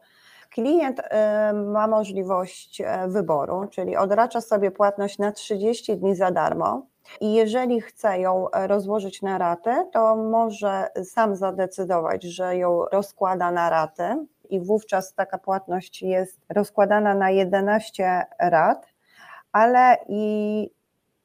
Klient 0.50 1.00
e, 1.00 1.52
ma 1.52 1.86
możliwość 1.86 2.80
e, 2.80 3.08
wyboru, 3.08 3.68
czyli 3.70 3.96
odracza 3.96 4.40
sobie 4.40 4.70
płatność 4.70 5.18
na 5.18 5.32
30 5.32 5.96
dni 5.96 6.16
za 6.16 6.30
darmo 6.30 6.86
i 7.20 7.34
jeżeli 7.34 7.80
chce 7.80 8.18
ją 8.18 8.50
e, 8.50 8.66
rozłożyć 8.66 9.22
na 9.22 9.38
raty, 9.38 9.70
to 9.92 10.16
może 10.16 10.88
sam 11.04 11.36
zadecydować, 11.36 12.22
że 12.22 12.56
ją 12.56 12.84
rozkłada 12.92 13.50
na 13.50 13.70
raty 13.70 14.02
i 14.50 14.60
wówczas 14.60 15.14
taka 15.14 15.38
płatność 15.38 16.02
jest 16.02 16.40
rozkładana 16.48 17.14
na 17.14 17.30
11 17.30 18.24
rat, 18.38 18.86
ale 19.52 19.96
i 20.08 20.70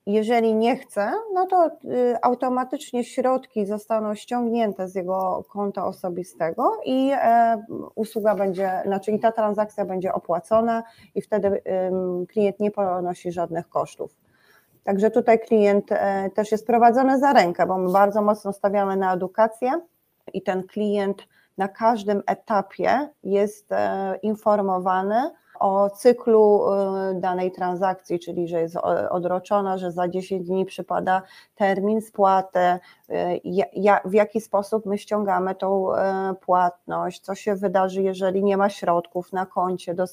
jeżeli 0.06 0.56
nie 0.56 0.78
chce, 0.78 1.12
no 1.34 1.46
to 1.46 1.68
y, 1.68 2.16
automatycznie 2.22 3.04
środki 3.04 3.66
zostaną 3.66 4.16
ściągnięte 4.16 4.88
z 4.88 4.96
jego 4.96 5.44
konta 5.50 5.86
osobistego 5.86 6.78
i 6.86 7.12
e, 7.14 7.64
usługa 7.96 8.36
będzie, 8.36 8.82
znaczy 8.86 9.12
i 9.12 9.20
ta 9.20 9.32
transakcja 9.32 9.86
będzie 9.86 10.14
opłacona 10.14 10.84
i 11.16 11.22
wtedy 11.22 11.62
klient 12.30 12.60
nie 12.60 12.72
ponosi 12.72 13.32
żadnych 13.32 13.70
kosztów. 13.70 14.22
Także 14.84 15.12
tutaj 15.12 15.40
klient 15.40 15.92
e, 15.92 16.30
też 16.30 16.52
jest 16.52 16.68
prowadzony 16.68 17.20
za 17.20 17.34
rękę, 17.34 17.66
bo 17.66 17.78
my 17.78 17.92
bardzo 17.92 18.22
mocno 18.22 18.54
stawiamy 18.54 18.98
na 18.98 19.14
edukację 19.14 19.72
i 20.34 20.42
ten 20.42 20.64
klient 20.68 21.28
na 21.58 21.68
każdym 21.68 22.24
etapie 22.26 23.10
jest 23.24 23.72
e, 23.72 24.16
informowany 24.22 25.32
o 25.60 25.89
cyklu 25.89 26.66
y, 27.12 27.20
danej 27.20 27.51
transakcji, 27.51 28.20
czyli 28.20 28.47
że 28.47 28.62
jest 28.62 28.78
odroczona, 29.10 29.78
że 29.78 29.91
za 29.91 30.08
10 30.08 30.47
dni 30.47 30.66
przypada 30.66 31.22
termin 31.56 32.01
spłaty, 32.01 32.60
y, 32.60 32.80
w 34.06 34.14
jaki 34.14 34.41
sposób 34.41 34.86
my 34.86 34.97
ściągamy 34.97 35.56
tą 35.56 35.95
y, 35.95 35.97
płatność, 36.41 37.20
co 37.20 37.36
się 37.36 37.56
wydarzy, 37.56 38.01
jeżeli 38.01 38.43
nie 38.43 38.58
ma 38.58 38.70
środków 38.70 39.34
na 39.34 39.45
koncie 39.45 39.93
do, 39.93 40.06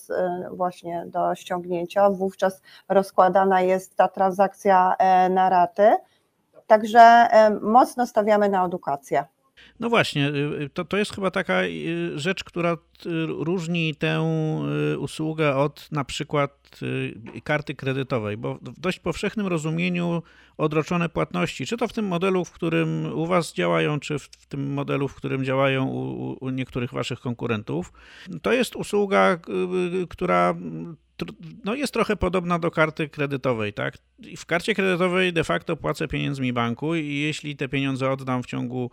właśnie 0.51 1.05
do 1.07 1.35
ściągnięcia, 1.35 2.11
wówczas 2.11 2.63
rozkładana 2.89 3.61
jest 3.61 3.97
ta 3.97 4.09
transakcja 4.09 4.95
e, 4.99 5.29
na 5.29 5.49
raty. 5.49 5.97
Także 6.67 7.29
mocno 7.63 8.07
stawiamy 8.07 8.49
na 8.49 8.67
edukację. 8.67 9.25
No 9.81 9.89
właśnie, 9.89 10.29
y, 10.29 10.63
y, 10.63 10.71
to, 10.75 10.85
to 10.85 10.97
jest 10.97 11.15
chyba 11.15 11.31
taka 11.31 11.63
y, 11.65 12.19
rzecz, 12.19 12.45
która 12.45 12.77
różni 13.29 13.95
tę 13.95 14.25
usługę 14.99 15.57
od 15.57 15.93
na 15.93 16.05
przykład 16.05 16.81
karty 17.45 17.75
kredytowej, 17.75 18.37
bo 18.37 18.55
w 18.55 18.81
dość 18.81 18.99
powszechnym 18.99 19.47
rozumieniu 19.47 20.23
odroczone 20.57 21.09
płatności, 21.09 21.67
czy 21.67 21.77
to 21.77 21.89
w 21.89 21.93
tym 21.93 22.07
modelu, 22.07 22.45
w 22.45 22.51
którym 22.51 23.07
u 23.15 23.27
Was 23.27 23.55
działają, 23.55 24.01
czy 24.01 24.19
w 24.19 24.47
tym 24.49 24.73
modelu, 24.73 25.09
w 25.09 25.15
którym 25.15 25.45
działają 25.45 25.87
u, 25.87 26.37
u 26.41 26.51
niektórych 26.51 26.93
Waszych 26.93 27.21
konkurentów, 27.21 27.93
to 28.43 28.53
jest 28.53 28.77
usługa, 28.77 29.39
która 30.09 30.55
no 31.65 31.75
jest 31.75 31.93
trochę 31.93 32.17
podobna 32.17 32.59
do 32.59 32.71
karty 32.71 33.09
kredytowej, 33.09 33.73
tak? 33.73 33.99
W 34.37 34.47
karcie 34.47 34.75
kredytowej 34.75 35.33
de 35.33 35.45
facto 35.45 35.77
płacę 35.77 36.09
pieniędzmi 36.09 36.53
banku 36.53 36.95
i 36.95 37.15
jeśli 37.15 37.57
te 37.57 37.69
pieniądze 37.69 38.11
oddam 38.11 38.43
w 38.43 38.47
ciągu 38.47 38.91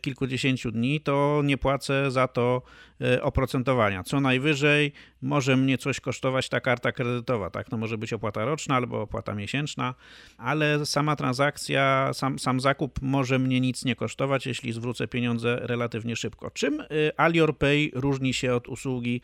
kilkudziesięciu 0.00 0.70
dni, 0.70 1.00
to 1.00 1.40
nie 1.44 1.58
płacę 1.58 2.10
za 2.10 2.28
to 2.28 2.62
e, 3.00 3.22
oprocentowania. 3.22 4.02
Co 4.02 4.20
najwyżej 4.20 4.92
może 5.22 5.56
mnie 5.56 5.78
coś 5.78 6.00
kosztować 6.00 6.48
ta 6.48 6.60
karta 6.60 6.92
kredytowa, 6.92 7.50
tak? 7.50 7.70
No 7.70 7.78
może 7.78 7.98
być 7.98 8.12
opłata 8.12 8.44
roczna 8.44 8.74
albo 8.76 9.02
opłata 9.02 9.34
miesięczna, 9.34 9.94
ale 10.38 10.86
sama 10.86 11.16
transakcja, 11.16 12.10
sam, 12.12 12.38
sam 12.38 12.60
zakup 12.60 13.02
może 13.02 13.38
mnie 13.38 13.60
nic 13.60 13.84
nie 13.84 13.96
kosztować, 13.96 14.46
jeśli 14.46 14.72
zwrócę 14.72 15.08
pieniądze 15.08 15.58
relatywnie 15.62 16.16
szybko. 16.16 16.50
Czym 16.50 16.80
e, 16.80 16.84
Alior 17.16 17.58
Pay 17.58 17.90
różni 17.94 18.34
się 18.34 18.54
od 18.54 18.68
usługi 18.68 19.20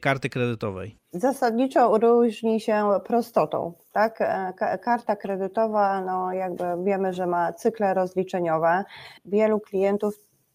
karty 0.00 0.28
kredytowej? 0.28 0.96
Zasadniczo 1.12 1.98
różni 1.98 2.60
się 2.60 2.84
prostotą. 3.06 3.72
Tak? 3.98 4.20
E, 4.20 4.78
karta 4.78 5.16
kredytowa, 5.16 6.00
no 6.00 6.32
jakby 6.32 6.64
wiemy, 6.84 7.12
że 7.12 7.26
ma 7.26 7.52
cykle 7.52 7.94
rozliczeniowe. 7.94 8.84
Wielu 9.24 9.60
klientów 9.60 10.14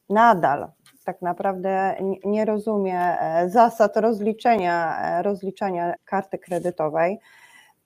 nadal 0.10 0.72
tak 1.04 1.22
naprawdę 1.22 1.96
nie 2.26 2.46
rozumie 2.46 3.00
e, 3.00 3.50
zasad 3.50 3.98
rozliczenia, 3.98 5.02
e, 5.02 5.24
rozliczenia 5.24 5.94
karty 6.06 6.38
kredytowej. 6.38 7.20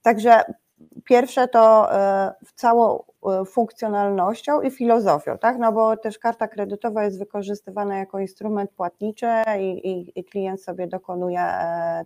Także 0.02 0.44
Pierwsze 1.04 1.48
to 1.48 1.94
e, 1.94 2.34
całą 2.54 3.02
funkcjonalnością 3.46 4.60
i 4.60 4.70
filozofią, 4.70 5.38
tak? 5.38 5.58
No 5.58 5.72
bo 5.72 5.96
też 5.96 6.18
karta 6.18 6.48
kredytowa 6.48 7.04
jest 7.04 7.18
wykorzystywana 7.18 7.98
jako 7.98 8.20
instrument 8.20 8.70
płatniczy 8.70 9.26
i, 9.60 9.88
i, 9.90 10.20
i 10.20 10.24
klient 10.24 10.62
sobie 10.62 10.86
dokonuje 10.86 11.40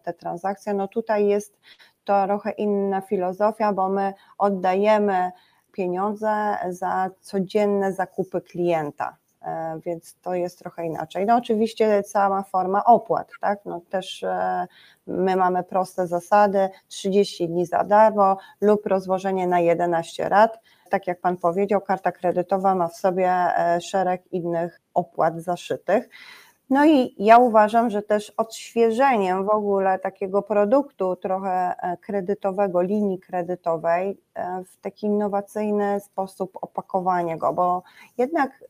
te 0.03 0.13
transakcje. 0.13 0.75
No 0.75 0.89
tutaj 0.89 1.27
jest 1.27 1.59
to 2.05 2.27
trochę 2.27 2.51
inna 2.51 3.01
filozofia, 3.01 3.73
bo 3.73 3.89
my 3.89 4.15
oddajemy 4.39 5.31
pieniądze 5.73 6.59
za 6.71 7.11
codzienne 7.21 7.93
zakupy 7.93 8.41
klienta. 8.41 9.17
E, 9.45 9.81
więc 9.87 10.17
to 10.23 10.35
jest 10.35 10.59
trochę 10.59 10.87
inaczej. 10.87 11.27
No 11.27 11.37
oczywiście 11.37 12.03
cała 12.03 12.43
forma 12.43 12.85
opłat, 12.85 13.29
tak, 13.41 13.61
no 13.65 13.81
też 13.91 14.23
e, 14.23 14.67
my 15.07 15.37
mamy 15.37 15.63
proste 15.63 16.07
zasady, 16.07 16.69
30 16.89 17.49
dni 17.49 17.67
za 17.67 17.85
darmo 17.85 18.37
lub 18.61 18.87
rozłożenie 18.87 19.47
na 19.47 19.61
11 19.61 20.29
rat. 20.29 20.61
Tak 20.91 21.07
jak 21.07 21.21
Pan 21.21 21.37
powiedział, 21.37 21.81
karta 21.81 22.13
kredytowa 22.13 22.75
ma 22.75 22.89
w 22.89 22.97
sobie 22.97 23.31
e, 23.31 23.81
szereg 23.81 24.33
innych 24.33 24.81
opłat 24.95 25.43
zaszytych. 25.43 26.09
No 26.71 26.85
i 26.87 27.15
ja 27.19 27.39
uważam, 27.39 27.91
że 27.91 28.03
też 28.03 28.31
odświeżeniem 28.31 29.45
w 29.45 29.51
ogóle 29.51 29.99
takiego 29.99 30.43
produktu 30.43 31.17
trochę 31.17 31.75
kredytowego, 32.01 32.83
linii 32.83 33.19
kredytowej 33.19 34.21
w 34.67 34.77
taki 34.81 35.07
innowacyjny 35.07 36.01
sposób 36.01 36.59
opakowania 36.61 37.37
go, 37.37 37.53
bo 37.53 37.83
jednak 38.19 38.65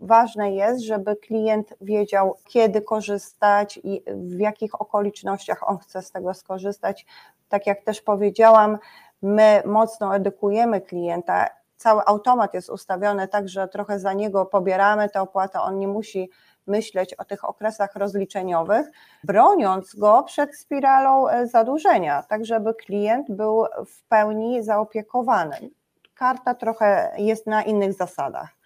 ważne 0.00 0.52
jest, 0.52 0.84
żeby 0.84 1.16
klient 1.16 1.74
wiedział, 1.80 2.36
kiedy 2.44 2.82
korzystać 2.82 3.80
i 3.84 4.02
w 4.06 4.38
jakich 4.38 4.80
okolicznościach 4.80 5.70
on 5.70 5.78
chce 5.78 6.02
z 6.02 6.10
tego 6.10 6.34
skorzystać. 6.34 7.06
Tak 7.48 7.66
jak 7.66 7.82
też 7.82 8.00
powiedziałam, 8.02 8.78
my 9.22 9.62
mocno 9.66 10.16
edukujemy 10.16 10.80
klienta. 10.80 11.46
Cały 11.76 12.02
automat 12.06 12.54
jest 12.54 12.70
ustawiony 12.70 13.28
tak, 13.28 13.48
że 13.48 13.68
trochę 13.68 13.98
za 13.98 14.12
niego 14.12 14.46
pobieramy 14.46 15.08
tę 15.08 15.20
opłatę, 15.20 15.60
on 15.60 15.78
nie 15.78 15.88
musi 15.88 16.30
myśleć 16.66 17.14
o 17.14 17.24
tych 17.24 17.44
okresach 17.44 17.96
rozliczeniowych, 17.96 18.86
broniąc 19.24 19.94
go 19.94 20.22
przed 20.22 20.56
spiralą 20.56 21.28
e, 21.28 21.46
zadłużenia, 21.46 22.22
tak 22.22 22.44
żeby 22.44 22.74
klient 22.74 23.26
był 23.30 23.64
w 23.86 24.02
pełni 24.08 24.62
zaopiekowany. 24.62 25.70
Karta 26.14 26.54
trochę 26.54 27.12
jest 27.18 27.46
na 27.46 27.62
innych 27.62 27.92
zasadach. 27.92 28.62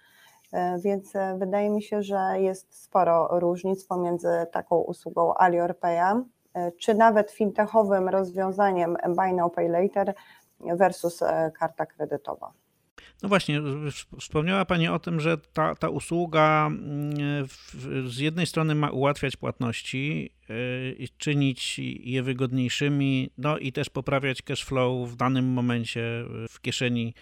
E, 0.53 0.79
więc 0.79 1.17
e, 1.17 1.37
wydaje 1.39 1.71
mi 1.71 1.83
się, 1.83 2.03
że 2.03 2.41
jest 2.41 2.83
sporo 2.83 3.41
różnic 3.41 3.85
pomiędzy 3.85 4.29
taką 4.53 4.79
usługą 4.79 5.35
AliOrPaya, 5.35 6.25
e, 6.55 6.73
czy 6.73 6.95
nawet 6.95 7.31
fintechowym 7.31 8.09
rozwiązaniem 8.09 8.97
Buy 9.09 9.33
Now 9.33 9.55
Pay 9.55 9.69
Later 9.69 10.15
versus 10.61 11.21
karta 11.59 11.87
kredytowa. 11.87 12.53
No 13.23 13.29
właśnie, 13.29 13.63
wspomniała 14.21 14.65
Pani 14.65 14.89
o 14.89 14.99
tym, 14.99 15.21
że 15.21 15.39
ta, 15.39 15.75
ta 15.75 15.89
usługa 15.89 16.67
mm, 16.67 17.47
z 18.07 18.19
jednej 18.19 18.47
strony 18.47 18.75
ma 18.75 18.91
ułatwiać 18.91 19.37
płatności 19.37 20.31
i 20.99 21.09
czynić 21.19 21.79
je 22.01 22.23
wygodniejszymi, 22.23 23.31
no 23.39 23.59
i 23.59 23.73
też 23.73 23.91
poprawiać 23.91 24.43
cash 24.43 24.65
flow 24.65 25.11
w 25.11 25.17
danym 25.17 25.53
momencie 25.53 26.25
w 26.51 26.61
kieszeni 26.61 27.15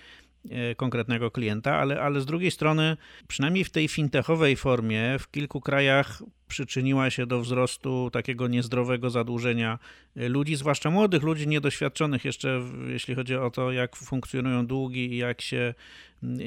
E, 0.50 0.74
konkretnego 0.74 1.30
klienta, 1.30 1.76
ale, 1.76 2.00
ale 2.00 2.20
z 2.20 2.26
drugiej 2.26 2.50
strony, 2.50 2.96
przynajmniej 3.28 3.64
w 3.64 3.70
tej 3.70 3.88
fintechowej 3.88 4.56
formie, 4.56 5.18
w 5.18 5.30
kilku 5.30 5.60
krajach 5.60 6.22
przyczyniła 6.48 7.10
się 7.10 7.26
do 7.26 7.40
wzrostu 7.40 8.10
takiego 8.12 8.48
niezdrowego 8.48 9.10
zadłużenia 9.10 9.78
ludzi, 10.16 10.56
zwłaszcza 10.56 10.90
młodych 10.90 11.22
ludzi, 11.22 11.48
niedoświadczonych 11.48 12.24
jeszcze, 12.24 12.60
jeśli 12.88 13.14
chodzi 13.14 13.36
o 13.36 13.50
to, 13.50 13.72
jak 13.72 13.96
funkcjonują 13.96 14.66
długi 14.66 15.12
i 15.12 15.16
jak 15.16 15.40
się 15.40 15.74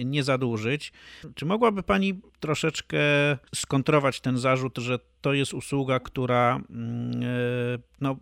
nie 0.05 0.23
zadłużyć. 0.23 0.93
Czy 1.35 1.45
mogłaby 1.45 1.83
Pani 1.83 2.21
troszeczkę 2.39 2.99
skontrować 3.55 4.21
ten 4.21 4.37
zarzut, 4.37 4.77
że 4.77 4.99
to 5.21 5.33
jest 5.33 5.53
usługa, 5.53 5.99
która 5.99 6.55
e, 6.55 6.59
no, 8.01 8.17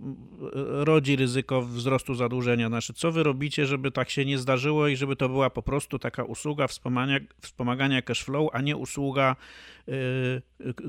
rodzi 0.70 1.16
ryzyko 1.16 1.62
wzrostu 1.62 2.16
zadłużenia? 2.16 2.68
Znaczy, 2.68 2.94
co 2.94 3.12
Wy 3.12 3.24
robicie, 3.24 3.66
żeby 3.66 3.92
tak 3.92 4.10
się 4.10 4.26
nie 4.26 4.38
zdarzyło 4.38 4.88
i 4.88 4.96
żeby 4.96 5.16
to 5.16 5.30
była 5.30 5.50
po 5.50 5.62
prostu 5.62 6.00
taka 6.00 6.24
usługa 6.24 6.68
wspomagania, 6.68 7.20
wspomagania 7.42 8.02
cash 8.02 8.24
flow, 8.24 8.50
a 8.54 8.62
nie 8.62 8.78
usługa, 8.78 9.36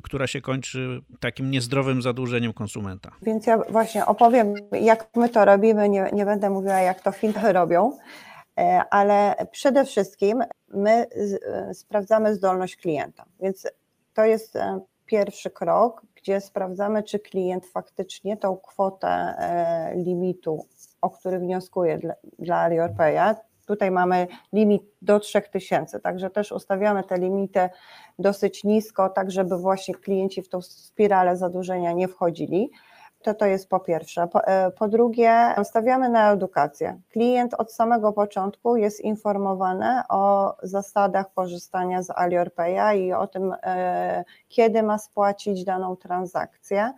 która 0.03 0.27
się 0.27 0.41
kończy 0.41 1.01
takim 1.21 1.51
niezdrowym 1.51 2.03
zadłużeniem 2.03 2.53
konsumenta? 2.53 3.11
Więc 3.23 3.47
ja 3.47 3.59
właśnie 3.59 4.07
opowiem, 4.07 4.55
jak 4.81 5.09
my 5.17 5.29
to 5.29 5.45
robimy, 5.45 5.89
nie, 5.89 6.11
nie 6.13 6.25
będę 6.25 6.51
mówiła, 6.51 6.81
jak 6.81 7.01
to 7.01 7.13
fintechy 7.13 7.53
robią. 7.61 7.93
E, 8.59 8.83
ale 8.91 9.47
przede 9.51 9.85
wszystkim 9.85 10.45
my 10.69 11.07
e, 11.71 11.75
sprawdzamy 11.75 12.35
zdolność 12.35 12.77
klienta, 12.77 13.25
więc 13.41 13.67
to 14.15 14.25
jest 14.25 14.57
e, 14.57 14.81
pierwszy 15.07 15.51
krok, 15.51 16.03
gdzie 16.15 16.41
sprawdzamy, 16.41 17.03
czy 17.03 17.19
klient 17.19 17.67
faktycznie 17.67 18.37
tą 18.37 18.57
kwotę 18.57 19.35
limitu, 19.95 20.67
o 21.01 21.11
który 21.11 21.39
wnioskuje 21.39 21.99
dla, 21.99 22.15
dla 22.39 22.69
tutaj 23.67 23.91
mamy 23.91 24.27
limit 24.53 24.83
do 25.03 25.21
3000, 25.21 26.01
także 26.01 26.31
też 26.31 26.53
ustawiamy 26.53 27.05
te 27.05 27.19
limity 27.19 27.69
dosyć 28.19 28.65
nisko, 28.65 29.09
tak 29.09 29.31
żeby 29.31 29.59
właśnie 29.59 29.95
klienci 29.95 30.43
w 30.43 30.49
tą 30.49 30.63
spiralę 30.63 31.37
zadłużenia 31.37 31.93
nie 31.93 32.09
wchodzili 32.09 32.71
to, 33.27 33.35
to 33.35 33.47
jest 33.47 33.69
po 33.69 33.81
pierwsze. 33.81 34.29
Po, 34.29 34.45
e, 34.45 34.71
po 34.71 34.89
drugie, 34.89 35.55
stawiamy 35.65 36.09
na 36.09 36.33
edukację. 36.33 37.01
Klient 37.11 37.55
od 37.55 37.73
samego 37.73 38.13
początku 38.13 38.77
jest 38.77 39.01
informowany 39.01 40.03
o 40.09 40.57
zasadach 40.63 41.33
korzystania 41.35 42.03
z 42.03 42.09
AliorPay'a 42.09 42.97
i 42.97 43.13
o 43.13 43.27
tym, 43.27 43.55
e, 43.63 44.25
kiedy 44.49 44.83
ma 44.83 44.99
spłacić 44.99 45.65
daną 45.65 45.97
transakcję. 45.97 46.93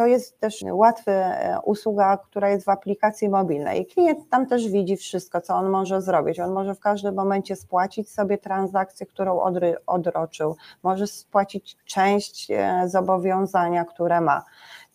To 0.00 0.06
jest 0.06 0.40
też 0.40 0.64
łatwa 0.72 1.12
e, 1.12 1.60
usługa, 1.64 2.16
która 2.16 2.50
jest 2.50 2.66
w 2.66 2.68
aplikacji 2.68 3.28
mobilnej. 3.28 3.86
Klient 3.86 4.30
tam 4.30 4.46
też 4.46 4.68
widzi 4.68 4.96
wszystko, 4.96 5.40
co 5.40 5.54
on 5.54 5.70
może 5.70 6.02
zrobić. 6.02 6.40
On 6.40 6.52
może 6.52 6.74
w 6.74 6.80
każdym 6.80 7.14
momencie 7.14 7.56
spłacić 7.56 8.10
sobie 8.10 8.38
transakcję, 8.38 9.06
którą 9.06 9.40
odroczył, 9.86 10.56
może 10.82 11.06
spłacić 11.06 11.76
część 11.84 12.48
zobowiązania, 12.86 13.84
które 13.84 14.20
ma. 14.20 14.44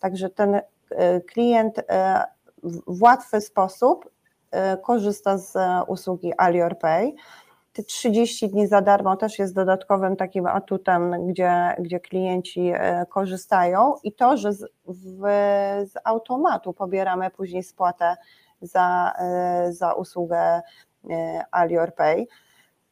Także 0.00 0.30
ten 0.30 0.54
e, 0.54 1.20
klient 1.20 1.80
e, 1.88 2.24
w 2.86 3.02
łatwy 3.02 3.40
sposób 3.40 4.10
e, 4.50 4.76
korzysta 4.76 5.38
z 5.38 5.54
usługi 5.86 6.32
AliorPay. 6.36 7.16
Te 7.76 7.82
30 7.82 8.48
dni 8.48 8.66
za 8.66 8.82
darmo 8.82 9.16
też 9.16 9.38
jest 9.38 9.54
dodatkowym 9.54 10.16
takim 10.16 10.46
atutem, 10.46 11.26
gdzie, 11.26 11.74
gdzie 11.78 12.00
klienci 12.00 12.72
korzystają 13.08 13.94
i 14.02 14.12
to, 14.12 14.36
że 14.36 14.52
z, 14.52 14.66
w, 14.86 15.20
z 15.86 15.92
automatu 16.04 16.72
pobieramy 16.72 17.30
później 17.30 17.62
spłatę 17.62 18.16
za, 18.60 19.12
za 19.70 19.92
usługę 19.92 20.62
AliorPay. 21.50 22.28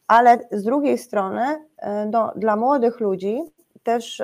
Ale 0.07 0.39
z 0.53 0.63
drugiej 0.63 0.99
strony 0.99 1.65
no, 2.11 2.33
dla 2.37 2.57
młodych 2.57 3.01
ludzi 3.01 3.41
też 3.83 4.23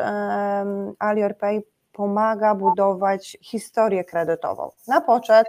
AliorPay 0.99 1.63
pomaga 1.93 2.55
budować 2.55 3.39
historię 3.41 4.05
kredytową 4.05 4.71
na 4.89 5.01
poczet 5.01 5.47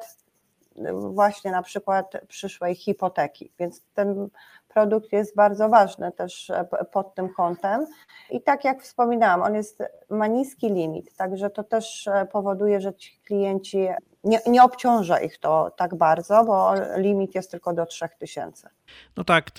właśnie 0.91 1.51
na 1.51 1.61
przykład 1.61 2.13
przyszłej 2.27 2.75
hipoteki. 2.75 3.51
Więc 3.59 3.81
ten 3.93 4.29
produkt 4.73 5.11
jest 5.11 5.35
bardzo 5.35 5.69
ważny 5.69 6.11
też 6.11 6.49
e, 6.49 6.65
pod 6.91 7.15
tym 7.15 7.29
kątem. 7.33 7.85
I 8.31 8.41
tak 8.41 8.63
jak 8.63 8.83
wspominałam, 8.83 9.41
on 9.41 9.55
jest, 9.55 9.83
ma 10.09 10.27
niski 10.27 10.69
limit, 10.69 11.15
także 11.17 11.49
to 11.49 11.63
też 11.63 12.07
e, 12.07 12.25
powoduje, 12.25 12.81
że 12.81 12.93
ci 12.93 13.19
klienci 13.25 13.87
nie, 14.23 14.39
nie 14.47 14.63
obciąża 14.63 15.19
ich 15.19 15.37
to 15.37 15.71
tak 15.77 15.95
bardzo, 15.95 16.43
bo 16.45 16.73
limit 16.97 17.35
jest 17.35 17.51
tylko 17.51 17.73
do 17.73 17.85
3000. 17.85 18.69
No 19.17 19.23
tak, 19.23 19.51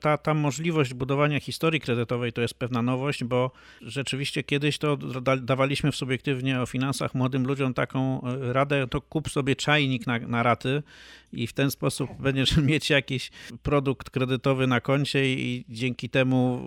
ta, 0.00 0.18
ta 0.18 0.34
możliwość 0.34 0.94
budowania 0.94 1.40
historii 1.40 1.80
kredytowej 1.80 2.32
to 2.32 2.40
jest 2.40 2.54
pewna 2.54 2.82
nowość, 2.82 3.24
bo 3.24 3.50
rzeczywiście 3.82 4.42
kiedyś 4.42 4.78
to 4.78 4.96
dawaliśmy 5.42 5.92
w 5.92 5.96
subiektywnie 5.96 6.60
o 6.60 6.66
finansach 6.66 7.14
młodym 7.14 7.46
ludziom 7.46 7.74
taką 7.74 8.22
e, 8.22 8.52
radę, 8.52 8.86
to 8.88 9.00
kup 9.00 9.30
sobie 9.30 9.56
czajnik 9.56 10.06
na, 10.06 10.18
na 10.18 10.42
raty 10.42 10.82
i 11.32 11.46
w 11.46 11.52
ten 11.52 11.70
sposób 11.70 12.10
będziesz 12.20 12.56
mieć 12.70 12.90
jakiś 12.90 13.30
produkt 13.62 14.10
kredytowy 14.10 14.66
na 14.66 14.80
koncie 14.80 15.34
i 15.34 15.64
dzięki 15.68 16.08
temu 16.08 16.60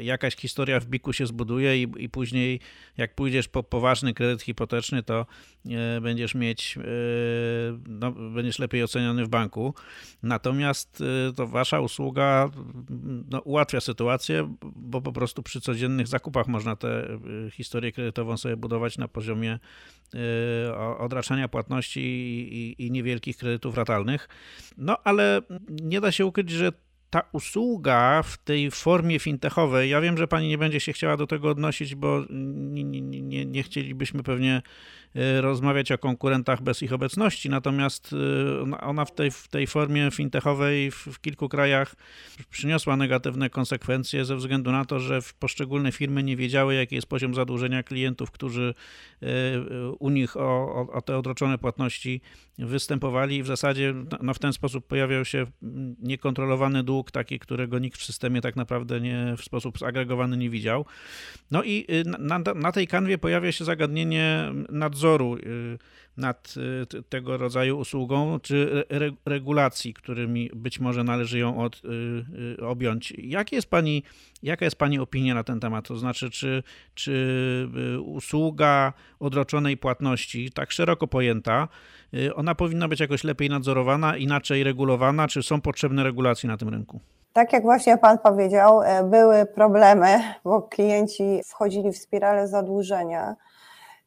jakaś 0.00 0.36
historia 0.36 0.80
w 0.80 0.86
biku 0.86 1.12
się 1.12 1.26
zbuduje 1.26 1.82
i, 1.82 1.88
i 1.98 2.08
później 2.08 2.60
jak 2.96 3.14
pójdziesz 3.14 3.48
po 3.48 3.62
poważny 3.62 4.14
kredyt 4.14 4.42
hipoteczny, 4.42 5.02
to 5.02 5.26
e, 5.66 6.00
będziesz 6.00 6.34
mieć, 6.34 6.78
e, 6.78 6.82
no, 7.88 8.12
będziesz 8.12 8.58
lepiej 8.58 8.82
oceniony 8.82 9.24
w 9.24 9.28
banku. 9.28 9.74
Natomiast 10.22 11.02
to 11.36 11.46
wasza 11.64 11.80
usługa 11.80 12.50
no, 13.30 13.40
ułatwia 13.40 13.80
sytuację, 13.80 14.54
bo 14.76 15.00
po 15.00 15.12
prostu 15.12 15.42
przy 15.42 15.60
codziennych 15.60 16.06
zakupach 16.06 16.46
można 16.46 16.76
tę 16.76 17.18
y, 17.46 17.50
historię 17.50 17.92
kredytową 17.92 18.36
sobie 18.36 18.56
budować 18.56 18.98
na 18.98 19.08
poziomie 19.08 19.58
y, 20.14 20.18
odraczania 20.98 21.48
płatności 21.48 22.00
i, 22.78 22.90
niewielkich 22.90 23.36
kredytów 23.36 23.76
ratalnych. 23.76 24.28
No 24.76 24.96
ale 25.04 25.42
nie 25.68 26.00
da 26.00 26.12
się 26.12 26.26
ukryć, 26.26 26.50
że 26.50 26.72
ta 27.10 27.22
usługa 27.32 28.22
w 28.22 28.38
tej 28.38 28.70
formie 28.70 29.18
fintechowej, 29.18 29.90
ja 29.90 30.00
wiem, 30.00 30.18
że 30.18 30.28
pani 30.28 30.48
nie 30.48 30.58
będzie 30.58 30.80
się 30.80 30.92
chciała 30.92 31.16
do 31.16 31.26
tego 31.26 31.50
odnosić, 31.50 31.94
bo 31.94 32.24
nie, 32.30 32.84
nie, 32.84 33.46
nie, 33.46 33.62
chcielibyśmy 33.62 34.22
pewnie 34.22 34.62
rozmawiać 35.40 35.92
o 35.92 35.98
konkurentach 35.98 36.62
bez 36.62 36.82
ich 36.82 36.92
obecności, 36.92 37.50
natomiast 37.50 38.14
e, 38.72 38.80
ona 38.80 39.04
w 39.04 39.14
tej, 39.14 39.30
w 39.30 39.48
tej 39.48 39.66
formie 39.66 40.10
fintechowej 40.10 40.90
w, 40.90 40.96
w 40.96 41.20
kilku 41.20 41.48
krajach 41.48 41.94
przyniosła 42.50 42.96
negatywne 42.96 43.50
konsekwencje 43.50 44.24
ze 44.24 44.36
względu 44.36 44.72
na 44.72 44.84
to, 44.84 45.00
że 45.00 45.18
poszczególne 45.38 45.92
firmy 45.92 46.22
nie 46.22 46.36
wiedziały, 46.36 46.74
jaki 46.74 46.94
jest 46.94 47.06
poziom 47.06 47.34
zadłużenia 47.34 47.82
klientów, 47.82 48.30
którzy 48.30 48.74
e, 49.22 49.26
u 49.98 50.10
nich 50.10 50.36
o, 50.36 50.88
o 50.92 51.02
te 51.02 51.18
odroczone 51.18 51.58
płatności 51.58 52.20
występowali 52.58 53.36
i 53.36 53.42
w 53.42 53.46
zasadzie 53.46 53.94
no, 54.22 54.34
w 54.34 54.38
ten 54.38 54.52
sposób 54.52 54.86
pojawiał 54.86 55.24
się 55.24 55.46
niekontrolowany 56.02 56.82
dług, 56.82 57.10
taki, 57.10 57.38
którego 57.38 57.78
nikt 57.78 58.00
w 58.00 58.04
systemie 58.04 58.40
tak 58.40 58.56
naprawdę 58.56 59.00
nie, 59.00 59.34
w 59.36 59.44
sposób 59.44 59.78
zagregowany 59.78 60.36
nie 60.36 60.50
widział. 60.50 60.86
No 61.50 61.62
i 61.62 61.86
y, 61.90 62.04
na, 62.18 62.38
na 62.38 62.72
tej 62.72 62.86
kanwie 62.86 63.18
pojawia 63.18 63.52
się 63.52 63.64
zagadnienie 63.64 64.52
nadzoru 64.68 65.03
y, 65.06 65.78
nad 66.16 66.54
y, 66.94 67.02
tego 67.02 67.36
rodzaju 67.36 67.78
usługą, 67.78 68.40
czy 68.40 68.84
regulacji, 69.26 69.94
którymi 69.94 70.50
być 70.54 70.80
może 70.80 71.04
należy 71.04 71.38
ją 71.38 71.58
od, 71.58 71.82
objąć. 72.62 73.12
Jakie 73.18 73.56
jest 73.56 73.70
pani, 73.70 74.02
jaka 74.42 74.64
jest 74.64 74.76
Pani 74.76 74.98
opinia 74.98 75.34
na 75.34 75.44
ten 75.44 75.60
temat? 75.60 75.88
To 75.88 75.96
znaczy, 75.96 76.30
czy, 76.30 76.62
czy 76.94 77.68
usługa 78.04 78.92
odroczonej 79.20 79.76
płatności, 79.76 80.50
tak 80.52 80.72
szeroko 80.72 81.06
pojęta, 81.06 81.68
ona 82.34 82.54
powinna 82.54 82.88
być 82.88 83.00
jakoś 83.00 83.24
lepiej 83.24 83.50
nadzorowana, 83.50 84.16
inaczej 84.16 84.64
regulowana, 84.64 85.28
czy 85.28 85.42
są 85.42 85.60
potrzebne 85.60 86.04
regulacje 86.04 86.48
na 86.48 86.56
tym 86.56 86.68
rynku? 86.68 87.00
Tak 87.34 87.52
jak 87.52 87.62
właśnie 87.62 87.98
Pan 87.98 88.18
powiedział, 88.18 88.82
e, 88.82 89.04
były 89.04 89.46
problemy, 89.46 90.20
bo 90.44 90.62
klienci 90.62 91.40
wchodzili 91.46 91.92
w 91.92 91.98
spiralę 91.98 92.48
zadłużenia. 92.48 93.36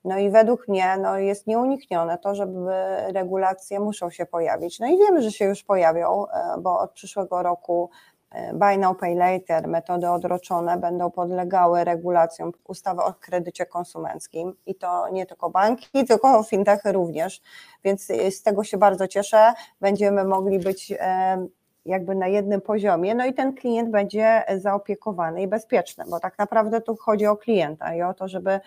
No 0.08 0.18
i 0.18 0.30
według 0.30 0.68
mnie 0.68 0.98
no 1.02 1.18
jest 1.18 1.48
nieuniknione 1.48 2.18
to, 2.18 2.36
żeby 2.36 2.72
regulacje 3.14 3.80
muszą 3.80 4.10
się 4.10 4.26
pojawić. 4.26 4.80
No 4.80 4.88
i 4.88 4.98
wiemy, 4.98 5.22
że 5.22 5.32
się 5.32 5.46
już 5.46 5.64
pojawią, 5.64 6.28
e, 6.28 6.62
bo 6.62 6.80
od 6.80 6.92
przyszłego 6.92 7.44
roku 7.44 7.90
e, 8.32 8.54
Buy 8.54 8.78
Now 8.78 8.98
Pay 8.98 9.16
Later, 9.16 9.68
metody 9.68 10.10
odroczone 10.10 10.78
będą 10.78 11.12
podlegały 11.12 11.84
regulacjom 11.84 12.52
ustawy 12.68 13.02
o 13.02 13.14
kredycie 13.14 13.66
konsumenckim 13.66 14.56
i 14.66 14.76
to 14.76 15.10
nie 15.10 15.26
tylko 15.26 15.50
banki, 15.50 16.06
tylko 16.08 16.44
fintechy 16.44 16.92
również, 16.92 17.42
więc 17.84 18.08
z 18.30 18.44
tego 18.44 18.64
się 18.64 18.78
bardzo 18.78 19.08
cieszę. 19.08 19.54
Będziemy 19.82 20.24
mogli 20.24 20.60
być 20.60 20.94
jakby 21.86 22.16
na 22.16 22.28
jednym 22.28 22.62
poziomie, 22.62 23.16
no 23.16 23.26
i 23.26 23.34
ten 23.34 23.54
klient 23.54 23.90
będzie 23.90 24.44
zaopiekowany 24.58 25.42
i 25.42 25.48
bezpieczny, 25.48 26.04
bo 26.10 26.20
tak 26.20 26.38
naprawdę 26.38 26.82
tu 26.82 26.96
chodzi 26.96 27.26
o 27.26 27.38
klienta 27.38 27.96
i 27.96 28.02
o 28.02 28.14
to, 28.14 28.28
żeby 28.28 28.60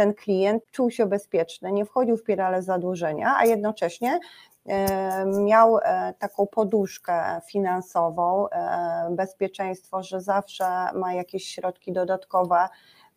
ten 0.00 0.14
klient 0.14 0.70
czuł 0.70 0.90
się 0.90 1.06
bezpieczny, 1.06 1.72
nie 1.72 1.84
wchodził 1.84 2.16
w 2.16 2.20
spiralę 2.20 2.62
zadłużenia, 2.62 3.34
a 3.36 3.44
jednocześnie 3.44 4.18
e, 4.66 5.24
miał 5.26 5.78
e, 5.78 6.14
taką 6.18 6.46
poduszkę 6.46 7.40
finansową, 7.46 8.48
e, 8.48 9.08
bezpieczeństwo, 9.10 10.02
że 10.02 10.20
zawsze 10.20 10.64
ma 10.94 11.14
jakieś 11.14 11.44
środki 11.44 11.92
dodatkowe 11.92 12.68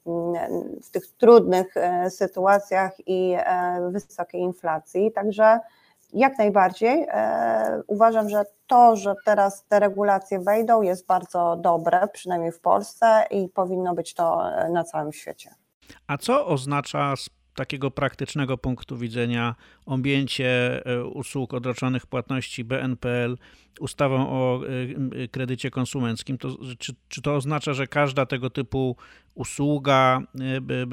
mm, 0.08 0.36
w 0.84 0.92
tych 0.92 1.08
trudnych 1.08 1.76
sytuacjach 2.10 2.92
i 3.08 3.38
wysokiej 3.92 4.42
inflacji. 4.42 5.12
Także 5.12 5.60
jak 6.14 6.38
najbardziej. 6.38 7.08
Uważam, 7.88 8.30
że 8.30 8.46
to, 8.68 8.96
że 8.96 9.16
teraz 9.26 9.66
te 9.66 9.80
regulacje 9.80 10.40
wejdą, 10.40 10.82
jest 10.82 11.06
bardzo 11.06 11.56
dobre, 11.56 12.08
przynajmniej 12.14 12.52
w 12.52 12.60
Polsce 12.60 13.26
i 13.32 13.50
powinno 13.50 13.94
być 13.94 14.14
to 14.14 14.44
na 14.70 14.84
całym 14.84 15.14
świecie. 15.14 15.63
A 16.08 16.18
co 16.18 16.48
oznacza 16.48 17.16
z 17.16 17.30
takiego 17.56 17.92
praktycznego 17.92 18.58
punktu 18.58 18.98
widzenia 18.98 19.56
objęcie 19.86 20.82
e, 20.86 21.06
usług 21.06 21.54
odroczonych 21.54 22.08
płatności 22.08 22.64
BNPL 22.64 23.38
ustawą 23.80 24.30
o 24.30 24.62
e, 25.24 25.28
kredycie 25.28 25.72
konsumenckim, 25.72 26.38
to, 26.38 26.58
czy, 26.80 26.94
czy 27.08 27.22
to 27.22 27.36
oznacza, 27.36 27.74
że 27.74 27.88
każda 27.88 28.26
tego 28.26 28.50
typu 28.50 28.96
usługa 29.36 30.22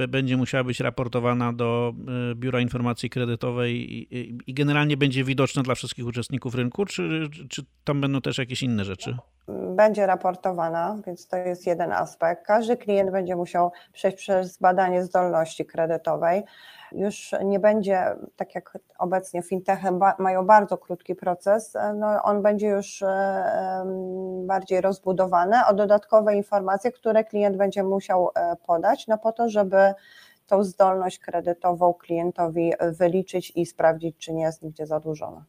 e, 0.01 0.09
będzie 0.09 0.36
musiała 0.36 0.64
być 0.64 0.80
raportowana 0.80 1.53
do 1.53 1.95
Biura 2.34 2.61
Informacji 2.61 3.11
Kredytowej 3.11 3.93
i, 3.93 4.34
i 4.47 4.55
generalnie 4.55 4.97
będzie 4.97 5.24
widoczna 5.24 5.62
dla 5.62 5.74
wszystkich 5.74 6.07
uczestników 6.07 6.55
rynku, 6.55 6.84
czy, 6.84 7.28
czy 7.49 7.62
tam 7.84 8.01
będą 8.01 8.20
też 8.20 8.38
jakieś 8.38 8.62
inne 8.62 8.84
rzeczy? 8.84 9.16
Będzie 9.76 10.07
raportowana, 10.07 10.97
więc 11.07 11.28
to 11.28 11.36
jest 11.36 11.66
jeden 11.66 11.93
aspekt. 11.93 12.47
Każdy 12.47 12.76
klient 12.76 13.11
będzie 13.11 13.36
musiał 13.36 13.72
przejść 13.93 14.16
przez 14.16 14.59
badanie 14.59 15.05
zdolności 15.05 15.64
kredytowej 15.64 16.43
już 16.93 17.34
nie 17.45 17.61
będzie, 17.61 18.16
tak 18.36 18.55
jak 18.55 18.78
obecnie 18.99 19.43
fintechy 19.43 19.88
mają 20.18 20.47
bardzo 20.47 20.78
krótki 20.78 21.14
proces, 21.14 21.76
no 21.95 22.22
on 22.22 22.43
będzie 22.43 22.68
już 22.68 23.03
e, 23.03 23.84
bardziej 24.47 24.80
rozbudowany 24.80 25.57
o 25.70 25.74
dodatkowe 25.74 26.36
informacje, 26.36 26.93
które 26.93 27.24
klient 27.24 27.57
będzie 27.57 27.82
musiał 27.82 28.30
e, 28.34 28.57
podać, 28.66 29.07
no 29.07 29.18
po 29.18 29.32
to, 29.32 29.49
żeby 29.49 29.95
tą 30.47 30.64
zdolność 30.64 31.18
kredytową 31.18 31.95
klientowi 31.95 32.72
wyliczyć 32.99 33.53
i 33.57 33.66
sprawdzić, 33.66 34.16
czy 34.18 34.32
nie 34.32 34.43
jest 34.43 34.62
nigdzie 34.62 34.86
zadłużona 34.86 35.45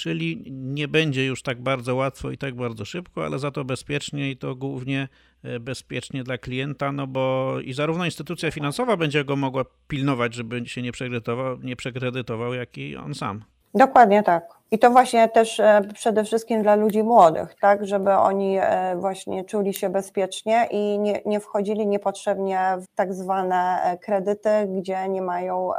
czyli 0.00 0.42
nie 0.50 0.88
będzie 0.88 1.26
już 1.26 1.42
tak 1.42 1.62
bardzo 1.62 1.94
łatwo 1.94 2.30
i 2.30 2.38
tak 2.38 2.54
bardzo 2.54 2.84
szybko, 2.84 3.24
ale 3.24 3.38
za 3.38 3.50
to 3.50 3.64
bezpiecznie 3.64 4.30
i 4.30 4.36
to 4.36 4.54
głównie 4.54 5.08
e, 5.42 5.60
bezpiecznie 5.60 6.24
dla 6.24 6.38
klienta, 6.38 6.92
no 6.92 7.06
bo 7.06 7.56
i 7.64 7.72
zarówno 7.72 8.04
instytucja 8.04 8.50
finansowa 8.50 8.96
będzie 8.96 9.24
go 9.24 9.36
mogła 9.36 9.64
pilnować, 9.88 10.34
żeby 10.34 10.66
się 10.66 10.82
nie 10.82 10.92
przekredytował, 10.92 11.58
nie 11.62 11.76
przekredytował 11.76 12.54
jak 12.54 12.78
i 12.78 12.96
on 12.96 13.14
sam. 13.14 13.44
Dokładnie 13.74 14.22
tak. 14.22 14.60
I 14.72 14.78
to 14.78 14.90
właśnie 14.90 15.28
też 15.28 15.60
e, 15.60 15.82
przede 15.94 16.24
wszystkim 16.24 16.62
dla 16.62 16.74
ludzi 16.74 17.02
młodych, 17.02 17.54
tak, 17.60 17.86
żeby 17.86 18.12
oni 18.12 18.58
e, 18.60 18.96
właśnie 18.96 19.44
czuli 19.44 19.74
się 19.74 19.88
bezpiecznie 19.88 20.66
i 20.70 20.98
nie, 20.98 21.20
nie 21.26 21.40
wchodzili 21.40 21.86
niepotrzebnie 21.86 22.76
w 22.80 22.94
tak 22.94 23.14
zwane 23.14 23.82
e, 23.82 23.98
kredyty, 23.98 24.50
gdzie 24.68 25.08
nie 25.08 25.22
mają 25.22 25.70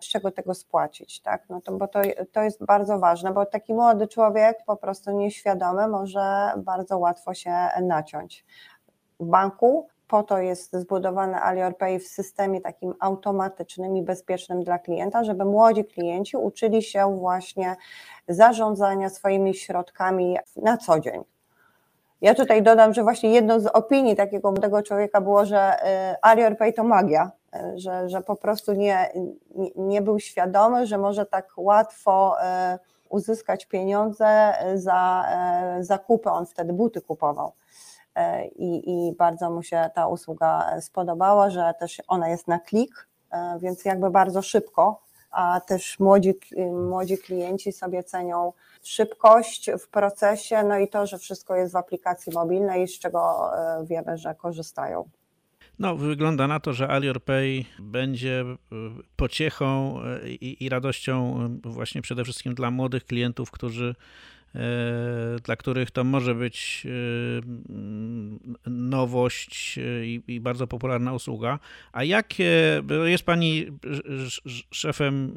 z 0.00 0.08
czego 0.08 0.30
tego 0.30 0.54
spłacić, 0.54 1.20
tak, 1.20 1.42
no 1.48 1.60
to, 1.60 1.72
bo 1.72 1.88
to, 1.88 2.00
to 2.32 2.42
jest 2.42 2.64
bardzo 2.64 2.98
ważne, 2.98 3.32
bo 3.32 3.46
taki 3.46 3.74
młody 3.74 4.08
człowiek 4.08 4.58
po 4.66 4.76
prostu 4.76 5.10
nieświadomy 5.10 5.88
może 5.88 6.52
bardzo 6.56 6.98
łatwo 6.98 7.34
się 7.34 7.54
naciąć. 7.82 8.44
W 9.20 9.26
banku 9.26 9.88
po 10.08 10.22
to 10.22 10.38
jest 10.38 10.72
zbudowany 10.72 11.42
Alior 11.42 11.76
Pay 11.76 11.98
w 11.98 12.06
systemie 12.06 12.60
takim 12.60 12.94
automatycznym 13.00 13.96
i 13.96 14.02
bezpiecznym 14.02 14.64
dla 14.64 14.78
klienta, 14.78 15.24
żeby 15.24 15.44
młodzi 15.44 15.84
klienci 15.84 16.36
uczyli 16.36 16.82
się 16.82 17.16
właśnie 17.16 17.76
zarządzania 18.28 19.08
swoimi 19.08 19.54
środkami 19.54 20.38
na 20.56 20.76
co 20.76 21.00
dzień. 21.00 21.24
Ja 22.20 22.34
tutaj 22.34 22.62
dodam, 22.62 22.94
że 22.94 23.02
właśnie 23.02 23.30
jedną 23.30 23.60
z 23.60 23.66
opinii 23.66 24.16
takiego 24.16 24.50
młodego 24.50 24.82
człowieka 24.82 25.20
było, 25.20 25.44
że 25.44 25.76
y, 26.12 26.16
Alior 26.22 26.56
Pay 26.56 26.72
to 26.72 26.84
magia, 26.84 27.30
y, 27.54 27.78
że, 27.78 28.08
że 28.08 28.20
po 28.20 28.36
prostu 28.36 28.72
nie, 28.72 29.12
nie, 29.76 30.02
był 30.02 30.20
świadomy, 30.20 30.86
że 30.86 30.98
może 30.98 31.26
tak 31.26 31.52
łatwo 31.56 32.36
y, 32.74 32.78
uzyskać 33.08 33.66
pieniądze 33.66 34.54
za 34.74 35.24
zakupy, 35.80 36.30
on 36.30 36.46
wtedy 36.46 36.72
buty 36.72 37.00
kupował 37.00 37.52
i, 38.56 38.90
i 38.90 39.12
bardzo 39.12 39.50
mu 39.50 39.62
się 39.62 39.90
ta 39.94 40.06
usługa 40.06 40.80
spodobała, 40.80 41.50
że 41.50 41.74
też 41.80 42.02
ona 42.08 42.28
jest 42.28 42.48
na 42.48 42.58
klik, 42.58 43.08
e, 43.30 43.58
więc 43.62 43.84
jakby 43.84 44.10
bardzo 44.10 44.42
szybko, 44.42 45.00
a 45.30 45.60
też 45.60 45.98
młodzi, 45.98 46.34
młodzi 46.88 47.18
klienci 47.18 47.72
sobie 47.72 48.02
cenią 48.02 48.52
szybkość 48.82 49.70
w 49.80 49.88
procesie, 49.88 50.62
no 50.62 50.78
i 50.78 50.88
to, 50.88 51.06
że 51.06 51.18
wszystko 51.18 51.56
jest 51.56 51.72
w 51.72 51.76
aplikacji 51.76 52.32
mobilnej, 52.32 52.88
z 52.88 52.98
czego 52.98 53.50
e, 53.58 53.86
wiemy, 53.86 54.18
że 54.18 54.34
korzystają. 54.34 55.08
No, 55.78 55.96
wygląda 55.96 56.46
na 56.46 56.60
to, 56.60 56.72
że 56.72 56.88
AliorPay 56.88 57.66
będzie 57.78 58.44
pociechą 59.16 60.00
i, 60.24 60.56
i 60.60 60.68
radością 60.68 61.48
właśnie 61.64 62.02
przede 62.02 62.24
wszystkim 62.24 62.54
dla 62.54 62.70
młodych 62.70 63.04
klientów, 63.04 63.50
którzy 63.50 63.94
E, 63.94 64.43
dla 65.44 65.56
których 65.56 65.90
to 65.90 66.04
może 66.04 66.34
być 66.34 66.86
e, 68.66 68.70
nowość 68.70 69.78
e, 69.78 70.06
i, 70.06 70.22
i, 70.28 70.40
bardzo 70.40 70.66
popularna 70.66 71.12
usługa. 71.12 71.58
A 71.92 72.04
jakie, 72.04 72.82
jest 73.04 73.24
Pani 73.24 73.66
szefem 74.70 75.36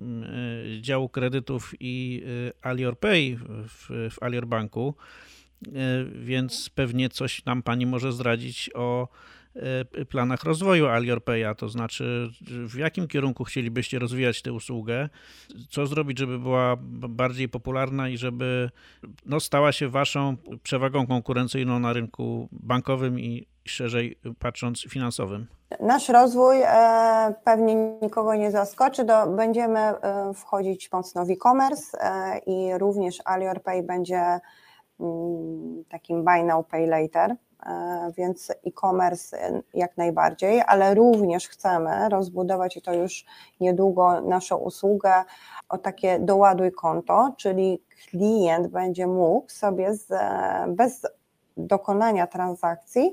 działu 0.81 1.09
kredytów 1.09 1.73
i 1.79 2.23
AliorPay 2.61 3.37
w, 3.45 4.09
w 4.11 4.23
Alior 4.23 4.47
Banku, 4.47 4.93
więc 6.15 6.69
pewnie 6.69 7.09
coś 7.09 7.45
nam 7.45 7.63
Pani 7.63 7.85
może 7.85 8.11
zdradzić 8.11 8.69
o 8.73 9.07
E, 9.07 9.36
planach 10.09 10.43
rozwoju 10.43 10.87
AliorPaya, 10.87 11.55
to 11.57 11.69
znaczy 11.69 12.29
w 12.67 12.77
jakim 12.77 13.07
kierunku 13.07 13.43
chcielibyście 13.43 13.99
rozwijać 13.99 14.41
tę 14.41 14.53
usługę, 14.53 15.09
co 15.69 15.87
zrobić, 15.87 16.19
żeby 16.19 16.39
była 16.39 16.75
bardziej 17.09 17.49
popularna 17.49 18.09
i 18.09 18.17
żeby 18.17 18.69
no, 19.25 19.39
stała 19.39 19.71
się 19.71 19.89
waszą 19.89 20.35
przewagą 20.63 21.07
konkurencyjną 21.07 21.79
na 21.79 21.93
rynku 21.93 22.49
bankowym 22.51 23.19
i 23.19 23.47
szerzej 23.65 24.19
patrząc 24.39 24.81
finansowym. 24.81 25.47
Nasz 25.79 26.09
rozwój 26.09 26.57
e, 26.61 27.33
pewnie 27.43 27.75
nikogo 28.01 28.35
nie 28.35 28.51
zaskoczy. 28.51 29.03
Do, 29.03 29.27
będziemy 29.27 29.79
e, 29.79 30.33
wchodzić 30.33 30.91
mocno 30.91 31.25
w 31.25 31.29
e-commerce 31.29 31.97
e, 32.01 32.39
i 32.45 32.77
również 32.77 33.17
AliorPay 33.25 33.83
będzie 33.83 34.39
mm, 34.99 35.83
takim 35.89 36.23
buy 36.23 36.43
now, 36.43 36.67
pay 36.67 36.87
later 36.87 37.31
E, 37.31 37.46
więc 38.17 38.51
e-commerce 38.67 39.61
jak 39.73 39.97
najbardziej, 39.97 40.61
ale 40.67 40.95
również 40.95 41.47
chcemy 41.47 42.09
rozbudować 42.09 42.77
i 42.77 42.81
to 42.81 42.93
już 42.93 43.25
niedługo 43.59 44.21
naszą 44.21 44.57
usługę 44.57 45.23
o 45.69 45.77
takie 45.77 46.19
doładuj 46.19 46.71
konto, 46.71 47.33
czyli 47.37 47.83
klient 48.09 48.67
będzie 48.67 49.07
mógł 49.07 49.49
sobie 49.49 49.93
z, 49.93 50.13
bez 50.67 51.07
dokonania 51.57 52.27
transakcji 52.27 53.11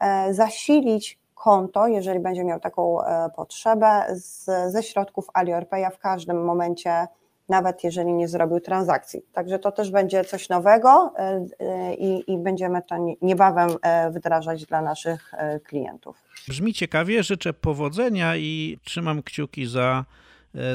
e, 0.00 0.34
zasilić 0.34 1.20
konto, 1.34 1.86
jeżeli 1.86 2.20
będzie 2.20 2.44
miał 2.44 2.60
taką 2.60 3.02
e, 3.02 3.30
potrzebę, 3.36 4.06
z, 4.10 4.44
ze 4.72 4.82
środków 4.82 5.26
AliOrPaya 5.34 5.90
w 5.94 5.98
każdym 5.98 6.44
momencie 6.44 7.06
nawet 7.48 7.84
jeżeli 7.84 8.12
nie 8.12 8.28
zrobił 8.28 8.60
transakcji. 8.60 9.22
Także 9.32 9.58
to 9.58 9.72
też 9.72 9.90
będzie 9.90 10.24
coś 10.24 10.48
nowego 10.48 11.12
e, 11.16 11.46
e, 11.60 11.94
i, 11.94 12.32
i 12.32 12.38
będziemy 12.38 12.82
to 12.82 13.16
niebawem 13.22 13.70
e, 13.82 14.10
wdrażać 14.10 14.66
dla 14.66 14.82
naszych 14.82 15.32
klientów. 15.64 16.22
Brzmi 16.48 16.74
ciekawie, 16.74 17.22
życzę 17.22 17.52
powodzenia 17.52 18.36
i 18.36 18.78
trzymam 18.84 19.22
kciuki 19.22 19.66
za, 19.66 20.04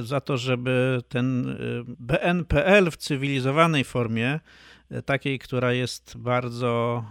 za 0.03 0.21
to, 0.21 0.37
żeby 0.37 1.01
ten 1.09 1.57
BNPL 1.99 2.91
w 2.91 2.97
cywilizowanej 2.97 3.83
formie 3.83 4.39
takiej, 5.05 5.39
która 5.39 5.73
jest 5.73 6.17
bardzo 6.17 7.03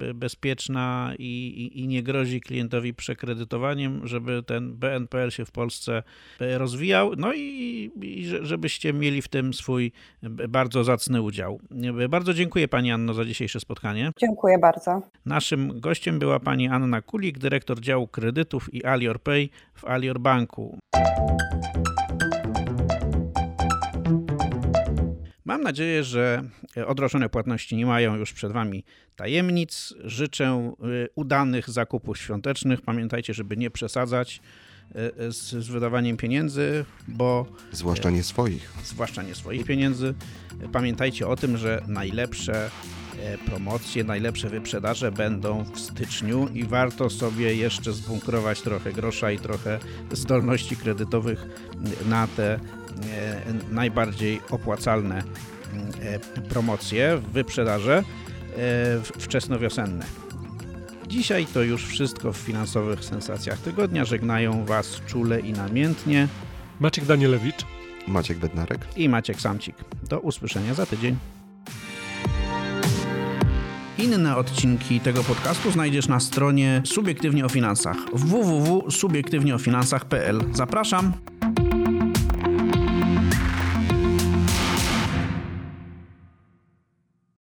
e, 0.00 0.14
bezpieczna 0.14 1.12
i, 1.18 1.24
i, 1.24 1.80
i, 1.80 1.88
nie 1.88 2.02
grozi 2.02 2.40
klientowi 2.40 2.94
przekredytowaniem, 2.94 4.06
żeby 4.06 4.42
ten 4.42 4.74
BNPL 4.74 5.30
się 5.30 5.44
w 5.44 5.50
Polsce 5.50 6.02
e, 6.40 6.58
rozwijał, 6.58 7.12
no 7.16 7.32
i, 7.34 7.90
i 8.02 8.24
żebyście 8.42 8.92
mieli 8.92 9.22
w 9.22 9.28
tym 9.28 9.54
swój 9.54 9.92
bardzo 10.48 10.84
zacny 10.84 11.22
udział. 11.22 11.60
Bardzo 12.08 12.34
dziękuję 12.34 12.68
Pani 12.68 12.92
Anno 12.92 13.14
za 13.14 13.24
dzisiejsze 13.24 13.60
spotkanie. 13.60 14.10
Dziękuję 14.20 14.58
bardzo. 14.58 15.02
Naszym 15.26 15.80
gościem 15.80 16.18
była 16.18 16.40
Pani 16.40 16.68
Anna 16.68 17.02
Kulik, 17.02 17.38
dyrektor 17.38 17.80
działu 17.80 18.08
kredytów 18.08 18.74
i 18.74 18.84
Alior 18.84 19.20
Pay 19.20 19.48
w 19.74 19.84
Alior 19.84 20.20
Banku. 20.20 20.78
Mam 25.46 25.62
nadzieję, 25.62 26.04
że 26.04 26.42
odroczone 26.86 27.28
płatności 27.28 27.76
nie 27.76 27.86
mają 27.86 28.16
już 28.16 28.32
przed 28.32 28.52
Wami 28.52 28.84
tajemnic. 29.16 29.94
Życzę 30.04 30.72
y, 31.04 31.08
udanych 31.14 31.70
zakupów 31.70 32.18
świątecznych. 32.18 32.80
Pamiętajcie, 32.80 33.34
żeby 33.34 33.56
nie 33.56 33.70
przesadzać 33.70 34.40
y, 34.90 35.32
z, 35.32 35.50
z 35.50 35.68
wydawaniem 35.68 36.16
pieniędzy, 36.16 36.84
bo. 37.08 37.46
Zwłaszcza 37.72 38.10
nie 38.10 38.22
swoich. 38.22 38.72
Zwłaszcza 38.84 39.22
nie 39.22 39.34
swoich 39.34 39.64
pieniędzy. 39.64 40.14
Pamiętajcie 40.72 41.28
o 41.28 41.36
tym, 41.36 41.56
że 41.56 41.82
najlepsze 41.88 42.70
e, 43.20 43.38
promocje, 43.38 44.04
najlepsze 44.04 44.48
wyprzedaże 44.48 45.12
będą 45.12 45.64
w 45.64 45.80
styczniu 45.80 46.48
i 46.54 46.64
warto 46.64 47.10
sobie 47.10 47.54
jeszcze 47.54 47.92
zbunkrować 47.92 48.60
trochę 48.60 48.92
grosza 48.92 49.30
i 49.30 49.38
trochę 49.38 49.78
zdolności 50.12 50.76
kredytowych 50.76 51.46
na 52.06 52.26
te 52.26 52.52
E, 52.54 52.75
najbardziej 53.70 54.40
opłacalne 54.50 55.22
e, 56.02 56.18
promocje, 56.48 57.22
wyprzedaże 57.32 57.96
e, 57.96 58.02
wczesnowiosenne. 59.18 60.04
Dzisiaj 61.08 61.46
to 61.46 61.62
już 61.62 61.86
wszystko 61.86 62.32
w 62.32 62.36
finansowych 62.36 63.04
sensacjach 63.04 63.58
tygodnia. 63.58 64.04
Żegnają 64.04 64.64
Was 64.64 65.00
czule 65.06 65.40
i 65.40 65.52
namiętnie 65.52 66.28
Maciek 66.80 67.04
Danielewicz, 67.04 67.66
Maciek 68.08 68.38
Bednarek 68.38 68.78
i 68.96 69.08
Maciek 69.08 69.40
Samcik. 69.40 69.76
Do 70.08 70.20
usłyszenia 70.20 70.74
za 70.74 70.86
tydzień. 70.86 71.16
Inne 73.98 74.36
odcinki 74.36 75.00
tego 75.00 75.24
podcastu 75.24 75.70
znajdziesz 75.70 76.08
na 76.08 76.20
stronie 76.20 76.82
Subiektywnie 76.84 77.44
o 77.44 77.48
Finansach 77.48 77.96
www.subiektywnieofinansach.pl. 78.12 80.40
Zapraszam! 80.52 81.12